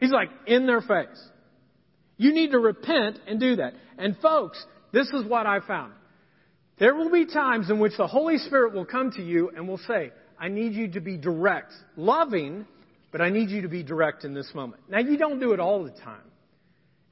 He's 0.00 0.10
like 0.10 0.30
in 0.48 0.66
their 0.66 0.80
face. 0.80 1.28
You 2.16 2.32
need 2.32 2.50
to 2.50 2.58
repent 2.58 3.20
and 3.28 3.38
do 3.38 3.54
that. 3.56 3.74
And 3.98 4.16
folks, 4.18 4.60
this 4.92 5.06
is 5.10 5.24
what 5.26 5.46
I 5.46 5.60
found. 5.60 5.92
There 6.80 6.94
will 6.94 7.10
be 7.10 7.26
times 7.26 7.68
in 7.68 7.78
which 7.78 7.92
the 7.98 8.06
Holy 8.06 8.38
Spirit 8.38 8.72
will 8.72 8.86
come 8.86 9.12
to 9.12 9.22
you 9.22 9.52
and 9.54 9.68
will 9.68 9.80
say, 9.86 10.12
I 10.38 10.48
need 10.48 10.72
you 10.72 10.90
to 10.92 11.00
be 11.00 11.18
direct. 11.18 11.72
Loving, 11.94 12.66
but 13.12 13.20
I 13.20 13.28
need 13.28 13.50
you 13.50 13.62
to 13.62 13.68
be 13.68 13.82
direct 13.82 14.24
in 14.24 14.32
this 14.32 14.50
moment. 14.54 14.82
Now, 14.88 14.98
you 14.98 15.18
don't 15.18 15.38
do 15.38 15.52
it 15.52 15.60
all 15.60 15.84
the 15.84 15.90
time. 15.90 16.22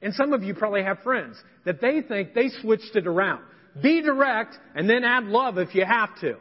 And 0.01 0.13
some 0.15 0.33
of 0.33 0.41
you 0.41 0.55
probably 0.55 0.81
have 0.83 0.99
friends 1.03 1.37
that 1.65 1.81
they 1.81 2.01
think 2.01 2.33
they 2.33 2.49
switched 2.61 2.95
it 2.95 3.05
around. 3.05 3.43
Be 3.81 4.01
direct 4.01 4.57
and 4.73 4.89
then 4.89 5.03
add 5.03 5.25
love 5.25 5.59
if 5.59 5.75
you 5.75 5.85
have 5.85 6.19
to. 6.21 6.37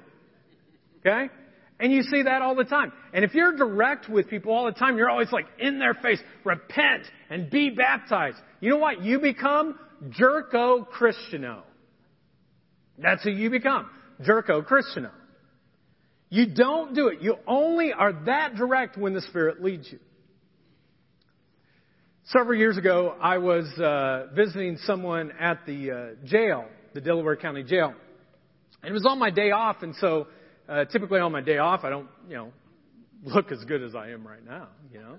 Okay? 1.01 1.29
And 1.79 1.93
you 1.93 2.03
see 2.05 2.23
that 2.23 2.41
all 2.41 2.55
the 2.55 2.65
time. 2.65 2.93
And 3.13 3.27
if 3.27 3.35
you're 3.35 3.55
direct 3.55 4.09
with 4.09 4.29
people 4.29 4.55
all 4.55 4.65
the 4.65 4.73
time, 4.73 4.97
you're 4.97 5.11
always 5.11 5.31
like 5.33 5.47
in 5.59 5.79
their 5.79 5.95
face, 5.95 6.19
repent 6.45 7.03
and 7.29 7.51
be 7.51 7.71
baptized. 7.71 8.39
You 8.61 8.71
know 8.71 8.79
what? 8.79 9.03
You 9.03 9.21
become 9.21 9.79
jerko 10.19 10.87
Christiano. 10.89 11.63
That's 12.99 13.23
who 13.23 13.31
you 13.31 13.51
become. 13.51 13.89
Jerko 14.21 14.67
Christiano. 14.67 15.11
You 16.31 16.47
don't 16.47 16.95
do 16.95 17.09
it. 17.09 17.23
You 17.23 17.37
only 17.47 17.93
are 17.93 18.13
that 18.27 18.57
direct 18.57 18.99
when 18.99 19.15
the 19.15 19.23
Spirit 19.23 19.63
leads 19.63 19.91
you. 19.91 19.99
Several 22.25 22.59
years 22.59 22.77
ago, 22.77 23.17
I 23.21 23.39
was 23.39 23.65
uh, 23.79 24.27
visiting 24.35 24.77
someone 24.85 25.33
at 25.41 25.65
the 25.65 25.91
uh, 25.91 26.27
jail, 26.27 26.67
the 26.93 27.01
Delaware 27.01 27.37
County 27.37 27.63
Jail. 27.63 27.95
And 28.83 28.91
it 28.91 28.93
was 28.93 29.07
on 29.09 29.19
my 29.19 29.31
day 29.31 29.51
off, 29.51 29.83
and 29.83 29.95
so 29.97 30.27
uh, 30.69 30.85
typically 30.85 31.21
on 31.21 31.33
my 31.33 31.41
day 31.41 31.57
off, 31.57 31.85
I 31.85 31.91
don't, 31.91 32.09
you 32.29 32.35
know, 32.35 32.53
look 33.25 33.51
as 33.51 33.65
good 33.65 33.83
as 33.83 33.95
I 33.95 34.11
am 34.11 34.27
right 34.27 34.45
now, 34.45 34.69
you 34.93 35.01
know. 35.01 35.17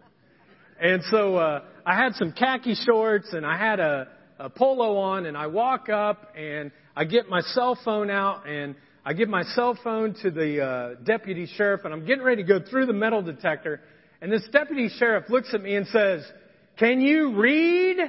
And 0.80 1.02
so 1.10 1.36
uh, 1.38 1.64
I 1.84 1.96
had 1.96 2.14
some 2.14 2.32
khaki 2.32 2.76
shorts, 2.76 3.34
and 3.34 3.44
I 3.44 3.58
had 3.58 3.80
a, 3.80 4.08
a 4.38 4.50
polo 4.52 4.98
on, 4.98 5.26
and 5.26 5.36
I 5.36 5.48
walk 5.48 5.90
up, 5.90 6.34
and 6.38 6.72
I 7.00 7.06
get 7.06 7.30
my 7.30 7.40
cell 7.40 7.80
phone 7.86 8.10
out 8.10 8.46
and 8.46 8.76
I 9.06 9.14
give 9.14 9.30
my 9.30 9.44
cell 9.44 9.80
phone 9.82 10.16
to 10.22 10.32
the 10.32 10.62
uh, 10.62 10.96
deputy 11.06 11.48
sheriff 11.56 11.86
and 11.86 11.94
I'm 11.94 12.06
getting 12.06 12.26
ready 12.26 12.44
to 12.44 12.48
go 12.48 12.60
through 12.60 12.88
the 12.88 12.94
metal 12.94 13.22
detector. 13.22 13.80
And 14.22 14.30
this 14.30 14.46
deputy 14.52 14.90
sheriff 14.90 15.30
looks 15.30 15.54
at 15.54 15.62
me 15.62 15.78
and 15.78 15.88
says, 15.88 16.30
Can 16.78 17.00
you 17.00 17.40
read? 17.40 18.00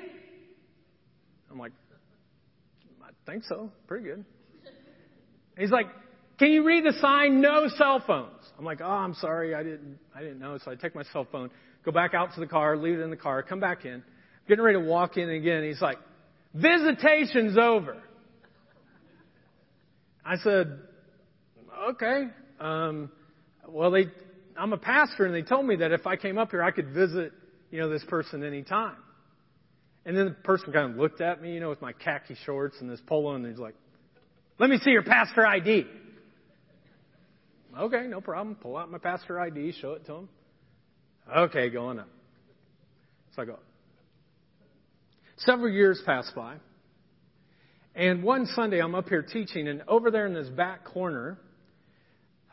I'm 1.53 1.59
like, 1.61 1.71
I 3.01 3.11
think 3.31 3.45
so. 3.45 3.71
Pretty 3.87 4.07
good. 4.07 4.25
He's 5.57 5.71
like, 5.71 5.87
Can 6.41 6.51
you 6.51 6.65
read 6.65 6.85
the 6.85 6.95
sign? 7.01 7.41
No 7.41 7.69
cell 7.79 8.03
phones. 8.05 8.43
I'm 8.59 8.65
like, 8.65 8.81
Oh, 8.83 8.91
I'm 8.91 9.15
sorry. 9.15 9.55
I 9.55 9.63
didn't, 9.63 10.01
I 10.17 10.19
didn't 10.19 10.41
know. 10.41 10.59
So 10.65 10.73
I 10.73 10.75
take 10.75 10.97
my 10.97 11.05
cell 11.13 11.29
phone, 11.31 11.51
go 11.85 11.93
back 11.93 12.13
out 12.13 12.35
to 12.35 12.41
the 12.41 12.49
car, 12.49 12.77
leave 12.77 12.99
it 12.99 13.03
in 13.03 13.11
the 13.11 13.17
car, 13.17 13.45
come 13.45 13.61
back 13.61 13.85
in, 13.85 14.03
getting 14.49 14.65
ready 14.65 14.81
to 14.81 14.85
walk 14.85 15.17
in 15.17 15.31
again. 15.31 15.63
He's 15.63 15.81
like, 15.81 15.99
Visitation's 16.55 17.57
over. 17.57 18.03
I 20.25 20.37
said, 20.37 20.79
okay. 21.91 22.25
Um, 22.61 23.11
well, 23.69 23.91
they, 23.91 24.07
I'm 24.57 24.73
a 24.73 24.79
pastor, 24.79 25.25
and 25.25 25.35
they 25.35 25.43
told 25.43 25.67
me 25.67 25.77
that 25.77 25.93
if 25.93 26.07
I 26.07 26.17
came 26.17 26.39
up 26.39 26.51
here, 26.51 26.63
I 26.63 26.71
could 26.71 26.93
visit, 26.93 27.33
you 27.71 27.81
know, 27.81 27.89
this 27.89 28.05
person 28.05 28.45
anytime. 28.45 28.97
And 30.05 30.17
then 30.17 30.27
the 30.27 30.31
person 30.33 30.73
kind 30.73 30.93
of 30.93 30.97
looked 30.97 31.21
at 31.21 31.43
me, 31.43 31.53
you 31.53 31.61
know, 31.61 31.69
with 31.69 31.83
my 31.83 31.93
khaki 31.93 32.37
shorts 32.45 32.77
and 32.81 32.91
this 32.91 33.01
polo, 33.07 33.35
and 33.35 33.47
he's 33.47 33.59
like, 33.59 33.75
"Let 34.59 34.71
me 34.71 34.79
see 34.79 34.91
your 34.91 35.03
pastor 35.03 35.47
ID." 35.47 35.87
Okay, 37.79 38.07
no 38.09 38.21
problem. 38.21 38.57
Pull 38.57 38.77
out 38.77 38.91
my 38.91 38.99
pastor 38.99 39.39
ID, 39.39 39.73
show 39.81 39.93
it 39.93 40.07
to 40.07 40.15
him. 40.15 40.29
Okay, 41.37 41.69
going 41.69 41.99
up. 41.99 42.09
So 43.37 43.43
I 43.43 43.45
go. 43.45 43.59
Several 45.37 45.71
years 45.71 46.03
pass 46.05 46.31
by. 46.35 46.57
And 47.95 48.23
one 48.23 48.47
Sunday, 48.47 48.81
I'm 48.81 48.95
up 48.95 49.09
here 49.09 49.23
teaching, 49.23 49.67
and 49.67 49.83
over 49.89 50.11
there 50.11 50.27
in 50.27 50.35
this 50.35 50.49
back 50.49 50.85
corner, 50.85 51.39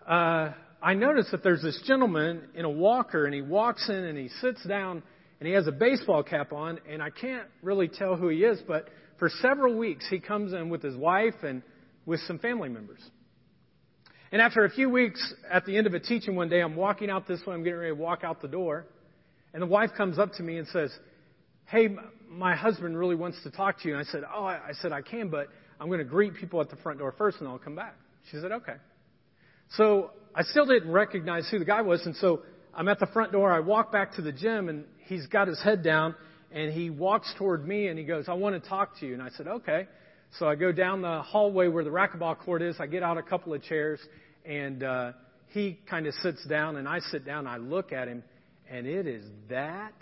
uh, 0.07 0.51
I 0.81 0.93
notice 0.95 1.27
that 1.31 1.43
there's 1.43 1.61
this 1.61 1.79
gentleman 1.85 2.41
in 2.55 2.65
a 2.65 2.69
walker, 2.69 3.25
and 3.25 3.35
he 3.35 3.41
walks 3.41 3.87
in 3.87 3.95
and 3.95 4.17
he 4.17 4.29
sits 4.41 4.63
down, 4.65 5.03
and 5.39 5.47
he 5.47 5.53
has 5.53 5.67
a 5.67 5.71
baseball 5.71 6.23
cap 6.23 6.53
on, 6.53 6.79
and 6.89 7.03
I 7.03 7.11
can't 7.11 7.47
really 7.61 7.87
tell 7.87 8.15
who 8.15 8.29
he 8.29 8.39
is, 8.39 8.59
but 8.67 8.87
for 9.19 9.29
several 9.29 9.75
weeks, 9.75 10.07
he 10.09 10.19
comes 10.19 10.53
in 10.53 10.69
with 10.69 10.81
his 10.81 10.95
wife 10.95 11.35
and 11.43 11.61
with 12.07 12.19
some 12.21 12.39
family 12.39 12.69
members. 12.69 12.99
And 14.31 14.41
after 14.41 14.65
a 14.65 14.69
few 14.71 14.89
weeks, 14.89 15.33
at 15.49 15.65
the 15.65 15.77
end 15.77 15.85
of 15.85 15.93
a 15.93 15.99
teaching 15.99 16.35
one 16.35 16.49
day, 16.49 16.61
I'm 16.61 16.75
walking 16.75 17.11
out 17.11 17.27
this 17.27 17.45
way, 17.45 17.53
I'm 17.53 17.63
getting 17.63 17.79
ready 17.79 17.91
to 17.91 18.01
walk 18.01 18.23
out 18.23 18.41
the 18.41 18.47
door, 18.47 18.87
and 19.53 19.61
the 19.61 19.67
wife 19.67 19.91
comes 19.95 20.17
up 20.17 20.33
to 20.33 20.43
me 20.43 20.57
and 20.57 20.67
says, 20.69 20.91
Hey, 21.69 21.89
my 22.29 22.55
husband 22.55 22.97
really 22.97 23.15
wants 23.15 23.43
to 23.43 23.51
talk 23.51 23.81
to 23.81 23.89
you. 23.89 23.97
And 23.97 24.07
I 24.07 24.09
said, 24.09 24.23
Oh, 24.33 24.45
I, 24.45 24.71
said, 24.81 24.93
I 24.93 25.01
can, 25.01 25.27
but 25.27 25.47
I'm 25.81 25.87
going 25.87 25.99
to 25.99 26.05
greet 26.05 26.35
people 26.35 26.61
at 26.61 26.69
the 26.69 26.77
front 26.77 26.99
door 26.99 27.13
first 27.17 27.39
and 27.39 27.47
I'll 27.47 27.59
come 27.59 27.75
back. 27.75 27.95
She 28.31 28.37
said, 28.39 28.53
Okay. 28.53 28.75
So 29.71 30.11
I 30.33 30.43
still 30.43 30.65
didn't 30.65 30.89
recognize 30.89 31.45
who 31.51 31.59
the 31.59 31.65
guy 31.65 31.81
was. 31.81 32.05
And 32.05 32.15
so 32.15 32.43
I'm 32.73 32.87
at 32.87 32.99
the 32.99 33.07
front 33.07 33.33
door. 33.33 33.51
I 33.51 33.59
walk 33.59 33.91
back 33.91 34.15
to 34.15 34.21
the 34.21 34.31
gym 34.31 34.69
and 34.69 34.85
he's 35.07 35.27
got 35.27 35.49
his 35.49 35.61
head 35.61 35.83
down 35.83 36.15
and 36.53 36.71
he 36.71 36.89
walks 36.89 37.33
toward 37.37 37.67
me 37.67 37.87
and 37.87 37.99
he 37.99 38.05
goes, 38.05 38.29
I 38.29 38.33
want 38.33 38.61
to 38.61 38.69
talk 38.69 38.97
to 39.01 39.05
you. 39.05 39.13
And 39.13 39.21
I 39.21 39.29
said, 39.35 39.47
Okay. 39.47 39.87
So 40.39 40.47
I 40.47 40.55
go 40.55 40.71
down 40.71 41.01
the 41.01 41.21
hallway 41.21 41.67
where 41.67 41.83
the 41.83 41.89
racquetball 41.89 42.37
court 42.39 42.61
is. 42.61 42.77
I 42.79 42.87
get 42.87 43.03
out 43.03 43.17
a 43.17 43.23
couple 43.23 43.53
of 43.53 43.61
chairs 43.63 43.99
and 44.45 44.83
uh, 44.83 45.11
he 45.49 45.79
kind 45.89 46.07
of 46.07 46.13
sits 46.21 46.45
down 46.45 46.77
and 46.77 46.87
I 46.87 46.99
sit 46.99 47.25
down. 47.25 47.45
I 47.45 47.57
look 47.57 47.91
at 47.91 48.07
him 48.07 48.23
and 48.69 48.87
it 48.87 49.05
is 49.05 49.25
that 49.49 49.93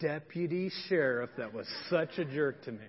deputy 0.00 0.70
sheriff 0.88 1.30
that 1.36 1.52
was 1.52 1.66
such 1.90 2.18
a 2.18 2.24
jerk 2.24 2.62
to 2.64 2.72
me. 2.72 2.86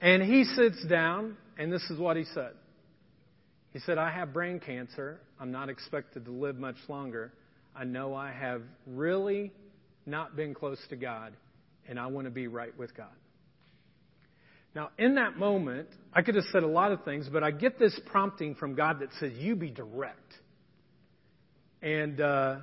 And 0.00 0.22
he 0.22 0.44
sits 0.44 0.84
down, 0.86 1.36
and 1.58 1.72
this 1.72 1.82
is 1.90 1.98
what 1.98 2.16
he 2.16 2.24
said. 2.34 2.52
He 3.72 3.78
said, 3.80 3.98
I 3.98 4.10
have 4.10 4.32
brain 4.32 4.60
cancer. 4.60 5.20
I'm 5.40 5.52
not 5.52 5.68
expected 5.68 6.24
to 6.26 6.30
live 6.30 6.56
much 6.56 6.76
longer. 6.88 7.32
I 7.74 7.84
know 7.84 8.14
I 8.14 8.32
have 8.32 8.62
really 8.86 9.52
not 10.06 10.36
been 10.36 10.54
close 10.54 10.78
to 10.90 10.96
God, 10.96 11.34
and 11.88 11.98
I 11.98 12.06
want 12.06 12.26
to 12.26 12.30
be 12.30 12.46
right 12.46 12.76
with 12.78 12.96
God. 12.96 13.12
Now, 14.74 14.90
in 14.98 15.14
that 15.14 15.38
moment, 15.38 15.88
I 16.12 16.22
could 16.22 16.34
have 16.34 16.44
said 16.52 16.62
a 16.62 16.68
lot 16.68 16.92
of 16.92 17.02
things, 17.04 17.28
but 17.32 17.42
I 17.42 17.50
get 17.50 17.78
this 17.78 17.98
prompting 18.06 18.54
from 18.54 18.74
God 18.74 19.00
that 19.00 19.08
says, 19.18 19.32
You 19.34 19.56
be 19.56 19.70
direct. 19.70 20.34
And 21.80 22.20
uh, 22.20 22.56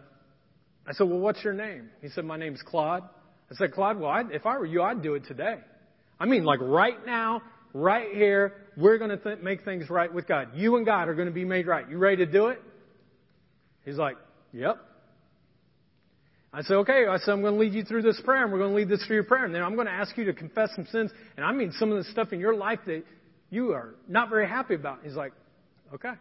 I 0.88 0.94
said, 0.94 1.08
Well, 1.08 1.20
what's 1.20 1.44
your 1.44 1.54
name? 1.54 1.90
He 2.02 2.10
said, 2.10 2.26
My 2.26 2.38
name's 2.38 2.62
Claude. 2.62 3.04
I 3.52 3.56
said, 3.56 3.74
Claude, 3.74 4.00
well, 4.00 4.10
I'd, 4.10 4.32
if 4.32 4.46
I 4.46 4.58
were 4.58 4.66
you, 4.66 4.82
I'd 4.82 5.02
do 5.02 5.16
it 5.16 5.26
today. 5.26 5.58
I 6.20 6.26
mean, 6.26 6.44
like 6.44 6.60
right 6.62 7.06
now, 7.06 7.42
right 7.74 8.14
here, 8.14 8.54
we're 8.78 8.98
going 8.98 9.12
to 9.12 9.18
th- 9.18 9.40
make 9.40 9.64
things 9.64 9.90
right 9.90 10.12
with 10.12 10.28
God. 10.28 10.50
You 10.56 10.78
and 10.78 10.86
God 10.86 11.08
are 11.08 11.14
going 11.14 11.28
to 11.28 11.34
be 11.34 11.46
made 11.46 11.68
right. 11.68 11.90
You 11.90 11.98
ready 11.98 12.26
to 12.26 12.32
do 12.32 12.48
it? 12.48 12.62
He's 13.86 13.98
like, 13.98 14.18
Yep. 14.54 14.78
I 16.56 16.62
said, 16.62 16.76
okay. 16.76 17.08
I 17.10 17.18
said, 17.18 17.32
I'm 17.32 17.42
going 17.42 17.56
to 17.56 17.60
lead 17.60 17.74
you 17.74 17.84
through 17.84 18.04
this 18.04 18.22
prayer, 18.24 18.44
and 18.44 18.52
we're 18.54 18.60
going 18.60 18.72
to 18.72 18.78
lead 18.78 18.88
this 18.88 19.04
through 19.08 19.16
your 19.16 19.24
prayer. 19.24 19.44
And 19.44 19.56
then 19.56 19.64
I'm 19.64 19.74
going 19.74 19.88
to 19.88 19.94
ask 19.94 20.16
you 20.16 20.26
to 20.26 20.34
confess 20.34 20.70
some 20.76 20.86
sins. 20.92 21.10
And 21.36 21.44
I 21.44 21.52
mean 21.52 21.72
some 21.80 21.92
of 21.92 21.98
the 21.98 22.12
stuff 22.12 22.32
in 22.32 22.40
your 22.40 22.56
life 22.56 22.78
that 22.86 23.04
you 23.50 23.72
are 23.72 23.96
not 24.08 24.30
very 24.30 24.48
happy 24.48 24.76
about. 24.76 25.00
He's 25.04 25.16
like, 25.16 25.34
Okay. 25.94 26.14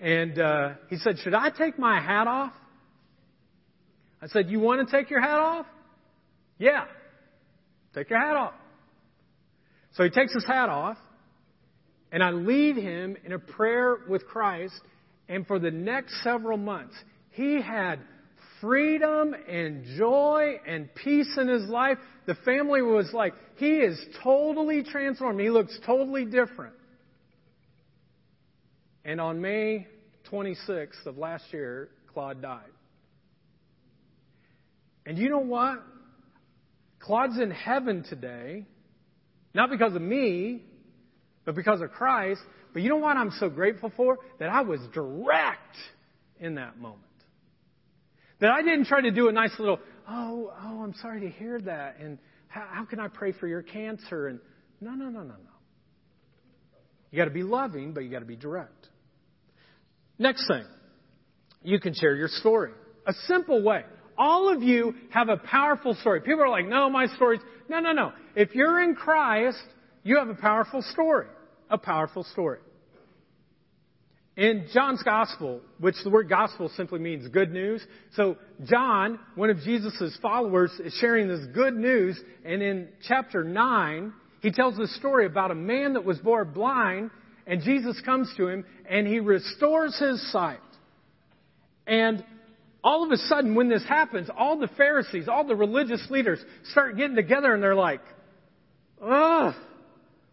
And 0.00 0.38
uh, 0.38 0.70
he 0.88 0.96
said, 0.96 1.18
Should 1.18 1.34
I 1.34 1.50
take 1.50 1.78
my 1.78 2.00
hat 2.00 2.26
off? 2.26 2.52
I 4.22 4.26
said, 4.28 4.50
You 4.50 4.60
want 4.60 4.86
to 4.86 4.96
take 4.96 5.10
your 5.10 5.20
hat 5.20 5.38
off? 5.38 5.66
Yeah. 6.58 6.84
Take 7.94 8.10
your 8.10 8.20
hat 8.20 8.36
off. 8.36 8.54
So 9.94 10.04
he 10.04 10.10
takes 10.10 10.32
his 10.32 10.44
hat 10.46 10.68
off, 10.68 10.96
and 12.12 12.22
I 12.22 12.30
lead 12.30 12.76
him 12.76 13.16
in 13.24 13.32
a 13.32 13.38
prayer 13.38 13.96
with 14.08 14.26
Christ. 14.26 14.80
And 15.28 15.46
for 15.46 15.58
the 15.58 15.70
next 15.70 16.22
several 16.22 16.58
months, 16.58 16.94
he 17.30 17.60
had 17.60 18.00
freedom 18.60 19.34
and 19.48 19.84
joy 19.96 20.56
and 20.66 20.92
peace 20.94 21.36
in 21.36 21.48
his 21.48 21.68
life. 21.68 21.98
The 22.26 22.34
family 22.44 22.82
was 22.82 23.10
like, 23.12 23.32
he 23.56 23.78
is 23.78 23.98
totally 24.22 24.82
transformed. 24.82 25.40
He 25.40 25.50
looks 25.50 25.78
totally 25.86 26.24
different. 26.24 26.74
And 29.04 29.20
on 29.20 29.40
May 29.40 29.86
26th 30.30 31.06
of 31.06 31.16
last 31.16 31.44
year, 31.52 31.88
Claude 32.12 32.42
died. 32.42 32.70
And 35.06 35.18
you 35.18 35.28
know 35.28 35.38
what? 35.38 35.82
Claude's 37.00 37.38
in 37.38 37.50
heaven 37.50 38.04
today, 38.08 38.66
not 39.54 39.70
because 39.70 39.94
of 39.94 40.02
me, 40.02 40.62
but 41.44 41.54
because 41.54 41.80
of 41.80 41.90
Christ. 41.90 42.40
But 42.72 42.82
you 42.82 42.88
know 42.88 42.96
what 42.96 43.16
I'm 43.16 43.32
so 43.38 43.48
grateful 43.48 43.92
for? 43.96 44.18
That 44.38 44.50
I 44.50 44.60
was 44.60 44.80
direct 44.92 45.76
in 46.38 46.56
that 46.56 46.78
moment. 46.78 47.00
That 48.40 48.50
I 48.50 48.62
didn't 48.62 48.86
try 48.86 49.00
to 49.00 49.10
do 49.10 49.28
a 49.28 49.32
nice 49.32 49.52
little, 49.58 49.80
oh, 50.08 50.52
oh, 50.62 50.82
I'm 50.82 50.94
sorry 51.02 51.20
to 51.22 51.30
hear 51.30 51.60
that. 51.60 51.96
And 52.00 52.18
how, 52.48 52.66
how 52.70 52.84
can 52.84 53.00
I 53.00 53.08
pray 53.08 53.32
for 53.32 53.46
your 53.46 53.62
cancer? 53.62 54.28
And 54.28 54.38
no, 54.80 54.92
no, 54.92 55.06
no, 55.06 55.20
no, 55.20 55.34
no. 55.34 55.34
You 57.10 57.18
got 57.18 57.24
to 57.24 57.30
be 57.30 57.42
loving, 57.42 57.92
but 57.92 58.04
you 58.04 58.10
got 58.10 58.20
to 58.20 58.24
be 58.24 58.36
direct. 58.36 58.88
Next 60.18 60.46
thing, 60.46 60.64
you 61.62 61.80
can 61.80 61.94
share 61.94 62.14
your 62.14 62.28
story. 62.28 62.72
A 63.06 63.12
simple 63.26 63.62
way. 63.62 63.84
All 64.20 64.52
of 64.52 64.62
you 64.62 64.94
have 65.08 65.30
a 65.30 65.38
powerful 65.38 65.94
story. 65.94 66.20
People 66.20 66.42
are 66.42 66.50
like, 66.50 66.66
no, 66.66 66.90
my 66.90 67.06
story's. 67.16 67.40
No, 67.70 67.80
no, 67.80 67.92
no. 67.92 68.12
If 68.36 68.54
you're 68.54 68.82
in 68.82 68.94
Christ, 68.94 69.56
you 70.02 70.18
have 70.18 70.28
a 70.28 70.34
powerful 70.34 70.82
story. 70.82 71.26
A 71.70 71.78
powerful 71.78 72.24
story. 72.24 72.58
In 74.36 74.68
John's 74.74 75.02
gospel, 75.02 75.62
which 75.78 75.94
the 76.04 76.10
word 76.10 76.28
gospel 76.28 76.70
simply 76.76 76.98
means 76.98 77.28
good 77.28 77.50
news. 77.50 77.82
So 78.14 78.36
John, 78.64 79.18
one 79.36 79.48
of 79.48 79.58
Jesus' 79.60 80.18
followers, 80.20 80.70
is 80.84 80.92
sharing 81.00 81.26
this 81.26 81.46
good 81.54 81.74
news. 81.74 82.20
And 82.44 82.60
in 82.62 82.88
chapter 83.08 83.42
9, 83.42 84.12
he 84.42 84.52
tells 84.52 84.78
a 84.78 84.86
story 84.98 85.24
about 85.24 85.50
a 85.50 85.54
man 85.54 85.94
that 85.94 86.04
was 86.04 86.18
born 86.18 86.52
blind 86.52 87.10
and 87.46 87.62
Jesus 87.62 87.98
comes 88.04 88.30
to 88.36 88.48
him 88.48 88.66
and 88.86 89.06
he 89.06 89.18
restores 89.18 89.98
his 89.98 90.30
sight. 90.30 90.60
And 91.86 92.22
all 92.82 93.04
of 93.04 93.10
a 93.10 93.16
sudden, 93.16 93.54
when 93.54 93.68
this 93.68 93.84
happens, 93.86 94.28
all 94.36 94.58
the 94.58 94.68
Pharisees, 94.76 95.28
all 95.28 95.46
the 95.46 95.56
religious 95.56 96.06
leaders 96.10 96.42
start 96.70 96.96
getting 96.96 97.16
together 97.16 97.52
and 97.52 97.62
they're 97.62 97.74
like, 97.74 98.00
ugh, 99.02 99.54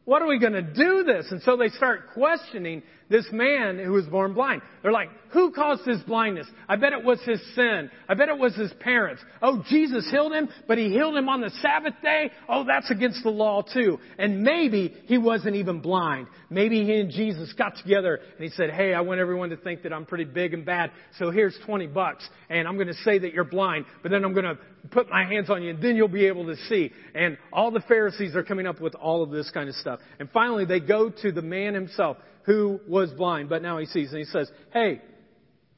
what 0.05 0.21
are 0.21 0.27
we 0.27 0.39
going 0.39 0.53
to 0.53 0.61
do 0.61 1.03
this? 1.03 1.27
And 1.31 1.41
so 1.41 1.57
they 1.57 1.69
start 1.69 2.13
questioning 2.13 2.83
this 3.09 3.25
man 3.31 3.79
who 3.79 3.91
was 3.93 4.05
born 4.05 4.33
blind. 4.33 4.61
They're 4.81 4.91
like, 4.91 5.09
who 5.31 5.51
caused 5.51 5.85
his 5.85 6.01
blindness? 6.01 6.47
I 6.67 6.75
bet 6.75 6.93
it 6.93 7.03
was 7.03 7.21
his 7.23 7.41
sin. 7.55 7.89
I 8.07 8.13
bet 8.13 8.29
it 8.29 8.37
was 8.37 8.55
his 8.55 8.71
parents. 8.79 9.21
Oh, 9.41 9.63
Jesus 9.69 10.09
healed 10.09 10.33
him, 10.33 10.49
but 10.67 10.77
he 10.77 10.89
healed 10.89 11.15
him 11.15 11.29
on 11.29 11.41
the 11.41 11.49
Sabbath 11.61 11.93
day? 12.01 12.31
Oh, 12.47 12.65
that's 12.65 12.89
against 12.91 13.23
the 13.23 13.29
law 13.29 13.61
too. 13.61 13.99
And 14.17 14.41
maybe 14.43 14.93
he 15.05 15.17
wasn't 15.17 15.55
even 15.55 15.79
blind. 15.79 16.27
Maybe 16.49 16.83
he 16.85 16.99
and 16.99 17.11
Jesus 17.11 17.53
got 17.53 17.75
together 17.77 18.15
and 18.15 18.43
he 18.43 18.49
said, 18.49 18.71
hey, 18.71 18.93
I 18.93 19.01
want 19.01 19.19
everyone 19.19 19.49
to 19.49 19.57
think 19.57 19.83
that 19.83 19.93
I'm 19.93 20.05
pretty 20.05 20.25
big 20.25 20.53
and 20.53 20.65
bad, 20.65 20.91
so 21.19 21.31
here's 21.31 21.57
20 21.65 21.87
bucks, 21.87 22.27
and 22.49 22.67
I'm 22.67 22.75
going 22.75 22.87
to 22.87 22.93
say 22.93 23.19
that 23.19 23.33
you're 23.33 23.43
blind, 23.43 23.85
but 24.01 24.11
then 24.11 24.23
I'm 24.23 24.33
going 24.33 24.45
to 24.45 24.57
put 24.91 25.09
my 25.09 25.25
hands 25.25 25.49
on 25.49 25.63
you, 25.63 25.71
and 25.71 25.81
then 25.81 25.95
you'll 25.95 26.07
be 26.07 26.27
able 26.27 26.45
to 26.45 26.55
see. 26.67 26.91
And 27.13 27.37
all 27.51 27.71
the 27.71 27.81
Pharisees 27.81 28.35
are 28.35 28.43
coming 28.43 28.67
up 28.67 28.79
with 28.79 28.95
all 28.95 29.23
of 29.23 29.31
this 29.31 29.49
kind 29.51 29.67
of 29.67 29.75
stuff. 29.75 29.99
And 30.19 30.29
finally, 30.31 30.65
they 30.65 30.79
go 30.79 31.09
to 31.09 31.31
the 31.31 31.41
man 31.41 31.73
himself 31.73 32.17
who 32.47 32.79
was 32.87 33.11
blind, 33.11 33.49
but 33.49 33.61
now 33.61 33.77
he 33.77 33.85
sees. 33.85 34.09
And 34.09 34.19
he 34.19 34.25
says, 34.25 34.49
Hey, 34.73 35.01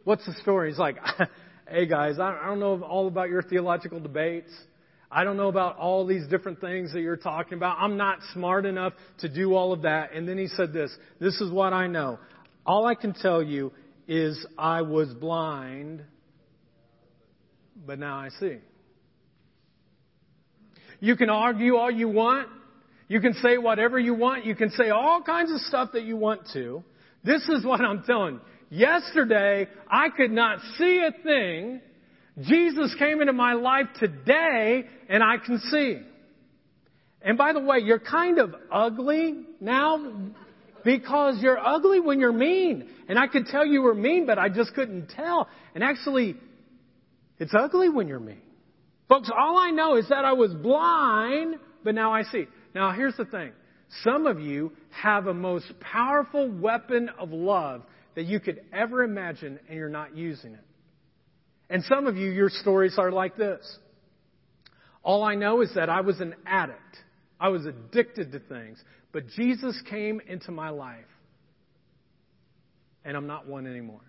what's 0.06 0.26
the 0.26 0.34
story? 0.36 0.70
He's 0.70 0.80
like, 0.80 0.96
Hey 1.70 1.86
guys, 1.86 2.18
I 2.20 2.46
don't 2.46 2.60
know 2.60 2.82
all 2.82 3.08
about 3.08 3.30
your 3.30 3.42
theological 3.42 4.00
debates. 4.00 4.52
I 5.12 5.24
don't 5.24 5.38
know 5.38 5.50
about 5.50 5.78
all 5.78 6.06
these 6.06 6.28
different 6.28 6.62
things 6.62 6.94
that 6.94 7.02
you're 7.02 7.18
talking 7.18 7.58
about. 7.58 7.78
I'm 7.80 7.98
not 7.98 8.20
smart 8.34 8.66
enough 8.66 8.94
to 9.20 9.30
do 9.30 9.56
all 9.56 9.74
of 9.74 9.82
that. 9.82 10.14
And 10.14 10.28
then 10.28 10.38
he 10.38 10.48
said 10.48 10.72
this 10.72 10.96
This 11.20 11.42
is 11.42 11.52
what 11.52 11.74
I 11.74 11.88
know. 11.88 12.20
All 12.66 12.86
I 12.86 12.96
can 12.96 13.14
tell 13.14 13.42
you 13.44 13.72
is 14.08 14.46
I 14.58 14.84
was 14.84 15.12
blind, 15.14 16.04
but 17.86 17.98
now 17.98 18.18
I 18.18 18.30
see. 18.40 18.58
You 21.00 21.16
can 21.16 21.30
argue 21.30 21.78
all 21.78 21.90
you 21.90 22.10
want. 22.10 22.50
You 23.10 23.20
can 23.20 23.34
say 23.34 23.58
whatever 23.58 24.00
you 24.00 24.14
want. 24.14 24.46
You 24.46 24.56
can 24.56 24.70
say 24.70 24.90
all 24.90 25.22
kinds 25.22 25.52
of 25.52 25.60
stuff 25.62 25.90
that 25.94 26.04
you 26.04 26.16
want 26.16 26.48
to. 26.54 26.84
This 27.24 27.42
is 27.50 27.66
what 27.66 27.82
I'm 27.82 28.04
telling 28.04 28.36
you. 28.36 28.42
Yesterday, 28.70 29.68
I 29.90 30.10
could 30.10 30.32
not 30.32 30.60
see 30.78 31.04
a 31.04 31.12
thing. 31.24 31.82
Jesus 32.40 32.96
came 33.00 33.20
into 33.20 33.34
my 33.34 33.54
life 33.54 33.88
today, 34.00 34.84
and 35.10 35.24
I 35.24 35.38
can 35.44 35.60
see. 35.72 36.00
And 37.24 37.36
by 37.36 37.52
the 37.52 37.60
way, 37.60 37.80
you're 37.80 38.00
kind 38.00 38.38
of 38.38 38.54
ugly 38.72 39.44
now 39.60 40.32
because 40.86 41.42
you're 41.42 41.60
ugly 41.60 42.00
when 42.00 42.20
you're 42.20 42.32
mean. 42.32 42.88
And 43.10 43.18
I 43.18 43.28
could 43.28 43.48
tell 43.48 43.66
you 43.66 43.82
were 43.82 43.96
mean, 43.96 44.28
but 44.28 44.38
I 44.38 44.50
just 44.50 44.76
couldn't 44.76 45.10
tell. 45.10 45.50
And 45.74 45.84
actually, 45.84 46.36
it's 47.40 47.54
ugly 47.58 47.90
when 47.90 48.08
you're 48.08 48.20
mean. 48.20 48.42
Folks, 49.10 49.32
all 49.36 49.58
I 49.58 49.72
know 49.72 49.96
is 49.96 50.08
that 50.10 50.26
I 50.26 50.34
was 50.34 50.54
blind, 50.54 51.56
but 51.84 51.96
now 51.96 52.14
I 52.14 52.22
see. 52.24 52.46
Now, 52.74 52.92
here's 52.92 53.18
the 53.18 53.26
thing. 53.26 53.52
Some 54.04 54.28
of 54.28 54.40
you 54.40 54.72
have 54.92 55.28
a 55.28 55.34
most 55.34 55.66
powerful 55.80 56.50
weapon 56.50 57.10
of 57.18 57.32
love 57.32 57.84
that 58.16 58.26
you 58.26 58.40
could 58.40 58.62
ever 58.72 59.04
imagine, 59.04 59.60
and 59.68 59.78
you're 59.78 59.90
not 59.90 60.16
using 60.16 60.54
it. 60.54 60.66
And 61.70 61.84
some 61.84 62.08
of 62.08 62.18
you, 62.18 62.30
your 62.32 62.50
stories 62.50 62.96
are 62.98 63.12
like 63.12 63.36
this. 63.36 63.78
All 65.04 65.24
I 65.24 65.36
know 65.36 65.62
is 65.62 65.72
that 65.76 65.90
I 65.90 66.02
was 66.02 66.20
an 66.20 66.36
addict. 66.46 66.98
I 67.40 67.50
was 67.50 67.66
addicted 67.66 68.32
to 68.32 68.40
things. 68.40 68.84
But 69.12 69.28
Jesus 69.36 69.82
came 69.90 70.22
into 70.28 70.52
my 70.52 70.70
life. 70.70 71.06
And 73.06 73.16
I'm 73.16 73.28
not 73.28 73.48
one 73.48 73.66
anymore. 73.66 74.02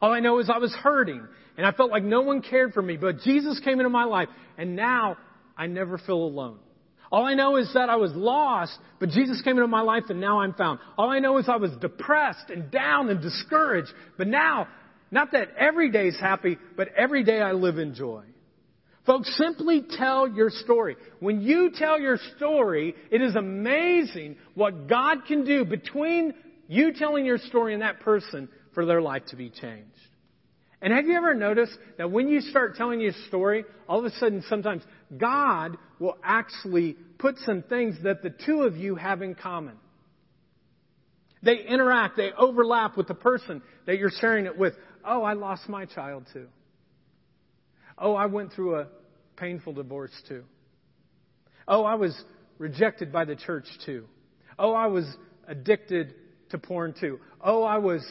All 0.00 0.12
I 0.12 0.20
know 0.20 0.38
is 0.38 0.50
I 0.50 0.58
was 0.58 0.72
hurting. 0.72 1.26
And 1.56 1.66
I 1.66 1.72
felt 1.72 1.90
like 1.90 2.04
no 2.04 2.20
one 2.20 2.42
cared 2.42 2.74
for 2.74 2.82
me. 2.82 2.96
But 2.96 3.20
Jesus 3.20 3.58
came 3.60 3.80
into 3.80 3.88
my 3.88 4.04
life. 4.04 4.28
And 4.56 4.76
now 4.76 5.16
I 5.56 5.66
never 5.66 5.98
feel 5.98 6.18
alone. 6.18 6.58
All 7.10 7.24
I 7.24 7.34
know 7.34 7.56
is 7.56 7.70
that 7.74 7.88
I 7.88 7.96
was 7.96 8.12
lost, 8.14 8.78
but 9.00 9.08
Jesus 9.08 9.40
came 9.42 9.56
into 9.56 9.66
my 9.66 9.80
life 9.80 10.04
and 10.10 10.20
now 10.20 10.40
I'm 10.40 10.52
found. 10.54 10.78
All 10.98 11.10
I 11.10 11.20
know 11.20 11.38
is 11.38 11.48
I 11.48 11.56
was 11.56 11.70
depressed 11.80 12.50
and 12.50 12.70
down 12.70 13.08
and 13.08 13.22
discouraged, 13.22 13.92
but 14.18 14.26
now, 14.26 14.68
not 15.10 15.32
that 15.32 15.48
every 15.58 15.90
day 15.90 16.08
is 16.08 16.20
happy, 16.20 16.58
but 16.76 16.88
every 16.96 17.24
day 17.24 17.40
I 17.40 17.52
live 17.52 17.78
in 17.78 17.94
joy. 17.94 18.24
Folks, 19.06 19.34
simply 19.38 19.86
tell 19.96 20.28
your 20.28 20.50
story. 20.50 20.96
When 21.18 21.40
you 21.40 21.70
tell 21.74 21.98
your 21.98 22.18
story, 22.36 22.94
it 23.10 23.22
is 23.22 23.36
amazing 23.36 24.36
what 24.54 24.86
God 24.86 25.24
can 25.26 25.46
do 25.46 25.64
between 25.64 26.34
you 26.68 26.92
telling 26.92 27.24
your 27.24 27.38
story 27.38 27.72
and 27.72 27.80
that 27.80 28.00
person 28.00 28.50
for 28.74 28.84
their 28.84 29.00
life 29.00 29.22
to 29.28 29.36
be 29.36 29.48
changed. 29.48 29.88
And 30.80 30.92
have 30.92 31.06
you 31.06 31.16
ever 31.16 31.34
noticed 31.34 31.76
that 31.96 32.10
when 32.10 32.28
you 32.28 32.40
start 32.40 32.76
telling 32.76 33.00
your 33.00 33.12
story, 33.26 33.64
all 33.88 33.98
of 33.98 34.04
a 34.04 34.10
sudden 34.18 34.44
sometimes 34.48 34.82
God 35.16 35.76
will 35.98 36.16
actually 36.22 36.96
put 37.18 37.36
some 37.38 37.62
things 37.62 37.96
that 38.04 38.22
the 38.22 38.30
two 38.30 38.62
of 38.62 38.76
you 38.76 38.94
have 38.94 39.22
in 39.22 39.34
common. 39.34 39.74
They 41.42 41.64
interact, 41.64 42.16
they 42.16 42.30
overlap 42.36 42.96
with 42.96 43.08
the 43.08 43.14
person 43.14 43.62
that 43.86 43.98
you're 43.98 44.12
sharing 44.20 44.46
it 44.46 44.56
with. 44.56 44.74
Oh, 45.04 45.22
I 45.22 45.32
lost 45.32 45.68
my 45.68 45.84
child 45.84 46.26
too. 46.32 46.48
Oh, 47.96 48.14
I 48.14 48.26
went 48.26 48.52
through 48.52 48.76
a 48.76 48.88
painful 49.36 49.72
divorce 49.72 50.12
too. 50.28 50.44
Oh, 51.66 51.84
I 51.84 51.94
was 51.94 52.16
rejected 52.58 53.12
by 53.12 53.24
the 53.24 53.36
church 53.36 53.66
too. 53.84 54.06
Oh, 54.58 54.72
I 54.72 54.86
was 54.86 55.04
addicted 55.46 56.14
to 56.50 56.58
porn 56.58 56.94
too. 56.98 57.18
Oh, 57.40 57.62
I 57.62 57.78
was 57.78 58.04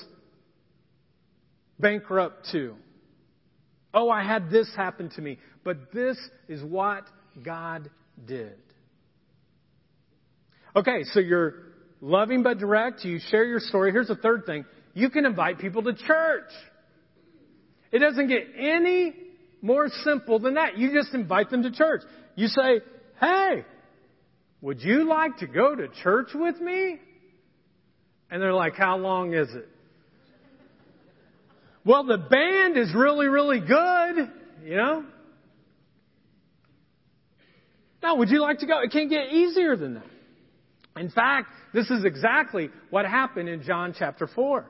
bankrupt 1.80 2.48
too. 2.52 2.76
Oh, 3.94 4.10
I 4.10 4.24
had 4.24 4.50
this 4.50 4.70
happen 4.76 5.10
to 5.12 5.22
me. 5.22 5.38
But 5.64 5.92
this 5.94 6.18
is 6.48 6.64
what 6.64 7.04
God 7.44 7.90
did. 8.26 8.58
Okay, 10.76 11.04
so 11.12 11.20
you're 11.20 11.56
loving 12.00 12.44
but 12.44 12.60
direct. 12.60 13.04
You 13.04 13.20
share 13.30 13.46
your 13.46 13.60
story. 13.60 13.92
Here's 13.92 14.08
the 14.08 14.16
third 14.16 14.46
thing. 14.46 14.66
You 14.94 15.10
can 15.10 15.26
invite 15.26 15.60
people 15.60 15.84
to 15.84 15.94
church. 15.94 16.52
It 17.92 18.00
doesn't 18.00 18.28
get 18.28 18.44
any 18.58 19.14
more 19.62 19.90
simple 20.04 20.40
than 20.40 20.56
that. 20.56 20.78
You 20.78 20.94
just 20.94 21.14
invite 21.14 21.50
them 21.50 21.64
to 21.64 21.72
church. 21.72 22.02
You 22.36 22.48
say, 22.48 22.82
hey, 23.20 23.66
would 24.62 24.82
you 24.82 25.08
like 25.08 25.38
to 25.38 25.48
go 25.48 25.76
to 25.76 25.88
church 26.04 26.30
with 26.34 26.60
me? 26.60 27.00
And 28.30 28.42
they're 28.42 28.54
like, 28.54 28.76
how 28.76 28.98
long 28.98 29.34
is 29.34 29.50
it? 29.54 29.68
Well, 31.88 32.04
the 32.04 32.18
band 32.18 32.76
is 32.76 32.94
really, 32.94 33.28
really 33.28 33.62
good, 33.62 34.30
you 34.66 34.76
know? 34.76 35.06
Now, 38.04 38.18
would 38.18 38.30
you 38.30 38.42
like 38.42 38.60
to 38.60 38.66
go? 38.66 38.82
It 38.82 38.92
can't 38.92 39.10
get 39.10 39.32
easier 39.32 39.78
than 39.78 39.94
that. 39.94 40.04
In 40.98 41.10
fact, 41.10 41.48
this 41.74 41.90
is 41.90 42.04
exactly 42.04 42.72
what 42.90 43.06
happened 43.06 43.48
in 43.48 43.64
John 43.64 43.96
chapter 43.98 44.28
4. 44.28 44.66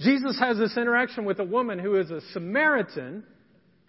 Jesus 0.00 0.40
has 0.40 0.56
this 0.56 0.78
interaction 0.78 1.26
with 1.26 1.40
a 1.40 1.44
woman 1.44 1.78
who 1.78 2.00
is 2.00 2.10
a 2.10 2.22
Samaritan, 2.32 3.22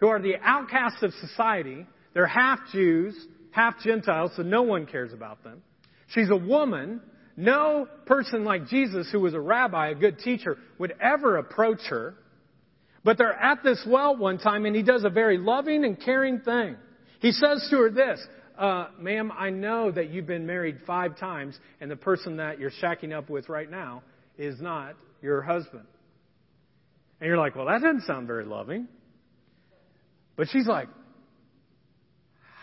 who 0.02 0.08
are 0.10 0.22
the 0.22 0.34
outcasts 0.44 1.04
of 1.04 1.14
society. 1.14 1.88
They're 2.14 2.28
half 2.28 2.60
Jews, 2.74 3.16
half 3.52 3.76
Gentiles, 3.82 4.32
so 4.36 4.44
no 4.44 4.64
one 4.64 4.88
cares 4.88 5.14
about 5.14 5.42
them. 5.46 5.62
She's 6.08 6.30
a 6.30 6.36
woman. 6.36 7.00
No 7.38 7.88
person 8.06 8.44
like 8.44 8.68
Jesus, 8.68 9.08
who 9.10 9.22
was 9.22 9.34
a 9.34 9.40
rabbi, 9.40 9.92
a 9.92 9.96
good 9.96 10.20
teacher, 10.20 10.58
would 10.78 10.94
ever 11.02 11.38
approach 11.38 11.80
her. 11.88 12.16
But 13.06 13.20
they're 13.20 13.32
at 13.32 13.64
this 13.64 13.86
well 13.88 14.18
one 14.18 14.40
time, 14.40 14.66
and 14.66 14.76
he 14.76 14.82
does 14.82 15.04
a 15.04 15.10
very 15.12 15.38
loving 15.38 15.86
and 15.86 15.98
caring 15.98 16.40
thing. 16.40 16.76
He 17.20 17.32
says 17.32 17.66
to 17.70 17.78
her 17.78 17.92
this, 17.92 18.20
uh, 18.58 18.88
ma'am, 19.00 19.32
I 19.32 19.52
know 19.52 19.92
that 19.92 20.10
you've 20.10 20.26
been 20.26 20.48
married 20.48 20.80
five 20.88 21.18
times, 21.18 21.58
and 21.80 21.90
the 21.90 21.96
person 21.96 22.38
that 22.38 22.60
you're 22.60 22.72
shacking 22.72 23.16
up 23.16 23.30
with 23.30 23.48
right 23.48 23.70
now 23.70 24.02
is 24.40 24.60
not 24.60 24.96
your 25.22 25.44
husband. 25.44 25.86
And 27.22 27.28
you're 27.28 27.38
like, 27.38 27.56
well, 27.56 27.68
that 27.68 27.82
doesn't 27.82 28.04
sound 28.08 28.26
very 28.26 28.44
loving. 28.44 28.88
But 30.36 30.48
she's 30.50 30.68
like, 30.68 30.88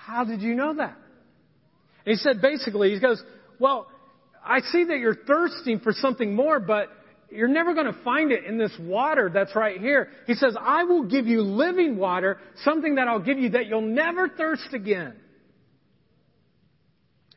how 0.04 0.24
did 0.24 0.42
you 0.42 0.56
know 0.56 0.74
that? 0.74 0.96
And 2.04 2.16
he 2.16 2.16
said, 2.16 2.42
basically, 2.42 2.92
he 2.92 2.98
goes, 2.98 3.22
well, 3.60 3.86
I 4.44 4.58
see 4.58 4.84
that 4.84 4.98
you're 4.98 5.14
thirsting 5.14 5.78
for 5.78 5.92
something 5.92 6.34
more, 6.34 6.58
but 6.58 6.88
you're 7.32 7.48
never 7.48 7.74
going 7.74 7.86
to 7.86 8.02
find 8.02 8.32
it 8.32 8.44
in 8.44 8.58
this 8.58 8.72
water 8.80 9.30
that's 9.32 9.54
right 9.56 9.80
here. 9.80 10.08
He 10.26 10.34
says, 10.34 10.56
I 10.60 10.84
will 10.84 11.04
give 11.04 11.26
you 11.26 11.42
living 11.42 11.96
water, 11.96 12.38
something 12.64 12.96
that 12.96 13.08
I'll 13.08 13.22
give 13.22 13.38
you 13.38 13.50
that 13.50 13.66
you'll 13.66 13.80
never 13.80 14.28
thirst 14.28 14.68
again. 14.72 15.14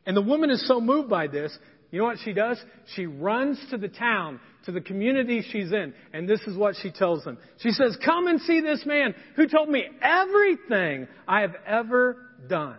And 0.04 0.16
the 0.16 0.22
woman 0.22 0.50
is 0.50 0.66
so 0.68 0.80
moved 0.80 1.10
by 1.10 1.26
this, 1.26 1.56
you 1.90 2.00
know 2.00 2.04
what 2.04 2.18
she 2.24 2.32
does? 2.32 2.60
She 2.94 3.06
runs 3.06 3.58
to 3.70 3.78
the 3.78 3.88
town, 3.88 4.40
to 4.64 4.72
the 4.72 4.80
community 4.80 5.44
she's 5.50 5.72
in, 5.72 5.94
and 6.12 6.28
this 6.28 6.40
is 6.42 6.56
what 6.56 6.74
she 6.82 6.90
tells 6.90 7.24
them. 7.24 7.38
She 7.60 7.70
says, 7.70 7.96
Come 8.04 8.26
and 8.26 8.40
see 8.40 8.60
this 8.60 8.84
man 8.84 9.14
who 9.36 9.48
told 9.48 9.68
me 9.68 9.84
everything 10.02 11.08
I 11.26 11.40
have 11.40 11.54
ever 11.66 12.16
done. 12.48 12.76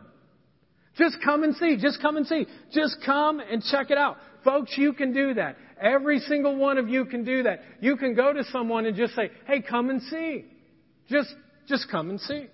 Just 0.98 1.18
come 1.24 1.44
and 1.44 1.56
see. 1.56 1.78
Just 1.80 2.02
come 2.02 2.18
and 2.18 2.26
see. 2.26 2.48
Just 2.74 2.98
come 3.06 3.40
and 3.40 3.64
check 3.64 3.92
it 3.92 3.98
out. 3.98 4.18
Folks, 4.48 4.78
you 4.78 4.94
can 4.94 5.12
do 5.12 5.34
that. 5.34 5.58
Every 5.78 6.20
single 6.20 6.56
one 6.56 6.78
of 6.78 6.88
you 6.88 7.04
can 7.04 7.26
do 7.26 7.44
that. 7.44 7.60
You 7.82 7.98
can 7.98 8.16
go 8.16 8.32
to 8.32 8.46
someone 8.46 8.86
and 8.86 8.96
just 8.96 9.14
say, 9.14 9.30
hey, 9.46 9.62
come 9.62 9.90
and 9.90 10.02
see. 10.04 10.46
Just, 11.10 11.36
just 11.68 11.92
come 11.92 12.10
and 12.10 12.18
see. 12.22 12.48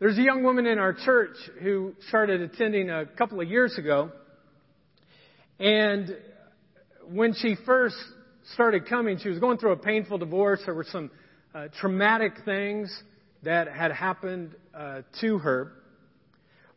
There's 0.00 0.18
a 0.18 0.22
young 0.22 0.42
woman 0.42 0.66
in 0.66 0.80
our 0.80 0.92
church 0.92 1.36
who 1.62 1.94
started 2.08 2.40
attending 2.40 2.90
a 2.90 3.06
couple 3.06 3.40
of 3.40 3.48
years 3.48 3.78
ago. 3.78 4.10
And 5.60 6.16
when 7.12 7.34
she 7.34 7.54
first 7.64 7.94
started 8.54 8.88
coming, 8.88 9.18
she 9.18 9.28
was 9.28 9.38
going 9.38 9.58
through 9.58 9.72
a 9.72 9.76
painful 9.76 10.18
divorce. 10.18 10.60
There 10.66 10.74
were 10.74 10.86
some 10.90 11.08
uh, 11.54 11.68
traumatic 11.80 12.32
things 12.44 12.92
that 13.44 13.68
had 13.68 13.92
happened 13.92 14.56
uh, 14.74 15.02
to 15.20 15.38
her. 15.38 15.72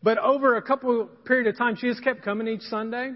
But 0.03 0.17
over 0.17 0.55
a 0.55 0.61
couple 0.61 1.05
period 1.25 1.47
of 1.47 1.57
time, 1.57 1.75
she 1.75 1.87
just 1.87 2.03
kept 2.03 2.23
coming 2.23 2.47
each 2.47 2.63
Sunday. 2.63 3.11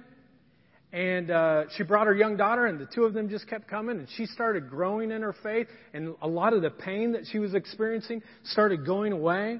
And 0.93 1.29
uh, 1.29 1.63
she 1.75 1.83
brought 1.83 2.07
her 2.07 2.15
young 2.15 2.37
daughter, 2.37 2.67
and 2.67 2.79
the 2.79 2.85
two 2.85 3.03
of 3.03 3.13
them 3.13 3.29
just 3.29 3.49
kept 3.49 3.67
coming. 3.67 3.97
And 3.99 4.07
she 4.15 4.25
started 4.27 4.69
growing 4.69 5.11
in 5.11 5.23
her 5.23 5.35
faith, 5.43 5.67
and 5.93 6.15
a 6.21 6.27
lot 6.27 6.53
of 6.53 6.61
the 6.61 6.69
pain 6.69 7.13
that 7.13 7.23
she 7.31 7.39
was 7.39 7.53
experiencing 7.53 8.21
started 8.43 8.85
going 8.85 9.11
away. 9.11 9.59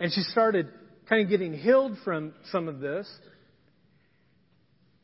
And 0.00 0.12
she 0.12 0.22
started 0.22 0.68
kind 1.08 1.22
of 1.22 1.28
getting 1.28 1.52
healed 1.52 1.98
from 2.04 2.32
some 2.52 2.68
of 2.68 2.80
this. 2.80 3.06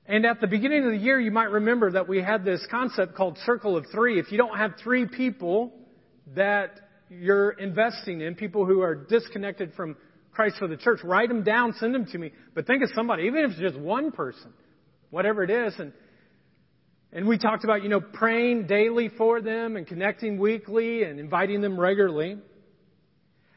And 0.07 0.25
at 0.27 0.41
the 0.41 0.47
beginning 0.47 0.85
of 0.85 0.93
the 0.93 0.99
year, 0.99 1.21
you 1.21 1.31
might 1.31 1.51
remember 1.51 1.93
that 1.93 2.09
we 2.09 2.23
had 2.23 2.45
this 2.45 2.67
concept 2.71 3.15
called 3.15 3.39
Circle 3.45 3.77
of 3.77 3.87
Three. 3.93 4.19
If 4.19 4.33
you 4.33 4.39
don't 4.39 4.57
have 4.57 4.73
three 4.83 5.07
people 5.07 5.73
that 6.35 6.71
you're 7.09 7.51
investing 7.51 8.21
in, 8.21 8.35
people 8.35 8.65
who 8.65 8.81
are 8.81 8.95
disconnected 8.95 9.75
from 9.75 9.97
Christ 10.33 10.57
for 10.59 10.67
the 10.67 10.77
church, 10.77 11.01
write 11.05 11.29
them 11.29 11.43
down, 11.43 11.75
send 11.79 11.95
them 11.95 12.07
to 12.07 12.19
me. 12.19 12.33
But 12.55 12.67
think 12.67 12.83
of 12.83 12.91
somebody, 12.95 13.25
even 13.25 13.45
if 13.45 13.51
it's 13.53 13.61
just 13.61 13.79
one 13.79 14.13
person, 14.13 14.53
whatever 15.11 15.43
it 15.43 15.51
is. 15.51 15.75
And, 15.79 15.93
and 17.13 17.29
we 17.29 17.37
talked 17.39 17.65
about, 17.65 17.83
you 17.83 17.91
know, 17.91 18.01
praying 18.01 18.67
daily 18.67 19.11
for 19.11 19.41
them 19.43 19.77
and 19.77 19.87
connecting 19.87 20.39
weekly 20.39 21.03
and 21.03 21.21
inviting 21.21 21.61
them 21.61 21.79
regularly. 21.79 22.39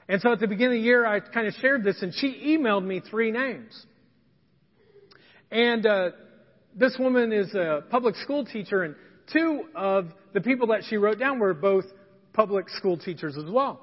And 0.07 0.21
so 0.21 0.33
at 0.33 0.39
the 0.39 0.47
beginning 0.47 0.77
of 0.77 0.81
the 0.81 0.85
year, 0.85 1.05
I 1.05 1.19
kind 1.19 1.47
of 1.47 1.53
shared 1.55 1.83
this, 1.83 2.01
and 2.01 2.13
she 2.13 2.57
emailed 2.57 2.85
me 2.85 2.99
three 2.99 3.31
names. 3.31 3.85
And 5.49 5.85
uh, 5.85 6.09
this 6.75 6.95
woman 6.99 7.31
is 7.31 7.53
a 7.55 7.83
public 7.89 8.15
school 8.17 8.45
teacher, 8.45 8.83
and 8.83 8.95
two 9.31 9.63
of 9.75 10.09
the 10.33 10.41
people 10.41 10.67
that 10.67 10.83
she 10.89 10.97
wrote 10.97 11.17
down 11.17 11.39
were 11.39 11.53
both 11.53 11.85
public 12.33 12.69
school 12.69 12.97
teachers 12.97 13.37
as 13.37 13.49
well. 13.49 13.79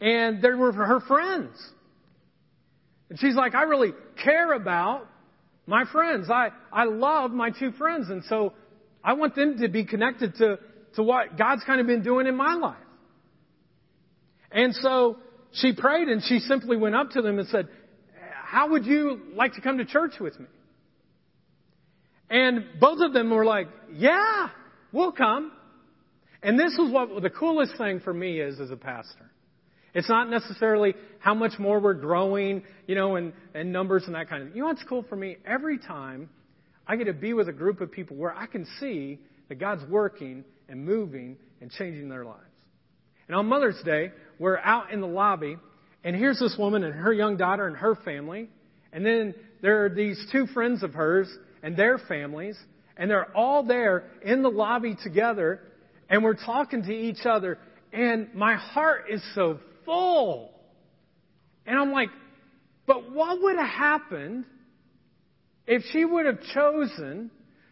And 0.00 0.42
they 0.42 0.50
were 0.50 0.72
her 0.72 1.00
friends. 1.00 1.56
And 3.10 3.18
she's 3.18 3.34
like, 3.34 3.54
I 3.54 3.62
really 3.62 3.92
care 4.22 4.52
about 4.52 5.06
my 5.66 5.84
friends. 5.90 6.28
I, 6.30 6.48
I 6.72 6.84
love 6.84 7.30
my 7.30 7.50
two 7.50 7.72
friends, 7.72 8.10
and 8.10 8.24
so 8.24 8.52
I 9.02 9.14
want 9.14 9.34
them 9.34 9.58
to 9.60 9.68
be 9.68 9.84
connected 9.84 10.34
to, 10.36 10.58
to 10.96 11.02
what 11.02 11.36
God's 11.38 11.62
kind 11.64 11.80
of 11.80 11.86
been 11.86 12.02
doing 12.02 12.26
in 12.26 12.36
my 12.36 12.54
life. 12.54 12.76
And 14.50 14.74
so 14.74 15.18
she 15.52 15.74
prayed 15.74 16.08
and 16.08 16.22
she 16.22 16.38
simply 16.38 16.76
went 16.76 16.94
up 16.94 17.10
to 17.10 17.22
them 17.22 17.38
and 17.38 17.48
said, 17.48 17.68
How 18.44 18.70
would 18.70 18.86
you 18.86 19.20
like 19.34 19.54
to 19.54 19.60
come 19.60 19.78
to 19.78 19.84
church 19.84 20.14
with 20.20 20.38
me? 20.38 20.46
And 22.30 22.64
both 22.80 23.00
of 23.00 23.12
them 23.12 23.30
were 23.30 23.44
like, 23.44 23.68
Yeah, 23.92 24.48
we'll 24.92 25.12
come. 25.12 25.52
And 26.42 26.58
this 26.58 26.72
is 26.72 26.90
what 26.92 27.22
the 27.22 27.30
coolest 27.30 27.76
thing 27.78 28.00
for 28.00 28.12
me 28.12 28.40
is 28.40 28.60
as 28.60 28.70
a 28.70 28.76
pastor. 28.76 29.30
It's 29.94 30.08
not 30.08 30.28
necessarily 30.28 30.94
how 31.20 31.34
much 31.34 31.58
more 31.58 31.78
we're 31.78 31.94
growing, 31.94 32.64
you 32.86 32.96
know, 32.96 33.16
and, 33.16 33.32
and 33.54 33.72
numbers 33.72 34.04
and 34.06 34.14
that 34.14 34.28
kind 34.28 34.42
of. 34.42 34.48
Thing. 34.48 34.56
You 34.56 34.62
know 34.62 34.68
what's 34.68 34.82
cool 34.84 35.04
for 35.08 35.16
me? 35.16 35.36
Every 35.46 35.78
time 35.78 36.28
I 36.86 36.96
get 36.96 37.04
to 37.04 37.12
be 37.12 37.32
with 37.32 37.48
a 37.48 37.52
group 37.52 37.80
of 37.80 37.92
people 37.92 38.16
where 38.16 38.36
I 38.36 38.46
can 38.46 38.66
see 38.80 39.20
that 39.48 39.56
God's 39.56 39.88
working 39.88 40.44
and 40.68 40.84
moving 40.84 41.36
and 41.60 41.70
changing 41.70 42.08
their 42.08 42.24
lives. 42.24 42.40
And 43.28 43.36
on 43.36 43.46
Mother's 43.46 43.80
Day, 43.84 44.10
we're 44.38 44.58
out 44.58 44.92
in 44.92 45.00
the 45.00 45.06
lobby, 45.06 45.56
and 46.02 46.14
here's 46.14 46.38
this 46.38 46.56
woman 46.58 46.84
and 46.84 46.94
her 46.94 47.12
young 47.12 47.36
daughter 47.36 47.66
and 47.66 47.76
her 47.76 47.94
family. 48.04 48.48
And 48.92 49.06
then 49.06 49.34
there 49.62 49.84
are 49.84 49.88
these 49.88 50.22
two 50.30 50.46
friends 50.48 50.82
of 50.82 50.92
hers 50.92 51.28
and 51.62 51.76
their 51.76 51.98
families, 51.98 52.58
and 52.96 53.10
they're 53.10 53.34
all 53.36 53.62
there 53.62 54.04
in 54.22 54.42
the 54.42 54.50
lobby 54.50 54.96
together, 55.02 55.60
and 56.10 56.22
we're 56.22 56.34
talking 56.34 56.82
to 56.82 56.92
each 56.92 57.24
other, 57.24 57.58
and 57.92 58.34
my 58.34 58.54
heart 58.54 59.04
is 59.08 59.22
so 59.34 59.58
full. 59.84 60.52
And 61.66 61.78
I'm 61.78 61.92
like, 61.92 62.10
but 62.86 63.12
what 63.12 63.42
would 63.42 63.56
have 63.56 63.68
happened 63.68 64.44
if 65.66 65.82
she 65.92 66.04
would 66.04 66.26
have 66.26 66.40
chosen 66.52 67.30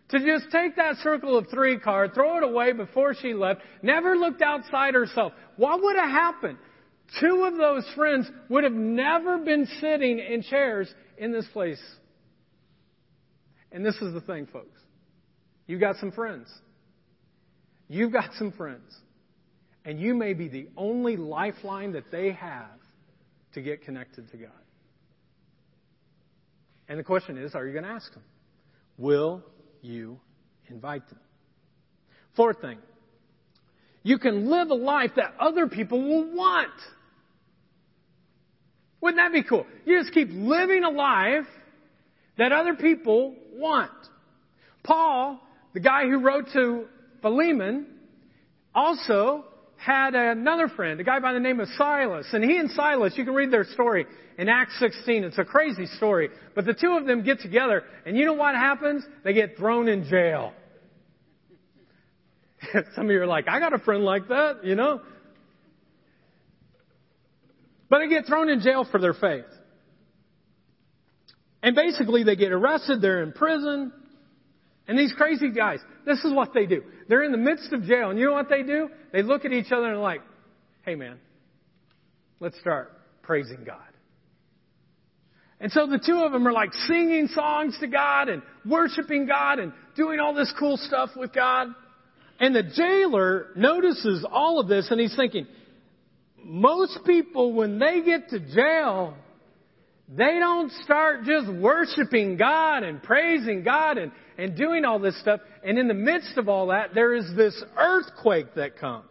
to 0.08 0.18
just 0.18 0.50
take 0.50 0.76
that 0.76 0.96
circle 1.02 1.38
of 1.38 1.46
three 1.50 1.78
card, 1.78 2.14
throw 2.14 2.38
it 2.38 2.42
away 2.42 2.72
before 2.72 3.14
she 3.14 3.34
left, 3.34 3.60
never 3.82 4.16
looked 4.16 4.42
outside 4.42 4.94
herself. 4.94 5.32
What 5.56 5.82
would 5.82 5.96
have 5.96 6.10
happened? 6.10 6.58
Two 7.20 7.44
of 7.44 7.56
those 7.56 7.84
friends 7.94 8.30
would 8.48 8.64
have 8.64 8.72
never 8.72 9.38
been 9.38 9.66
sitting 9.80 10.18
in 10.18 10.42
chairs 10.42 10.92
in 11.18 11.32
this 11.32 11.46
place. 11.52 11.82
And 13.70 13.84
this 13.84 13.96
is 13.96 14.12
the 14.12 14.20
thing, 14.20 14.46
folks. 14.46 14.80
You've 15.66 15.80
got 15.80 15.96
some 15.96 16.12
friends. 16.12 16.48
You've 17.88 18.12
got 18.12 18.30
some 18.38 18.52
friends. 18.52 18.94
And 19.84 20.00
you 20.00 20.14
may 20.14 20.34
be 20.34 20.48
the 20.48 20.68
only 20.76 21.16
lifeline 21.16 21.92
that 21.92 22.10
they 22.10 22.32
have 22.32 22.78
to 23.54 23.62
get 23.62 23.82
connected 23.82 24.30
to 24.30 24.36
God. 24.36 24.50
And 26.88 26.98
the 26.98 27.04
question 27.04 27.36
is, 27.36 27.54
are 27.54 27.66
you 27.66 27.72
going 27.72 27.84
to 27.84 27.90
ask 27.90 28.12
them? 28.12 28.22
Will 28.98 29.42
you 29.82 30.20
invite 30.68 31.08
them. 31.08 31.18
Fourth 32.36 32.60
thing, 32.60 32.78
you 34.02 34.18
can 34.18 34.50
live 34.50 34.70
a 34.70 34.74
life 34.74 35.10
that 35.16 35.34
other 35.38 35.68
people 35.68 36.00
will 36.00 36.34
want. 36.34 36.70
Wouldn't 39.00 39.18
that 39.18 39.32
be 39.32 39.42
cool? 39.42 39.66
You 39.84 40.00
just 40.00 40.14
keep 40.14 40.28
living 40.32 40.84
a 40.84 40.90
life 40.90 41.46
that 42.38 42.52
other 42.52 42.74
people 42.74 43.34
want. 43.54 43.90
Paul, 44.82 45.40
the 45.74 45.80
guy 45.80 46.04
who 46.04 46.18
wrote 46.18 46.46
to 46.52 46.86
Philemon, 47.20 47.86
also 48.74 49.44
had 49.84 50.14
another 50.14 50.68
friend, 50.68 51.00
a 51.00 51.04
guy 51.04 51.18
by 51.18 51.32
the 51.32 51.40
name 51.40 51.58
of 51.58 51.68
Silas. 51.76 52.26
And 52.32 52.44
he 52.44 52.56
and 52.56 52.70
Silas, 52.70 53.14
you 53.16 53.24
can 53.24 53.34
read 53.34 53.50
their 53.50 53.64
story 53.64 54.06
in 54.38 54.48
Acts 54.48 54.78
16. 54.78 55.24
It's 55.24 55.38
a 55.38 55.44
crazy 55.44 55.86
story. 55.86 56.30
But 56.54 56.66
the 56.66 56.74
two 56.74 56.96
of 56.98 57.06
them 57.06 57.24
get 57.24 57.40
together, 57.40 57.82
and 58.06 58.16
you 58.16 58.24
know 58.24 58.34
what 58.34 58.54
happens? 58.54 59.04
They 59.24 59.32
get 59.32 59.56
thrown 59.56 59.88
in 59.88 60.08
jail. 60.08 60.52
Some 62.94 63.06
of 63.06 63.10
you 63.10 63.20
are 63.20 63.26
like, 63.26 63.48
I 63.48 63.58
got 63.58 63.72
a 63.72 63.78
friend 63.78 64.04
like 64.04 64.28
that, 64.28 64.60
you 64.64 64.76
know? 64.76 65.00
But 67.88 67.98
they 67.98 68.08
get 68.08 68.26
thrown 68.26 68.48
in 68.48 68.60
jail 68.60 68.86
for 68.90 69.00
their 69.00 69.14
faith. 69.14 69.44
And 71.62 71.74
basically, 71.74 72.22
they 72.22 72.36
get 72.36 72.52
arrested, 72.52 73.02
they're 73.02 73.22
in 73.22 73.32
prison, 73.32 73.92
and 74.88 74.98
these 74.98 75.12
crazy 75.12 75.50
guys, 75.50 75.78
this 76.04 76.18
is 76.24 76.32
what 76.32 76.52
they 76.52 76.66
do. 76.66 76.82
They're 77.08 77.22
in 77.22 77.32
the 77.32 77.38
midst 77.38 77.72
of 77.72 77.84
jail, 77.84 78.10
and 78.10 78.18
you 78.18 78.26
know 78.26 78.32
what 78.32 78.48
they 78.48 78.62
do? 78.62 78.88
They 79.12 79.22
look 79.22 79.44
at 79.44 79.52
each 79.52 79.70
other 79.72 79.84
and 79.84 79.94
they're 79.94 80.02
like, 80.02 80.22
hey 80.84 80.94
man, 80.94 81.18
let's 82.40 82.58
start 82.60 82.92
praising 83.22 83.64
God. 83.64 83.78
And 85.60 85.70
so 85.70 85.86
the 85.86 86.00
two 86.04 86.22
of 86.24 86.32
them 86.32 86.46
are 86.48 86.52
like 86.52 86.72
singing 86.88 87.28
songs 87.28 87.78
to 87.78 87.86
God 87.86 88.28
and 88.28 88.42
worshiping 88.66 89.26
God 89.26 89.60
and 89.60 89.72
doing 89.94 90.18
all 90.18 90.34
this 90.34 90.52
cool 90.58 90.76
stuff 90.76 91.10
with 91.14 91.32
God. 91.32 91.68
And 92.40 92.52
the 92.52 92.64
jailer 92.64 93.50
notices 93.54 94.26
all 94.28 94.58
of 94.58 94.66
this 94.66 94.90
and 94.90 95.00
he's 95.00 95.14
thinking, 95.14 95.46
most 96.42 96.98
people 97.06 97.52
when 97.52 97.78
they 97.78 98.02
get 98.02 98.30
to 98.30 98.40
jail, 98.40 99.14
they 100.08 100.40
don't 100.40 100.72
start 100.82 101.22
just 101.22 101.48
worshiping 101.48 102.36
God 102.36 102.82
and 102.82 103.00
praising 103.00 103.62
God 103.62 103.98
and, 103.98 104.10
and 104.38 104.56
doing 104.56 104.84
all 104.84 104.98
this 104.98 105.18
stuff. 105.20 105.40
And 105.64 105.78
in 105.78 105.88
the 105.88 105.94
midst 105.94 106.36
of 106.36 106.48
all 106.48 106.68
that, 106.68 106.94
there 106.94 107.14
is 107.14 107.24
this 107.36 107.62
earthquake 107.76 108.54
that 108.54 108.78
comes. 108.78 109.06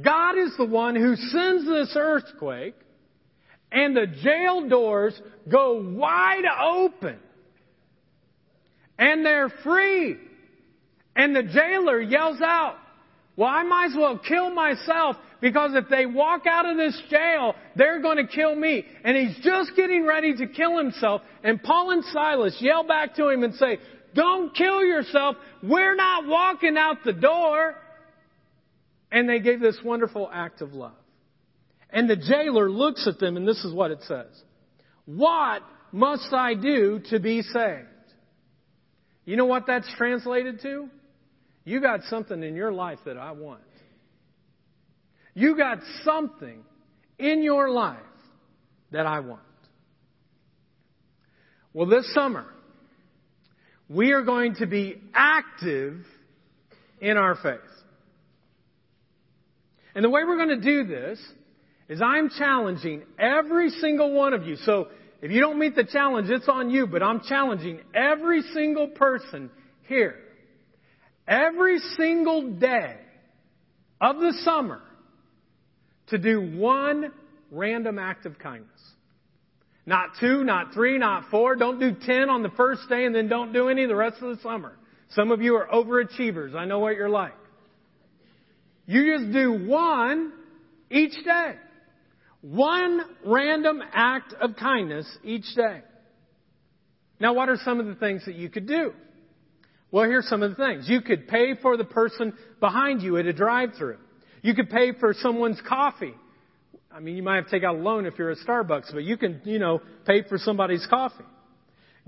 God 0.00 0.38
is 0.38 0.56
the 0.56 0.66
one 0.66 0.94
who 0.94 1.16
sends 1.16 1.66
this 1.66 1.94
earthquake, 1.96 2.74
and 3.72 3.96
the 3.96 4.06
jail 4.06 4.68
doors 4.68 5.20
go 5.50 5.80
wide 5.94 6.44
open. 6.62 7.18
And 8.98 9.24
they're 9.24 9.52
free. 9.64 10.16
And 11.16 11.34
the 11.34 11.42
jailer 11.42 12.00
yells 12.00 12.40
out, 12.40 12.76
Well, 13.36 13.48
I 13.48 13.62
might 13.62 13.86
as 13.86 13.96
well 13.96 14.18
kill 14.18 14.50
myself 14.50 15.16
because 15.40 15.72
if 15.74 15.88
they 15.88 16.06
walk 16.06 16.46
out 16.46 16.66
of 16.66 16.76
this 16.76 17.00
jail, 17.10 17.54
they're 17.74 18.00
going 18.00 18.18
to 18.18 18.26
kill 18.26 18.54
me. 18.54 18.84
And 19.04 19.16
he's 19.16 19.42
just 19.42 19.72
getting 19.74 20.06
ready 20.06 20.36
to 20.36 20.46
kill 20.46 20.76
himself. 20.76 21.22
And 21.42 21.62
Paul 21.62 21.90
and 21.92 22.04
Silas 22.04 22.56
yell 22.60 22.84
back 22.84 23.14
to 23.16 23.28
him 23.28 23.42
and 23.42 23.54
say, 23.54 23.78
Don't 24.14 24.54
kill 24.54 24.82
yourself. 24.82 25.36
We're 25.62 25.94
not 25.94 26.26
walking 26.26 26.76
out 26.76 26.98
the 27.04 27.14
door. 27.14 27.76
And 29.10 29.28
they 29.28 29.40
gave 29.40 29.60
this 29.60 29.78
wonderful 29.84 30.30
act 30.32 30.60
of 30.60 30.72
love. 30.72 30.92
And 31.92 32.08
the 32.08 32.16
jailer 32.16 32.70
looks 32.70 33.08
at 33.08 33.18
them, 33.18 33.36
and 33.36 33.48
this 33.48 33.64
is 33.64 33.74
what 33.74 33.90
it 33.90 34.02
says 34.02 34.42
What 35.06 35.62
must 35.90 36.32
I 36.32 36.54
do 36.54 37.00
to 37.10 37.18
be 37.18 37.42
saved? 37.42 37.86
You 39.24 39.36
know 39.36 39.46
what 39.46 39.66
that's 39.66 39.88
translated 39.96 40.60
to? 40.62 40.88
You 41.64 41.80
got 41.80 42.00
something 42.04 42.42
in 42.42 42.54
your 42.54 42.72
life 42.72 42.98
that 43.04 43.16
I 43.16 43.32
want. 43.32 43.60
You 45.40 45.56
got 45.56 45.78
something 46.04 46.62
in 47.18 47.42
your 47.42 47.70
life 47.70 47.96
that 48.92 49.06
I 49.06 49.20
want. 49.20 49.40
Well, 51.72 51.86
this 51.86 52.12
summer, 52.12 52.44
we 53.88 54.12
are 54.12 54.20
going 54.20 54.56
to 54.56 54.66
be 54.66 55.00
active 55.14 56.04
in 57.00 57.16
our 57.16 57.36
faith. 57.36 57.58
And 59.94 60.04
the 60.04 60.10
way 60.10 60.24
we're 60.24 60.36
going 60.36 60.60
to 60.60 60.60
do 60.60 60.84
this 60.84 61.18
is 61.88 62.02
I'm 62.02 62.28
challenging 62.36 63.04
every 63.18 63.70
single 63.70 64.12
one 64.12 64.34
of 64.34 64.44
you. 64.46 64.56
So 64.56 64.88
if 65.22 65.30
you 65.30 65.40
don't 65.40 65.58
meet 65.58 65.74
the 65.74 65.84
challenge, 65.84 66.28
it's 66.28 66.50
on 66.50 66.68
you, 66.68 66.86
but 66.86 67.02
I'm 67.02 67.22
challenging 67.26 67.80
every 67.94 68.42
single 68.52 68.88
person 68.88 69.48
here. 69.88 70.16
Every 71.26 71.78
single 71.96 72.52
day 72.58 72.96
of 74.02 74.16
the 74.16 74.34
summer 74.44 74.82
to 76.10 76.18
do 76.18 76.56
one 76.56 77.12
random 77.50 77.98
act 77.98 78.26
of 78.26 78.38
kindness. 78.38 78.68
Not 79.86 80.10
two, 80.20 80.44
not 80.44 80.72
three, 80.72 80.98
not 80.98 81.30
four. 81.30 81.56
Don't 81.56 81.80
do 81.80 81.94
ten 81.94 82.30
on 82.30 82.42
the 82.42 82.50
first 82.50 82.88
day 82.88 83.06
and 83.06 83.14
then 83.14 83.28
don't 83.28 83.52
do 83.52 83.68
any 83.68 83.86
the 83.86 83.96
rest 83.96 84.22
of 84.22 84.36
the 84.36 84.42
summer. 84.42 84.76
Some 85.10 85.32
of 85.32 85.40
you 85.40 85.56
are 85.56 85.66
overachievers. 85.66 86.54
I 86.54 86.64
know 86.64 86.78
what 86.78 86.94
you're 86.94 87.08
like. 87.08 87.32
You 88.86 89.16
just 89.16 89.32
do 89.32 89.66
one 89.66 90.32
each 90.90 91.14
day. 91.24 91.54
One 92.42 93.00
random 93.24 93.82
act 93.92 94.32
of 94.40 94.56
kindness 94.56 95.06
each 95.24 95.54
day. 95.54 95.82
Now, 97.18 97.34
what 97.34 97.48
are 97.48 97.58
some 97.64 97.80
of 97.80 97.86
the 97.86 97.94
things 97.96 98.24
that 98.26 98.34
you 98.34 98.48
could 98.48 98.66
do? 98.66 98.92
Well, 99.90 100.04
here's 100.04 100.28
some 100.28 100.42
of 100.42 100.50
the 100.50 100.56
things. 100.56 100.88
You 100.88 101.02
could 101.02 101.28
pay 101.28 101.54
for 101.60 101.76
the 101.76 101.84
person 101.84 102.32
behind 102.60 103.02
you 103.02 103.16
at 103.18 103.26
a 103.26 103.32
drive-through. 103.32 103.98
You 104.42 104.54
could 104.54 104.70
pay 104.70 104.92
for 104.92 105.14
someone's 105.14 105.60
coffee. 105.68 106.14
I 106.92 107.00
mean, 107.00 107.16
you 107.16 107.22
might 107.22 107.36
have 107.36 107.44
to 107.46 107.50
take 107.50 107.62
out 107.62 107.76
a 107.76 107.78
loan 107.78 108.06
if 108.06 108.18
you're 108.18 108.30
at 108.30 108.38
Starbucks, 108.38 108.92
but 108.92 109.04
you 109.04 109.16
can, 109.16 109.40
you 109.44 109.58
know, 109.58 109.80
pay 110.06 110.22
for 110.22 110.38
somebody's 110.38 110.86
coffee. 110.88 111.24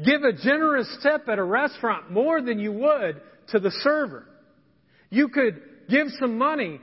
Give 0.05 0.23
a 0.23 0.33
generous 0.33 0.89
tip 1.03 1.29
at 1.29 1.39
a 1.39 1.45
restaurant 1.45 2.11
more 2.11 2.41
than 2.41 2.59
you 2.59 2.73
would 2.73 3.21
to 3.49 3.61
the 3.61 3.71
server. 3.83 4.27
You 5.11 5.29
could 5.29 5.61
give 5.89 6.09
some 6.19 6.39
money 6.39 6.81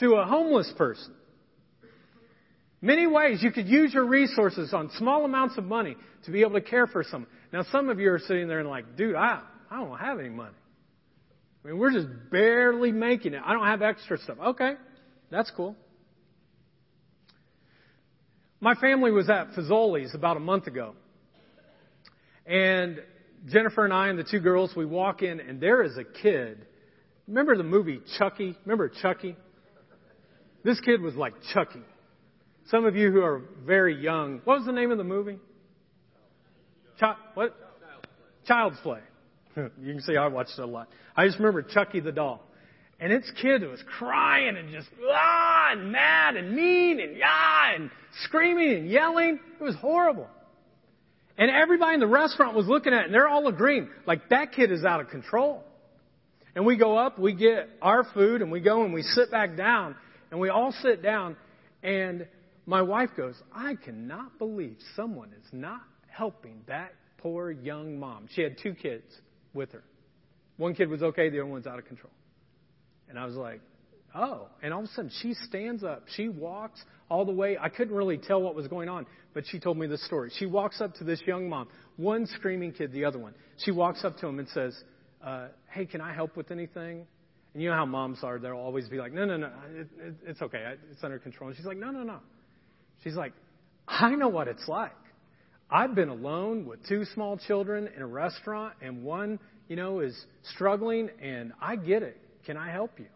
to 0.00 0.14
a 0.14 0.24
homeless 0.24 0.72
person. 0.78 1.12
Many 2.80 3.06
ways 3.06 3.42
you 3.42 3.52
could 3.52 3.68
use 3.68 3.92
your 3.92 4.06
resources 4.06 4.72
on 4.72 4.90
small 4.98 5.24
amounts 5.24 5.58
of 5.58 5.64
money 5.64 5.96
to 6.24 6.30
be 6.30 6.40
able 6.40 6.54
to 6.54 6.60
care 6.60 6.86
for 6.86 7.04
someone. 7.04 7.30
Now, 7.52 7.64
some 7.70 7.88
of 7.88 8.00
you 8.00 8.10
are 8.12 8.18
sitting 8.18 8.48
there 8.48 8.60
and 8.60 8.68
like, 8.68 8.96
dude, 8.96 9.14
I, 9.14 9.40
I 9.70 9.76
don't 9.76 9.98
have 9.98 10.18
any 10.18 10.30
money. 10.30 10.54
I 11.64 11.68
mean, 11.68 11.78
we're 11.78 11.92
just 11.92 12.08
barely 12.30 12.90
making 12.90 13.34
it. 13.34 13.42
I 13.44 13.52
don't 13.52 13.66
have 13.66 13.82
extra 13.82 14.18
stuff. 14.18 14.38
Okay. 14.40 14.74
That's 15.32 15.50
cool. 15.50 15.74
My 18.60 18.74
family 18.74 19.10
was 19.10 19.30
at 19.30 19.52
Fazoli's 19.52 20.14
about 20.14 20.36
a 20.36 20.40
month 20.40 20.66
ago. 20.66 20.94
And 22.46 23.00
Jennifer 23.46 23.84
and 23.84 23.94
I 23.94 24.08
and 24.08 24.18
the 24.18 24.24
two 24.24 24.40
girls, 24.40 24.76
we 24.76 24.84
walk 24.84 25.22
in 25.22 25.40
and 25.40 25.58
there 25.58 25.82
is 25.82 25.96
a 25.96 26.04
kid. 26.04 26.66
Remember 27.26 27.56
the 27.56 27.64
movie 27.64 28.00
Chucky? 28.18 28.54
Remember 28.66 28.90
Chucky? 28.90 29.34
This 30.64 30.78
kid 30.80 31.00
was 31.00 31.14
like 31.14 31.32
Chucky. 31.54 31.82
Some 32.66 32.84
of 32.84 32.94
you 32.94 33.10
who 33.10 33.22
are 33.22 33.42
very 33.64 34.00
young, 34.00 34.42
what 34.44 34.58
was 34.58 34.66
the 34.66 34.72
name 34.72 34.90
of 34.90 34.98
the 34.98 35.04
movie? 35.04 35.38
Ch- 37.00 37.16
what? 37.34 37.56
Child's 38.46 38.78
Play. 38.82 39.00
you 39.56 39.92
can 39.92 40.02
see 40.02 40.14
I 40.14 40.28
watched 40.28 40.58
it 40.58 40.62
a 40.62 40.66
lot. 40.66 40.88
I 41.16 41.24
just 41.26 41.38
remember 41.38 41.62
Chucky 41.62 42.00
the 42.00 42.12
doll. 42.12 42.44
And 43.02 43.10
this 43.10 43.28
kid 43.42 43.62
was 43.62 43.82
crying 43.98 44.56
and 44.56 44.70
just 44.70 44.86
ah 45.10 45.72
and 45.72 45.90
mad 45.90 46.36
and 46.36 46.54
mean 46.54 47.00
and 47.00 47.16
yeah 47.16 47.74
and 47.74 47.90
screaming 48.22 48.74
and 48.74 48.88
yelling. 48.88 49.40
It 49.60 49.62
was 49.62 49.74
horrible. 49.74 50.28
And 51.36 51.50
everybody 51.50 51.94
in 51.94 52.00
the 52.00 52.06
restaurant 52.06 52.54
was 52.54 52.68
looking 52.68 52.92
at 52.92 53.00
it 53.00 53.04
and 53.06 53.14
they're 53.14 53.26
all 53.26 53.48
agreeing, 53.48 53.90
like 54.06 54.28
that 54.28 54.52
kid 54.52 54.70
is 54.70 54.84
out 54.84 55.00
of 55.00 55.08
control. 55.08 55.64
And 56.54 56.64
we 56.64 56.76
go 56.76 56.96
up, 56.96 57.18
we 57.18 57.34
get 57.34 57.68
our 57.82 58.04
food 58.14 58.40
and 58.40 58.52
we 58.52 58.60
go 58.60 58.84
and 58.84 58.94
we 58.94 59.02
sit 59.02 59.32
back 59.32 59.56
down 59.56 59.96
and 60.30 60.38
we 60.38 60.48
all 60.48 60.72
sit 60.80 61.02
down 61.02 61.34
and 61.82 62.28
my 62.66 62.82
wife 62.82 63.10
goes, 63.16 63.34
I 63.52 63.74
cannot 63.74 64.38
believe 64.38 64.76
someone 64.94 65.30
is 65.30 65.48
not 65.52 65.80
helping 66.06 66.60
that 66.68 66.92
poor 67.18 67.50
young 67.50 67.98
mom. 67.98 68.28
She 68.32 68.42
had 68.42 68.58
two 68.62 68.74
kids 68.74 69.06
with 69.54 69.72
her. 69.72 69.82
One 70.56 70.76
kid 70.76 70.88
was 70.88 71.02
okay, 71.02 71.30
the 71.30 71.40
other 71.40 71.50
one's 71.50 71.66
out 71.66 71.80
of 71.80 71.86
control. 71.86 72.12
And 73.12 73.20
I 73.20 73.26
was 73.26 73.34
like, 73.34 73.60
oh. 74.14 74.48
And 74.62 74.72
all 74.72 74.80
of 74.80 74.86
a 74.86 74.92
sudden, 74.94 75.10
she 75.20 75.34
stands 75.34 75.84
up. 75.84 76.04
She 76.16 76.30
walks 76.30 76.82
all 77.10 77.26
the 77.26 77.32
way. 77.32 77.58
I 77.60 77.68
couldn't 77.68 77.94
really 77.94 78.16
tell 78.16 78.40
what 78.40 78.54
was 78.54 78.66
going 78.68 78.88
on, 78.88 79.04
but 79.34 79.44
she 79.46 79.60
told 79.60 79.76
me 79.76 79.86
the 79.86 79.98
story. 79.98 80.32
She 80.38 80.46
walks 80.46 80.80
up 80.80 80.94
to 80.94 81.04
this 81.04 81.20
young 81.26 81.46
mom, 81.46 81.68
one 81.98 82.26
screaming 82.26 82.72
kid, 82.72 82.90
the 82.90 83.04
other 83.04 83.18
one. 83.18 83.34
She 83.58 83.70
walks 83.70 84.02
up 84.02 84.16
to 84.20 84.26
him 84.26 84.38
and 84.38 84.48
says, 84.48 84.74
uh, 85.22 85.48
hey, 85.70 85.84
can 85.84 86.00
I 86.00 86.14
help 86.14 86.38
with 86.38 86.50
anything? 86.50 87.06
And 87.52 87.62
you 87.62 87.68
know 87.68 87.76
how 87.76 87.84
moms 87.84 88.20
are. 88.22 88.38
They'll 88.38 88.52
always 88.52 88.88
be 88.88 88.96
like, 88.96 89.12
no, 89.12 89.26
no, 89.26 89.36
no, 89.36 89.50
it, 89.74 89.88
it, 89.98 90.14
it's 90.26 90.40
okay. 90.40 90.74
It's 90.90 91.04
under 91.04 91.18
control. 91.18 91.48
And 91.48 91.56
she's 91.58 91.66
like, 91.66 91.76
no, 91.76 91.90
no, 91.90 92.02
no. 92.02 92.20
She's 93.04 93.14
like, 93.14 93.34
I 93.86 94.14
know 94.14 94.28
what 94.28 94.48
it's 94.48 94.66
like. 94.68 94.92
I've 95.70 95.94
been 95.94 96.08
alone 96.08 96.64
with 96.64 96.86
two 96.88 97.04
small 97.12 97.36
children 97.36 97.90
in 97.94 98.00
a 98.00 98.06
restaurant, 98.06 98.74
and 98.80 99.02
one, 99.02 99.38
you 99.68 99.76
know, 99.76 100.00
is 100.00 100.18
struggling, 100.54 101.10
and 101.20 101.52
I 101.60 101.76
get 101.76 102.02
it. 102.02 102.18
Can 102.44 102.56
I 102.56 102.70
help 102.70 102.98
you? 102.98 103.06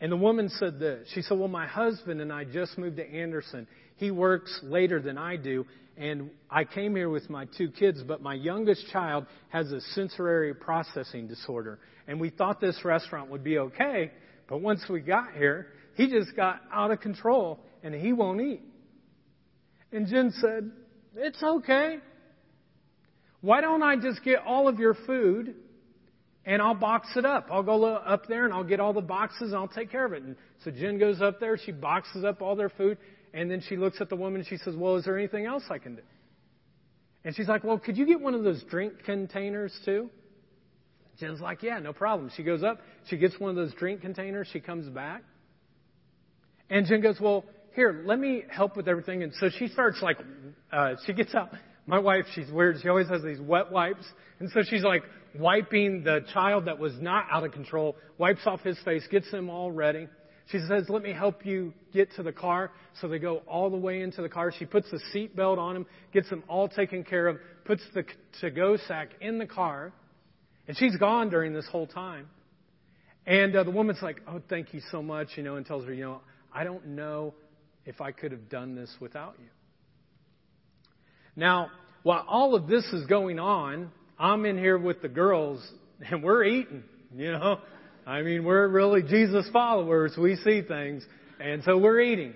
And 0.00 0.10
the 0.10 0.16
woman 0.16 0.48
said 0.48 0.78
this. 0.78 1.08
She 1.14 1.22
said, 1.22 1.38
Well, 1.38 1.48
my 1.48 1.66
husband 1.66 2.20
and 2.20 2.32
I 2.32 2.44
just 2.44 2.78
moved 2.78 2.96
to 2.96 3.06
Anderson. 3.06 3.66
He 3.96 4.10
works 4.10 4.58
later 4.62 5.00
than 5.00 5.18
I 5.18 5.36
do, 5.36 5.66
and 5.96 6.30
I 6.50 6.64
came 6.64 6.96
here 6.96 7.10
with 7.10 7.28
my 7.28 7.46
two 7.58 7.70
kids, 7.70 8.02
but 8.02 8.22
my 8.22 8.32
youngest 8.32 8.86
child 8.90 9.26
has 9.50 9.70
a 9.72 9.80
sensory 9.92 10.54
processing 10.54 11.28
disorder. 11.28 11.78
And 12.08 12.18
we 12.18 12.30
thought 12.30 12.60
this 12.60 12.80
restaurant 12.84 13.30
would 13.30 13.44
be 13.44 13.58
okay, 13.58 14.10
But 14.48 14.62
once 14.62 14.82
we 14.88 15.00
got 15.00 15.34
here, 15.34 15.66
he 15.94 16.08
just 16.08 16.34
got 16.34 16.62
out 16.72 16.90
of 16.90 17.00
control 17.00 17.60
and 17.82 17.94
he 17.94 18.12
won't 18.12 18.40
eat. 18.40 18.62
And 19.92 20.06
Jen 20.06 20.32
said, 20.40 20.70
It's 21.14 21.42
okay. 21.42 21.98
Why 23.42 23.60
don't 23.60 23.82
I 23.82 23.96
just 23.96 24.24
get 24.24 24.40
all 24.46 24.68
of 24.68 24.78
your 24.78 24.94
food 25.06 25.54
and 26.50 26.60
I'll 26.60 26.74
box 26.74 27.06
it 27.14 27.24
up? 27.24 27.46
I'll 27.48 27.62
go 27.62 27.84
up 27.84 28.26
there 28.26 28.44
and 28.44 28.52
I'll 28.52 28.64
get 28.64 28.80
all 28.80 28.92
the 28.92 29.00
boxes 29.00 29.52
and 29.52 29.54
I'll 29.54 29.68
take 29.68 29.88
care 29.88 30.04
of 30.04 30.12
it. 30.12 30.24
And 30.24 30.34
so 30.64 30.72
Jen 30.72 30.98
goes 30.98 31.22
up 31.22 31.38
there, 31.38 31.56
she 31.56 31.70
boxes 31.70 32.24
up 32.24 32.42
all 32.42 32.56
their 32.56 32.68
food, 32.68 32.98
and 33.32 33.48
then 33.48 33.62
she 33.68 33.76
looks 33.76 34.00
at 34.00 34.08
the 34.08 34.16
woman 34.16 34.40
and 34.40 34.48
she 34.48 34.56
says, 34.56 34.74
Well, 34.74 34.96
is 34.96 35.04
there 35.04 35.16
anything 35.16 35.46
else 35.46 35.62
I 35.70 35.78
can 35.78 35.94
do? 35.94 36.02
And 37.24 37.36
she's 37.36 37.46
like, 37.46 37.62
Well, 37.62 37.78
could 37.78 37.96
you 37.96 38.04
get 38.04 38.20
one 38.20 38.34
of 38.34 38.42
those 38.42 38.64
drink 38.64 38.94
containers 39.04 39.72
too? 39.84 40.10
Jen's 41.20 41.40
like, 41.40 41.62
Yeah, 41.62 41.78
no 41.78 41.92
problem. 41.92 42.32
She 42.36 42.42
goes 42.42 42.64
up, 42.64 42.80
she 43.08 43.16
gets 43.16 43.38
one 43.38 43.50
of 43.50 43.56
those 43.56 43.72
drink 43.74 44.00
containers, 44.00 44.48
she 44.52 44.58
comes 44.58 44.88
back. 44.88 45.22
And 46.68 46.84
Jen 46.84 47.00
goes, 47.00 47.20
Well, 47.20 47.44
here, 47.76 48.02
let 48.04 48.18
me 48.18 48.42
help 48.50 48.76
with 48.76 48.88
everything. 48.88 49.22
And 49.22 49.32
so 49.34 49.50
she 49.56 49.68
starts 49.68 50.02
like, 50.02 50.16
uh, 50.72 50.94
she 51.06 51.12
gets 51.12 51.32
out. 51.32 51.50
My 51.90 51.98
wife, 51.98 52.24
she's 52.36 52.48
weird. 52.52 52.76
She 52.80 52.88
always 52.88 53.08
has 53.08 53.20
these 53.24 53.40
wet 53.40 53.72
wipes. 53.72 54.04
And 54.38 54.48
so 54.52 54.60
she's 54.62 54.84
like 54.84 55.02
wiping 55.36 56.04
the 56.04 56.20
child 56.32 56.66
that 56.66 56.78
was 56.78 56.92
not 57.00 57.26
out 57.32 57.42
of 57.42 57.50
control, 57.50 57.96
wipes 58.16 58.42
off 58.46 58.60
his 58.60 58.78
face, 58.84 59.04
gets 59.10 59.28
him 59.30 59.50
all 59.50 59.72
ready. 59.72 60.06
She 60.52 60.60
says, 60.68 60.84
let 60.88 61.02
me 61.02 61.12
help 61.12 61.44
you 61.44 61.74
get 61.92 62.12
to 62.14 62.22
the 62.22 62.30
car. 62.30 62.70
So 63.00 63.08
they 63.08 63.18
go 63.18 63.38
all 63.38 63.70
the 63.70 63.76
way 63.76 64.02
into 64.02 64.22
the 64.22 64.28
car. 64.28 64.52
She 64.56 64.66
puts 64.66 64.88
the 64.92 65.00
seat 65.12 65.34
belt 65.34 65.58
on 65.58 65.74
him, 65.74 65.86
gets 66.12 66.28
him 66.28 66.44
all 66.46 66.68
taken 66.68 67.02
care 67.02 67.26
of, 67.26 67.38
puts 67.64 67.82
the 67.92 68.04
to-go 68.40 68.76
sack 68.86 69.10
in 69.20 69.38
the 69.38 69.46
car. 69.46 69.92
And 70.68 70.76
she's 70.76 70.96
gone 70.96 71.28
during 71.28 71.52
this 71.52 71.66
whole 71.66 71.88
time. 71.88 72.28
And 73.26 73.56
uh, 73.56 73.64
the 73.64 73.72
woman's 73.72 74.00
like, 74.00 74.20
oh, 74.28 74.40
thank 74.48 74.72
you 74.72 74.80
so 74.92 75.02
much, 75.02 75.30
you 75.34 75.42
know, 75.42 75.56
and 75.56 75.66
tells 75.66 75.84
her, 75.86 75.92
you 75.92 76.04
know, 76.04 76.20
I 76.52 76.62
don't 76.62 76.86
know 76.86 77.34
if 77.84 78.00
I 78.00 78.12
could 78.12 78.30
have 78.30 78.48
done 78.48 78.76
this 78.76 78.94
without 79.00 79.34
you. 79.40 79.48
Now, 81.36 81.70
while 82.02 82.24
all 82.28 82.54
of 82.54 82.66
this 82.66 82.84
is 82.92 83.06
going 83.06 83.38
on, 83.38 83.90
I'm 84.18 84.44
in 84.44 84.58
here 84.58 84.78
with 84.78 85.02
the 85.02 85.08
girls 85.08 85.66
and 86.00 86.22
we're 86.22 86.44
eating, 86.44 86.82
you 87.14 87.32
know. 87.32 87.60
I 88.06 88.22
mean, 88.22 88.44
we're 88.44 88.66
really 88.66 89.02
Jesus 89.02 89.48
followers. 89.52 90.14
We 90.16 90.36
see 90.36 90.62
things. 90.62 91.04
And 91.38 91.62
so 91.64 91.76
we're 91.76 92.00
eating. 92.00 92.34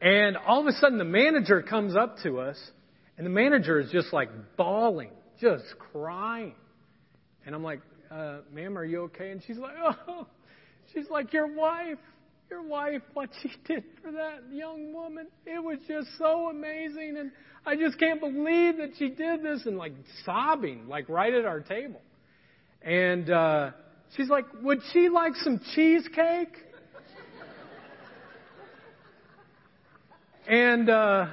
And 0.00 0.36
all 0.36 0.60
of 0.60 0.66
a 0.66 0.72
sudden 0.72 0.98
the 0.98 1.04
manager 1.04 1.62
comes 1.62 1.94
up 1.94 2.16
to 2.22 2.40
us 2.40 2.58
and 3.16 3.26
the 3.26 3.30
manager 3.30 3.78
is 3.78 3.90
just 3.90 4.12
like 4.12 4.30
bawling, 4.56 5.10
just 5.40 5.64
crying. 5.92 6.54
And 7.44 7.54
I'm 7.54 7.62
like, 7.62 7.80
uh, 8.10 8.38
ma'am, 8.52 8.78
are 8.78 8.84
you 8.84 9.02
okay? 9.02 9.30
And 9.30 9.42
she's 9.46 9.58
like, 9.58 9.74
oh, 10.08 10.26
she's 10.92 11.08
like, 11.10 11.32
your 11.32 11.54
wife 11.54 11.98
your 12.52 12.62
wife, 12.62 13.00
what 13.14 13.30
she 13.40 13.50
did 13.66 13.82
for 14.02 14.12
that 14.12 14.40
young 14.50 14.92
woman. 14.92 15.26
It 15.46 15.64
was 15.64 15.78
just 15.88 16.08
so 16.18 16.50
amazing. 16.50 17.16
And 17.18 17.30
I 17.64 17.76
just 17.76 17.98
can't 17.98 18.20
believe 18.20 18.78
that 18.78 18.90
she 18.98 19.08
did 19.08 19.42
this 19.42 19.66
and 19.66 19.78
like 19.78 19.92
sobbing, 20.24 20.88
like 20.88 21.08
right 21.08 21.32
at 21.32 21.44
our 21.44 21.60
table. 21.60 22.00
And, 22.82 23.30
uh, 23.30 23.70
she's 24.16 24.28
like, 24.28 24.46
would 24.62 24.80
she 24.92 25.08
like 25.08 25.36
some 25.36 25.60
cheesecake? 25.74 26.56
and, 30.48 30.90
uh, 30.90 31.26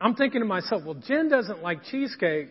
I'm 0.00 0.14
thinking 0.14 0.40
to 0.40 0.46
myself, 0.46 0.84
well, 0.84 0.94
Jen 0.94 1.28
doesn't 1.28 1.62
like 1.62 1.84
cheesecake. 1.84 2.48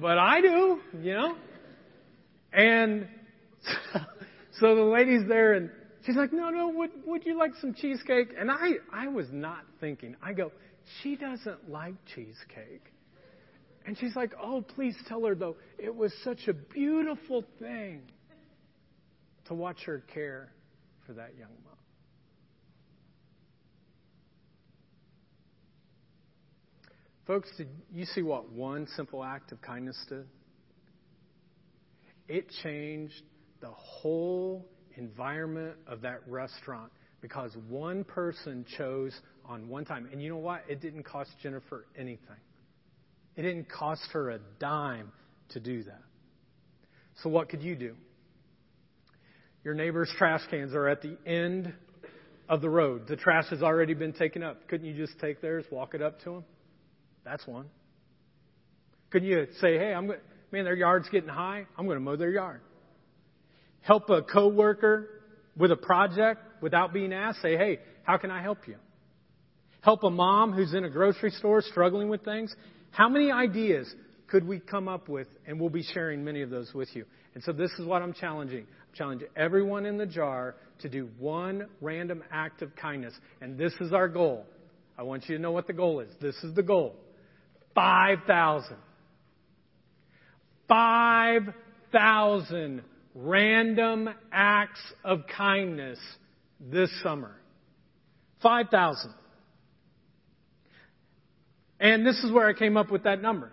but 0.00 0.18
I 0.18 0.40
do, 0.40 0.80
you 1.00 1.14
know? 1.14 1.36
And 2.52 3.08
so 4.62 4.76
the 4.76 4.82
lady's 4.82 5.26
there 5.28 5.54
and 5.54 5.70
she's 6.06 6.14
like, 6.14 6.32
no, 6.32 6.48
no, 6.50 6.68
would, 6.68 6.90
would 7.04 7.26
you 7.26 7.36
like 7.36 7.50
some 7.60 7.74
cheesecake? 7.74 8.28
And 8.38 8.48
I, 8.48 8.74
I 8.92 9.08
was 9.08 9.26
not 9.32 9.64
thinking. 9.80 10.14
I 10.22 10.32
go, 10.32 10.52
she 11.02 11.16
doesn't 11.16 11.68
like 11.68 11.94
cheesecake. 12.14 12.92
And 13.84 13.98
she's 13.98 14.14
like, 14.14 14.30
oh, 14.40 14.62
please 14.62 14.94
tell 15.08 15.24
her 15.24 15.34
though, 15.34 15.56
it 15.78 15.92
was 15.92 16.12
such 16.22 16.46
a 16.46 16.52
beautiful 16.52 17.44
thing 17.58 18.02
to 19.46 19.54
watch 19.54 19.78
her 19.84 20.04
care 20.14 20.52
for 21.06 21.12
that 21.14 21.32
young 21.36 21.50
mom. 21.64 21.74
Folks, 27.26 27.48
did 27.56 27.68
you 27.92 28.04
see 28.04 28.22
what 28.22 28.52
one 28.52 28.86
simple 28.94 29.24
act 29.24 29.50
of 29.50 29.60
kindness 29.60 29.98
did? 30.08 30.26
It 32.28 32.48
changed 32.62 33.22
the 33.62 33.70
whole 33.70 34.68
environment 34.96 35.76
of 35.86 36.02
that 36.02 36.20
restaurant 36.26 36.92
because 37.22 37.56
one 37.68 38.04
person 38.04 38.66
chose 38.76 39.18
on 39.46 39.68
one 39.68 39.84
time. 39.84 40.08
And 40.12 40.20
you 40.20 40.28
know 40.28 40.36
what? 40.36 40.64
It 40.68 40.80
didn't 40.82 41.04
cost 41.04 41.30
Jennifer 41.42 41.86
anything. 41.96 42.36
It 43.36 43.42
didn't 43.42 43.70
cost 43.70 44.02
her 44.12 44.30
a 44.30 44.38
dime 44.58 45.12
to 45.50 45.60
do 45.60 45.84
that. 45.84 46.02
So, 47.22 47.30
what 47.30 47.48
could 47.48 47.62
you 47.62 47.76
do? 47.76 47.94
Your 49.64 49.74
neighbor's 49.74 50.12
trash 50.18 50.42
cans 50.50 50.74
are 50.74 50.88
at 50.88 51.02
the 51.02 51.16
end 51.24 51.72
of 52.48 52.60
the 52.60 52.68
road. 52.68 53.06
The 53.06 53.16
trash 53.16 53.46
has 53.50 53.62
already 53.62 53.94
been 53.94 54.12
taken 54.12 54.42
up. 54.42 54.68
Couldn't 54.68 54.86
you 54.86 54.94
just 54.94 55.18
take 55.20 55.40
theirs, 55.40 55.64
walk 55.70 55.94
it 55.94 56.02
up 56.02 56.18
to 56.24 56.30
them? 56.30 56.44
That's 57.24 57.46
one. 57.46 57.66
Couldn't 59.10 59.28
you 59.28 59.46
say, 59.60 59.78
hey, 59.78 59.94
I'm 59.94 60.08
going 60.08 60.18
man, 60.50 60.64
their 60.64 60.76
yard's 60.76 61.08
getting 61.08 61.28
high. 61.28 61.66
I'm 61.78 61.86
going 61.86 61.96
to 61.96 62.04
mow 62.04 62.16
their 62.16 62.30
yard. 62.30 62.60
Help 63.82 64.10
a 64.10 64.22
coworker 64.22 65.08
with 65.56 65.70
a 65.70 65.76
project 65.76 66.40
without 66.60 66.92
being 66.92 67.12
asked. 67.12 67.42
Say, 67.42 67.56
hey, 67.56 67.80
how 68.04 68.16
can 68.16 68.30
I 68.30 68.42
help 68.42 68.66
you? 68.66 68.76
Help 69.82 70.04
a 70.04 70.10
mom 70.10 70.52
who's 70.52 70.74
in 70.74 70.84
a 70.84 70.90
grocery 70.90 71.30
store 71.30 71.60
struggling 71.60 72.08
with 72.08 72.24
things. 72.24 72.54
How 72.92 73.08
many 73.08 73.32
ideas 73.32 73.92
could 74.28 74.46
we 74.46 74.60
come 74.60 74.88
up 74.88 75.08
with? 75.08 75.26
And 75.46 75.60
we'll 75.60 75.70
be 75.70 75.82
sharing 75.82 76.24
many 76.24 76.42
of 76.42 76.50
those 76.50 76.72
with 76.72 76.88
you. 76.94 77.04
And 77.34 77.42
so 77.42 77.52
this 77.52 77.70
is 77.78 77.86
what 77.86 78.02
I'm 78.02 78.12
challenging. 78.12 78.60
I'm 78.60 78.94
challenging 78.94 79.28
everyone 79.36 79.84
in 79.84 79.98
the 79.98 80.06
jar 80.06 80.54
to 80.80 80.88
do 80.88 81.08
one 81.18 81.66
random 81.80 82.22
act 82.30 82.62
of 82.62 82.74
kindness. 82.76 83.14
And 83.40 83.58
this 83.58 83.72
is 83.80 83.92
our 83.92 84.08
goal. 84.08 84.46
I 84.96 85.02
want 85.02 85.28
you 85.28 85.36
to 85.36 85.42
know 85.42 85.50
what 85.50 85.66
the 85.66 85.72
goal 85.72 86.00
is. 86.00 86.10
This 86.20 86.36
is 86.44 86.54
the 86.54 86.62
goal. 86.62 86.94
5,000. 87.74 88.76
5,000 90.68 92.82
random 93.14 94.08
acts 94.32 94.80
of 95.04 95.22
kindness 95.36 95.98
this 96.60 96.90
summer. 97.02 97.34
5,000. 98.42 99.12
And 101.78 102.06
this 102.06 102.18
is 102.22 102.30
where 102.30 102.48
I 102.48 102.52
came 102.52 102.76
up 102.76 102.90
with 102.90 103.04
that 103.04 103.20
number. 103.20 103.52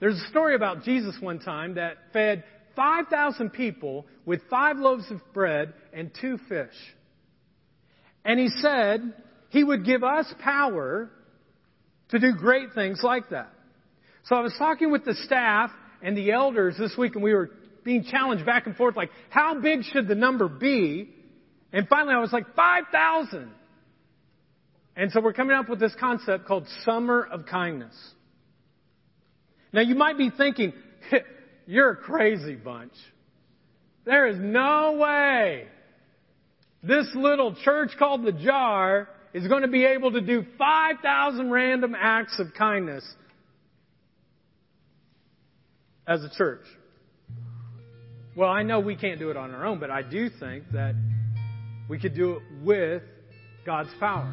There's 0.00 0.16
a 0.16 0.28
story 0.28 0.54
about 0.54 0.84
Jesus 0.84 1.16
one 1.20 1.40
time 1.40 1.74
that 1.74 1.96
fed 2.12 2.44
5,000 2.76 3.50
people 3.50 4.06
with 4.24 4.40
five 4.48 4.78
loaves 4.78 5.10
of 5.10 5.20
bread 5.32 5.74
and 5.92 6.10
two 6.20 6.38
fish. 6.48 6.74
And 8.24 8.38
he 8.38 8.48
said 8.48 9.14
he 9.50 9.64
would 9.64 9.84
give 9.84 10.04
us 10.04 10.32
power 10.42 11.10
to 12.10 12.18
do 12.18 12.34
great 12.34 12.74
things 12.74 13.00
like 13.02 13.30
that. 13.30 13.52
So 14.24 14.36
I 14.36 14.40
was 14.40 14.54
talking 14.58 14.92
with 14.92 15.04
the 15.04 15.14
staff 15.24 15.70
and 16.02 16.16
the 16.16 16.30
elders 16.30 16.76
this 16.78 16.94
week 16.96 17.14
and 17.14 17.24
we 17.24 17.34
were 17.34 17.50
being 17.84 18.04
challenged 18.04 18.44
back 18.46 18.66
and 18.66 18.76
forth 18.76 18.96
like, 18.96 19.10
how 19.30 19.60
big 19.60 19.84
should 19.84 20.08
the 20.08 20.14
number 20.14 20.48
be? 20.48 21.08
And 21.72 21.88
finally 21.88 22.14
I 22.14 22.20
was 22.20 22.32
like, 22.32 22.54
5,000. 22.54 23.50
And 24.96 25.12
so 25.12 25.20
we're 25.20 25.32
coming 25.32 25.56
up 25.56 25.68
with 25.68 25.80
this 25.80 25.94
concept 25.98 26.46
called 26.46 26.66
Summer 26.84 27.26
of 27.30 27.46
Kindness. 27.46 27.94
Now 29.72 29.82
you 29.82 29.94
might 29.94 30.18
be 30.18 30.30
thinking, 30.30 30.72
you're 31.66 31.90
a 31.90 31.96
crazy 31.96 32.54
bunch. 32.54 32.94
There 34.04 34.26
is 34.26 34.38
no 34.38 34.96
way 34.98 35.68
this 36.82 37.08
little 37.14 37.54
church 37.54 37.90
called 37.98 38.24
the 38.24 38.32
jar 38.32 39.08
is 39.34 39.46
going 39.46 39.62
to 39.62 39.68
be 39.68 39.84
able 39.84 40.12
to 40.12 40.20
do 40.20 40.44
5,000 40.56 41.50
random 41.50 41.94
acts 41.98 42.38
of 42.38 42.54
kindness 42.56 43.04
as 46.06 46.24
a 46.24 46.30
church. 46.30 46.64
Well, 48.38 48.50
I 48.50 48.62
know 48.62 48.78
we 48.78 48.94
can't 48.94 49.18
do 49.18 49.30
it 49.30 49.36
on 49.36 49.50
our 49.50 49.66
own, 49.66 49.80
but 49.80 49.90
I 49.90 50.02
do 50.02 50.30
think 50.30 50.62
that 50.70 50.94
we 51.88 51.98
could 51.98 52.14
do 52.14 52.34
it 52.36 52.42
with 52.62 53.02
God's 53.66 53.88
power. 53.98 54.32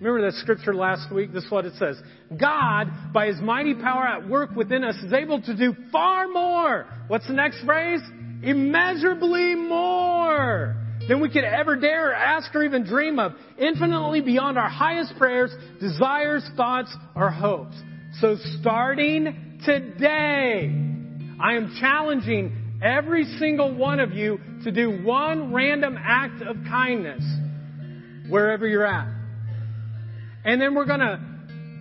Remember 0.00 0.28
that 0.28 0.36
scripture 0.38 0.74
last 0.74 1.14
week? 1.14 1.32
This 1.32 1.44
is 1.44 1.50
what 1.52 1.64
it 1.64 1.74
says. 1.78 1.96
God, 2.36 2.88
by 3.12 3.28
His 3.28 3.40
mighty 3.40 3.74
power 3.74 4.04
at 4.04 4.28
work 4.28 4.50
within 4.56 4.82
us, 4.82 4.96
is 4.96 5.12
able 5.12 5.40
to 5.42 5.56
do 5.56 5.76
far 5.92 6.26
more. 6.26 6.88
What's 7.06 7.28
the 7.28 7.34
next 7.34 7.64
phrase? 7.64 8.00
Immeasurably 8.42 9.54
more 9.54 10.74
than 11.08 11.20
we 11.20 11.28
could 11.28 11.44
ever 11.44 11.76
dare, 11.76 12.12
ask, 12.12 12.52
or 12.52 12.64
even 12.64 12.82
dream 12.82 13.20
of, 13.20 13.30
infinitely 13.58 14.22
beyond 14.22 14.58
our 14.58 14.68
highest 14.68 15.14
prayers, 15.18 15.54
desires, 15.78 16.44
thoughts, 16.56 16.92
or 17.14 17.30
hopes. 17.30 17.76
So 18.20 18.38
starting 18.58 19.60
today, 19.64 20.68
I 21.40 21.54
am 21.54 21.76
challenging 21.78 22.65
every 22.82 23.24
single 23.38 23.74
one 23.74 24.00
of 24.00 24.12
you 24.12 24.38
to 24.64 24.70
do 24.70 25.02
one 25.02 25.52
random 25.52 25.96
act 25.98 26.42
of 26.42 26.56
kindness 26.68 27.22
wherever 28.28 28.66
you're 28.66 28.86
at. 28.86 29.08
And 30.44 30.60
then 30.60 30.74
we're 30.74 30.86
going 30.86 31.00
to 31.00 31.20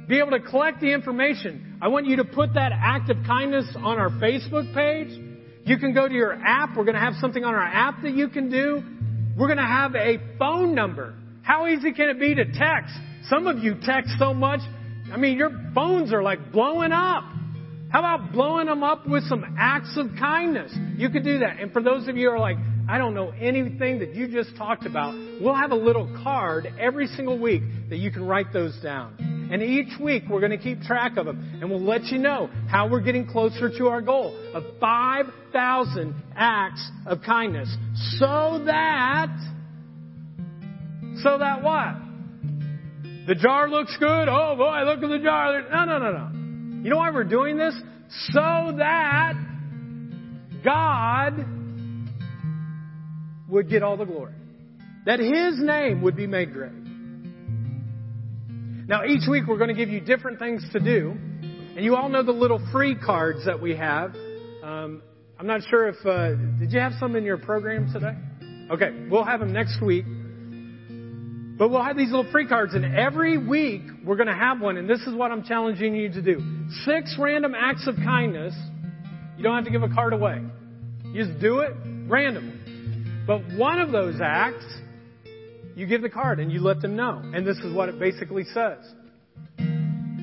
be 0.08 0.20
able 0.20 0.32
to 0.32 0.40
collect 0.40 0.82
the 0.82 0.92
information. 0.94 1.78
I 1.82 1.88
want 1.88 2.06
you 2.06 2.18
to 2.18 2.26
put 2.26 2.54
that 2.54 2.72
act 2.74 3.10
of 3.10 3.18
kindness 3.26 3.66
on 3.76 4.00
our 4.00 4.10
Facebook 4.10 4.74
page. 4.74 5.10
You 5.66 5.78
can 5.78 5.94
go 5.94 6.08
to 6.08 6.14
your 6.14 6.34
app. 6.34 6.78
We're 6.78 6.84
going 6.84 6.96
to 6.96 7.02
have 7.02 7.16
something 7.20 7.44
on 7.44 7.54
our 7.54 7.64
app 7.64 8.02
that 8.04 8.14
you 8.14 8.30
can 8.30 8.50
do. 8.50 8.84
We're 9.38 9.48
going 9.48 9.58
to 9.58 9.64
have 9.64 9.96
a 9.96 10.20
phone 10.38 10.76
number. 10.76 11.16
How 11.42 11.68
easy 11.68 11.92
can 11.92 12.10
it 12.10 12.20
be 12.20 12.36
to 12.36 12.46
text? 12.46 12.94
Some 13.30 13.48
of 13.48 13.60
you 13.60 13.76
text 13.82 14.12
so 14.18 14.34
much. 14.34 14.62
I 15.12 15.18
mean, 15.18 15.38
your 15.38 15.52
phones 15.74 16.14
are 16.14 16.24
like 16.24 16.52
blowing 16.52 16.92
up. 16.92 17.24
How 17.96 18.00
about 18.00 18.34
blowing 18.34 18.66
them 18.66 18.84
up 18.84 19.08
with 19.08 19.24
some 19.24 19.56
acts 19.58 19.96
of 19.96 20.08
kindness? 20.20 20.70
You 20.98 21.10
could 21.10 21.24
do 21.24 21.40
that. 21.40 21.62
And 21.62 21.72
for 21.72 21.82
those 21.82 22.10
of 22.10 22.18
you 22.18 22.28
who 22.28 22.36
are 22.36 22.40
like, 22.40 22.58
I 22.90 22.98
don't 22.98 23.14
know 23.14 23.30
anything 23.30 24.00
that 24.00 24.14
you 24.14 24.28
just 24.28 24.58
talked 24.58 24.86
about, 24.86 25.14
we'll 25.40 25.56
have 25.56 25.72
a 25.72 25.78
little 25.78 26.14
card 26.22 26.68
every 26.78 27.08
single 27.08 27.40
week 27.40 27.62
that 27.90 27.96
you 27.96 28.12
can 28.12 28.28
write 28.28 28.52
those 28.52 28.78
down. 28.84 29.50
And 29.50 29.64
each 29.64 29.98
week 29.98 30.24
we're 30.30 30.42
going 30.42 30.52
to 30.52 30.58
keep 30.58 30.82
track 30.82 31.16
of 31.16 31.26
them 31.26 31.60
and 31.62 31.70
we'll 31.70 31.86
let 31.86 32.04
you 32.08 32.18
know 32.18 32.50
how 32.68 32.90
we're 32.90 33.00
getting 33.00 33.28
closer 33.28 33.70
to 33.78 33.88
our 33.88 34.02
goal 34.02 34.38
of 34.54 34.66
5,000 34.82 36.16
acts 36.36 36.92
of 37.06 37.20
kindness 37.26 37.74
so 38.20 38.62
that, 38.66 39.34
so 41.24 41.38
that 41.38 41.64
what? 41.64 41.96
The 43.26 43.36
jar 43.36 43.70
looks 43.70 43.96
good. 44.02 44.28
Oh 44.28 44.58
boy, 44.58 44.84
look 44.84 45.02
at 45.02 45.08
the 45.08 45.20
jar. 45.24 45.62
No, 45.72 45.86
no, 45.86 45.98
no, 45.98 46.12
no. 46.12 46.45
You 46.86 46.92
know 46.92 46.98
why 46.98 47.10
we're 47.10 47.24
doing 47.24 47.58
this? 47.58 47.74
So 48.30 48.76
that 48.78 49.34
God 50.64 51.44
would 53.50 53.68
get 53.72 53.82
all 53.82 53.98
the 53.98 54.06
glory. 54.06 54.36
That 55.08 55.20
His 55.20 55.56
name 55.58 56.04
would 56.04 56.16
be 56.16 56.28
made 56.28 56.54
great. 56.54 56.72
Now, 58.88 59.04
each 59.04 59.28
week 59.28 59.48
we're 59.48 59.58
going 59.58 59.70
to 59.70 59.74
give 59.74 59.90
you 59.90 60.00
different 60.00 60.38
things 60.38 60.64
to 60.74 60.80
do. 60.80 61.16
And 61.76 61.84
you 61.84 61.96
all 61.96 62.08
know 62.08 62.22
the 62.22 62.32
little 62.32 62.64
free 62.72 62.96
cards 62.96 63.46
that 63.48 63.60
we 63.60 63.76
have. 63.76 64.16
Um, 64.62 65.02
I'm 65.40 65.48
not 65.48 65.62
sure 65.68 65.88
if, 65.88 65.96
uh, 66.06 66.36
did 66.60 66.72
you 66.72 66.80
have 66.82 66.94
some 67.00 67.16
in 67.16 67.24
your 67.24 67.38
program 67.38 67.92
today? 67.92 68.14
Okay, 68.70 69.08
we'll 69.10 69.26
have 69.26 69.40
them 69.40 69.52
next 69.52 69.82
week. 69.82 70.06
But 71.58 71.70
we'll 71.70 71.84
have 71.84 71.96
these 71.96 72.12
little 72.12 72.30
free 72.32 72.48
cards, 72.48 72.74
and 72.74 72.84
every 72.98 73.38
week 73.38 73.82
we're 74.04 74.18
going 74.18 74.28
to 74.28 74.34
have 74.34 74.60
one, 74.60 74.78
and 74.78 74.90
this 74.90 75.02
is 75.02 75.14
what 75.14 75.32
I'm 75.32 75.44
challenging 75.44 75.96
you 75.96 76.10
to 76.10 76.22
do. 76.22 76.42
Six 76.84 77.16
random 77.18 77.54
acts 77.56 77.88
of 77.88 77.96
kindness. 77.96 78.54
You 79.38 79.44
don't 79.44 79.56
have 79.56 79.66
to 79.66 79.72
give 79.72 79.84
a 79.84 79.90
card 79.90 80.14
away. 80.14 80.42
You 81.06 81.26
just 81.26 81.40
do 81.40 81.60
it 81.60 81.74
randomly. 82.08 82.60
But 83.26 83.42
one 83.58 83.80
of 83.80 83.92
those 83.92 84.20
acts 84.22 84.66
you 85.76 85.86
give 85.86 86.02
the 86.02 86.10
card 86.10 86.40
and 86.40 86.52
you 86.52 86.62
let 86.62 86.82
them 86.82 86.96
know. 86.96 87.22
And 87.34 87.46
this 87.46 87.58
is 87.58 87.74
what 87.74 87.90
it 87.90 88.00
basically 88.00 88.46
says. 88.46 88.78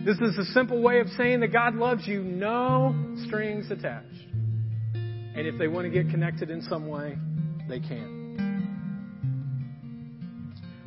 This 0.05 0.19
is 0.19 0.37
a 0.39 0.45
simple 0.53 0.83
way 0.83 1.01
of 1.01 1.09
saying 1.11 1.41
that 1.41 1.53
God 1.53 1.75
loves 1.75 2.07
you, 2.07 2.23
no 2.23 2.95
strings 3.27 3.71
attached. 3.71 4.09
And 4.95 5.47
if 5.47 5.59
they 5.59 5.69
want 5.69 5.85
to 5.87 5.91
get 5.91 6.11
connected 6.11 6.51
in 6.51 6.63
some 6.63 6.89
way, 6.89 7.17
they 7.69 7.81
can. 7.81 8.22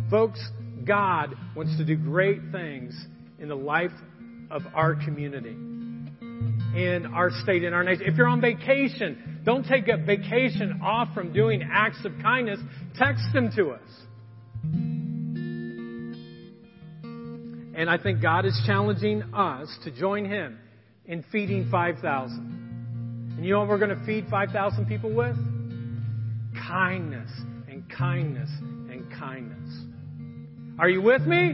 Folks, 0.10 0.39
God 0.86 1.36
wants 1.56 1.78
to 1.78 1.86
do 1.86 1.95
great 1.95 2.39
things 2.51 2.95
in 3.39 3.47
the 3.47 3.56
life 3.56 3.91
of 4.51 4.62
our 4.74 4.95
community, 4.95 5.49
in 5.49 7.12
our 7.14 7.32
state, 7.41 7.64
in 7.64 7.74
our 7.74 7.84
nation. 7.84 8.03
If 8.06 8.16
you're 8.16 8.28
on 8.28 8.41
vacation, 8.41 9.39
don't 9.43 9.66
take 9.66 9.88
a 9.88 9.97
vacation 9.97 10.82
off 10.84 11.14
from 11.14 11.34
doing 11.34 11.68
acts 11.72 12.06
of 12.06 12.14
kindness. 12.22 12.60
Text 12.95 13.24
them 13.34 13.51
to 13.56 13.72
us. 13.72 13.89
And 17.78 17.89
I 17.89 17.97
think 17.97 18.22
God 18.22 18.45
is 18.45 18.60
challenging 18.66 19.22
us 19.34 19.76
to 19.84 19.91
join 19.91 20.26
Him 20.26 20.60
in 21.06 21.24
feeding 21.32 21.70
5,000. 21.70 23.34
And 23.38 23.45
you 23.45 23.51
know 23.53 23.60
what 23.60 23.70
we're 23.70 23.80
going 23.80 23.97
to 23.97 24.06
feed 24.06 24.28
5,000 24.30 24.86
people 24.86 25.14
with? 25.14 25.36
Kindness 26.68 27.30
and 27.68 27.84
kindness 27.89 28.49
and 28.62 29.12
kindness. 29.20 29.64
Are 30.78 30.89
you 30.89 31.01
with 31.01 31.21
me? 31.21 31.53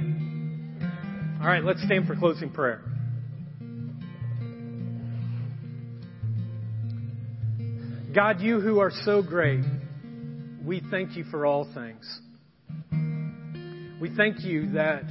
All 1.39 1.47
right, 1.47 1.63
let's 1.63 1.83
stand 1.83 2.07
for 2.07 2.15
closing 2.15 2.49
prayer. 2.49 2.81
God, 8.15 8.41
you 8.41 8.59
who 8.59 8.79
are 8.79 8.89
so 9.05 9.21
great, 9.21 9.63
we 10.65 10.81
thank 10.89 11.15
you 11.15 11.23
for 11.25 11.45
all 11.45 11.71
things. 11.71 12.19
We 14.01 14.09
thank 14.17 14.43
you 14.43 14.71
that 14.71 15.03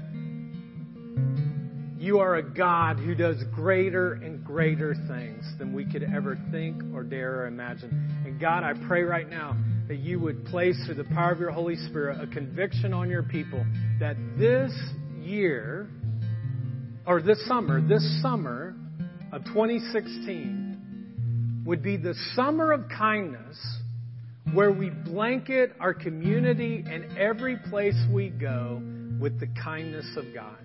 you 1.97 2.19
are 2.19 2.35
a 2.35 2.43
God 2.43 2.97
who 2.99 3.15
does 3.15 3.37
greater 3.55 4.15
and 4.15 4.45
greater 4.45 4.97
things 5.07 5.45
than 5.61 5.73
we 5.73 5.85
could 5.85 6.03
ever 6.03 6.37
think 6.51 6.83
or 6.93 7.05
dare 7.05 7.43
or 7.43 7.47
imagine. 7.47 8.23
And 8.27 8.41
God, 8.41 8.65
I 8.65 8.73
pray 8.89 9.03
right 9.03 9.31
now 9.31 9.57
that 9.87 9.99
you 9.99 10.19
would 10.19 10.47
place 10.47 10.77
through 10.85 10.97
the 10.97 11.05
power 11.05 11.31
of 11.31 11.39
your 11.39 11.53
Holy 11.53 11.77
Spirit 11.77 12.21
a 12.21 12.27
conviction 12.27 12.93
on 12.93 13.09
your 13.09 13.23
people 13.23 13.65
that 14.01 14.17
this 14.39 14.73
year, 15.21 15.89
or 17.07 17.23
this 17.23 17.47
summer, 17.47 17.87
this 17.87 18.23
summer 18.23 18.75
of 19.31 19.45
2016 19.45 21.63
would 21.67 21.83
be 21.83 21.99
the 21.99 22.15
summer 22.35 22.73
of 22.73 22.89
kindness 22.89 23.59
where 24.55 24.73
we 24.73 24.89
blanket 24.89 25.77
our 25.79 25.93
community 25.93 26.83
and 26.89 27.19
every 27.19 27.59
place 27.69 27.95
we 28.11 28.31
go 28.31 28.81
with 29.21 29.39
the 29.39 29.49
kindness 29.63 30.07
of 30.17 30.25
God. 30.35 30.57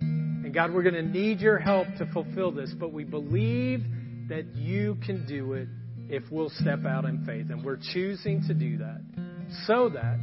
And 0.00 0.52
God, 0.52 0.72
we're 0.72 0.82
going 0.82 0.94
to 0.94 1.02
need 1.02 1.40
your 1.40 1.58
help 1.58 1.86
to 1.98 2.10
fulfill 2.12 2.50
this, 2.50 2.74
but 2.80 2.92
we 2.92 3.04
believe 3.04 3.84
that 4.30 4.46
you 4.56 4.96
can 5.04 5.26
do 5.26 5.52
it 5.52 5.68
if 6.08 6.22
we'll 6.30 6.50
step 6.50 6.86
out 6.86 7.04
in 7.04 7.24
faith. 7.26 7.50
And 7.50 7.62
we're 7.62 7.78
choosing 7.92 8.42
to 8.48 8.54
do 8.54 8.78
that 8.78 9.02
so 9.66 9.90
that 9.90 10.18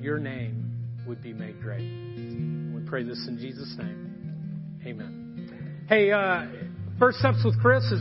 your 0.00 0.18
name 0.18 0.65
would 1.06 1.22
be 1.22 1.32
made 1.32 1.60
great. 1.60 1.80
We 1.80 2.80
pray 2.86 3.04
this 3.04 3.26
in 3.28 3.38
Jesus' 3.38 3.74
name. 3.78 4.80
Amen. 4.84 5.86
Hey, 5.88 6.10
uh, 6.10 6.46
First 6.98 7.18
Steps 7.18 7.44
with 7.44 7.60
Chris 7.60 7.84
is 7.84 7.92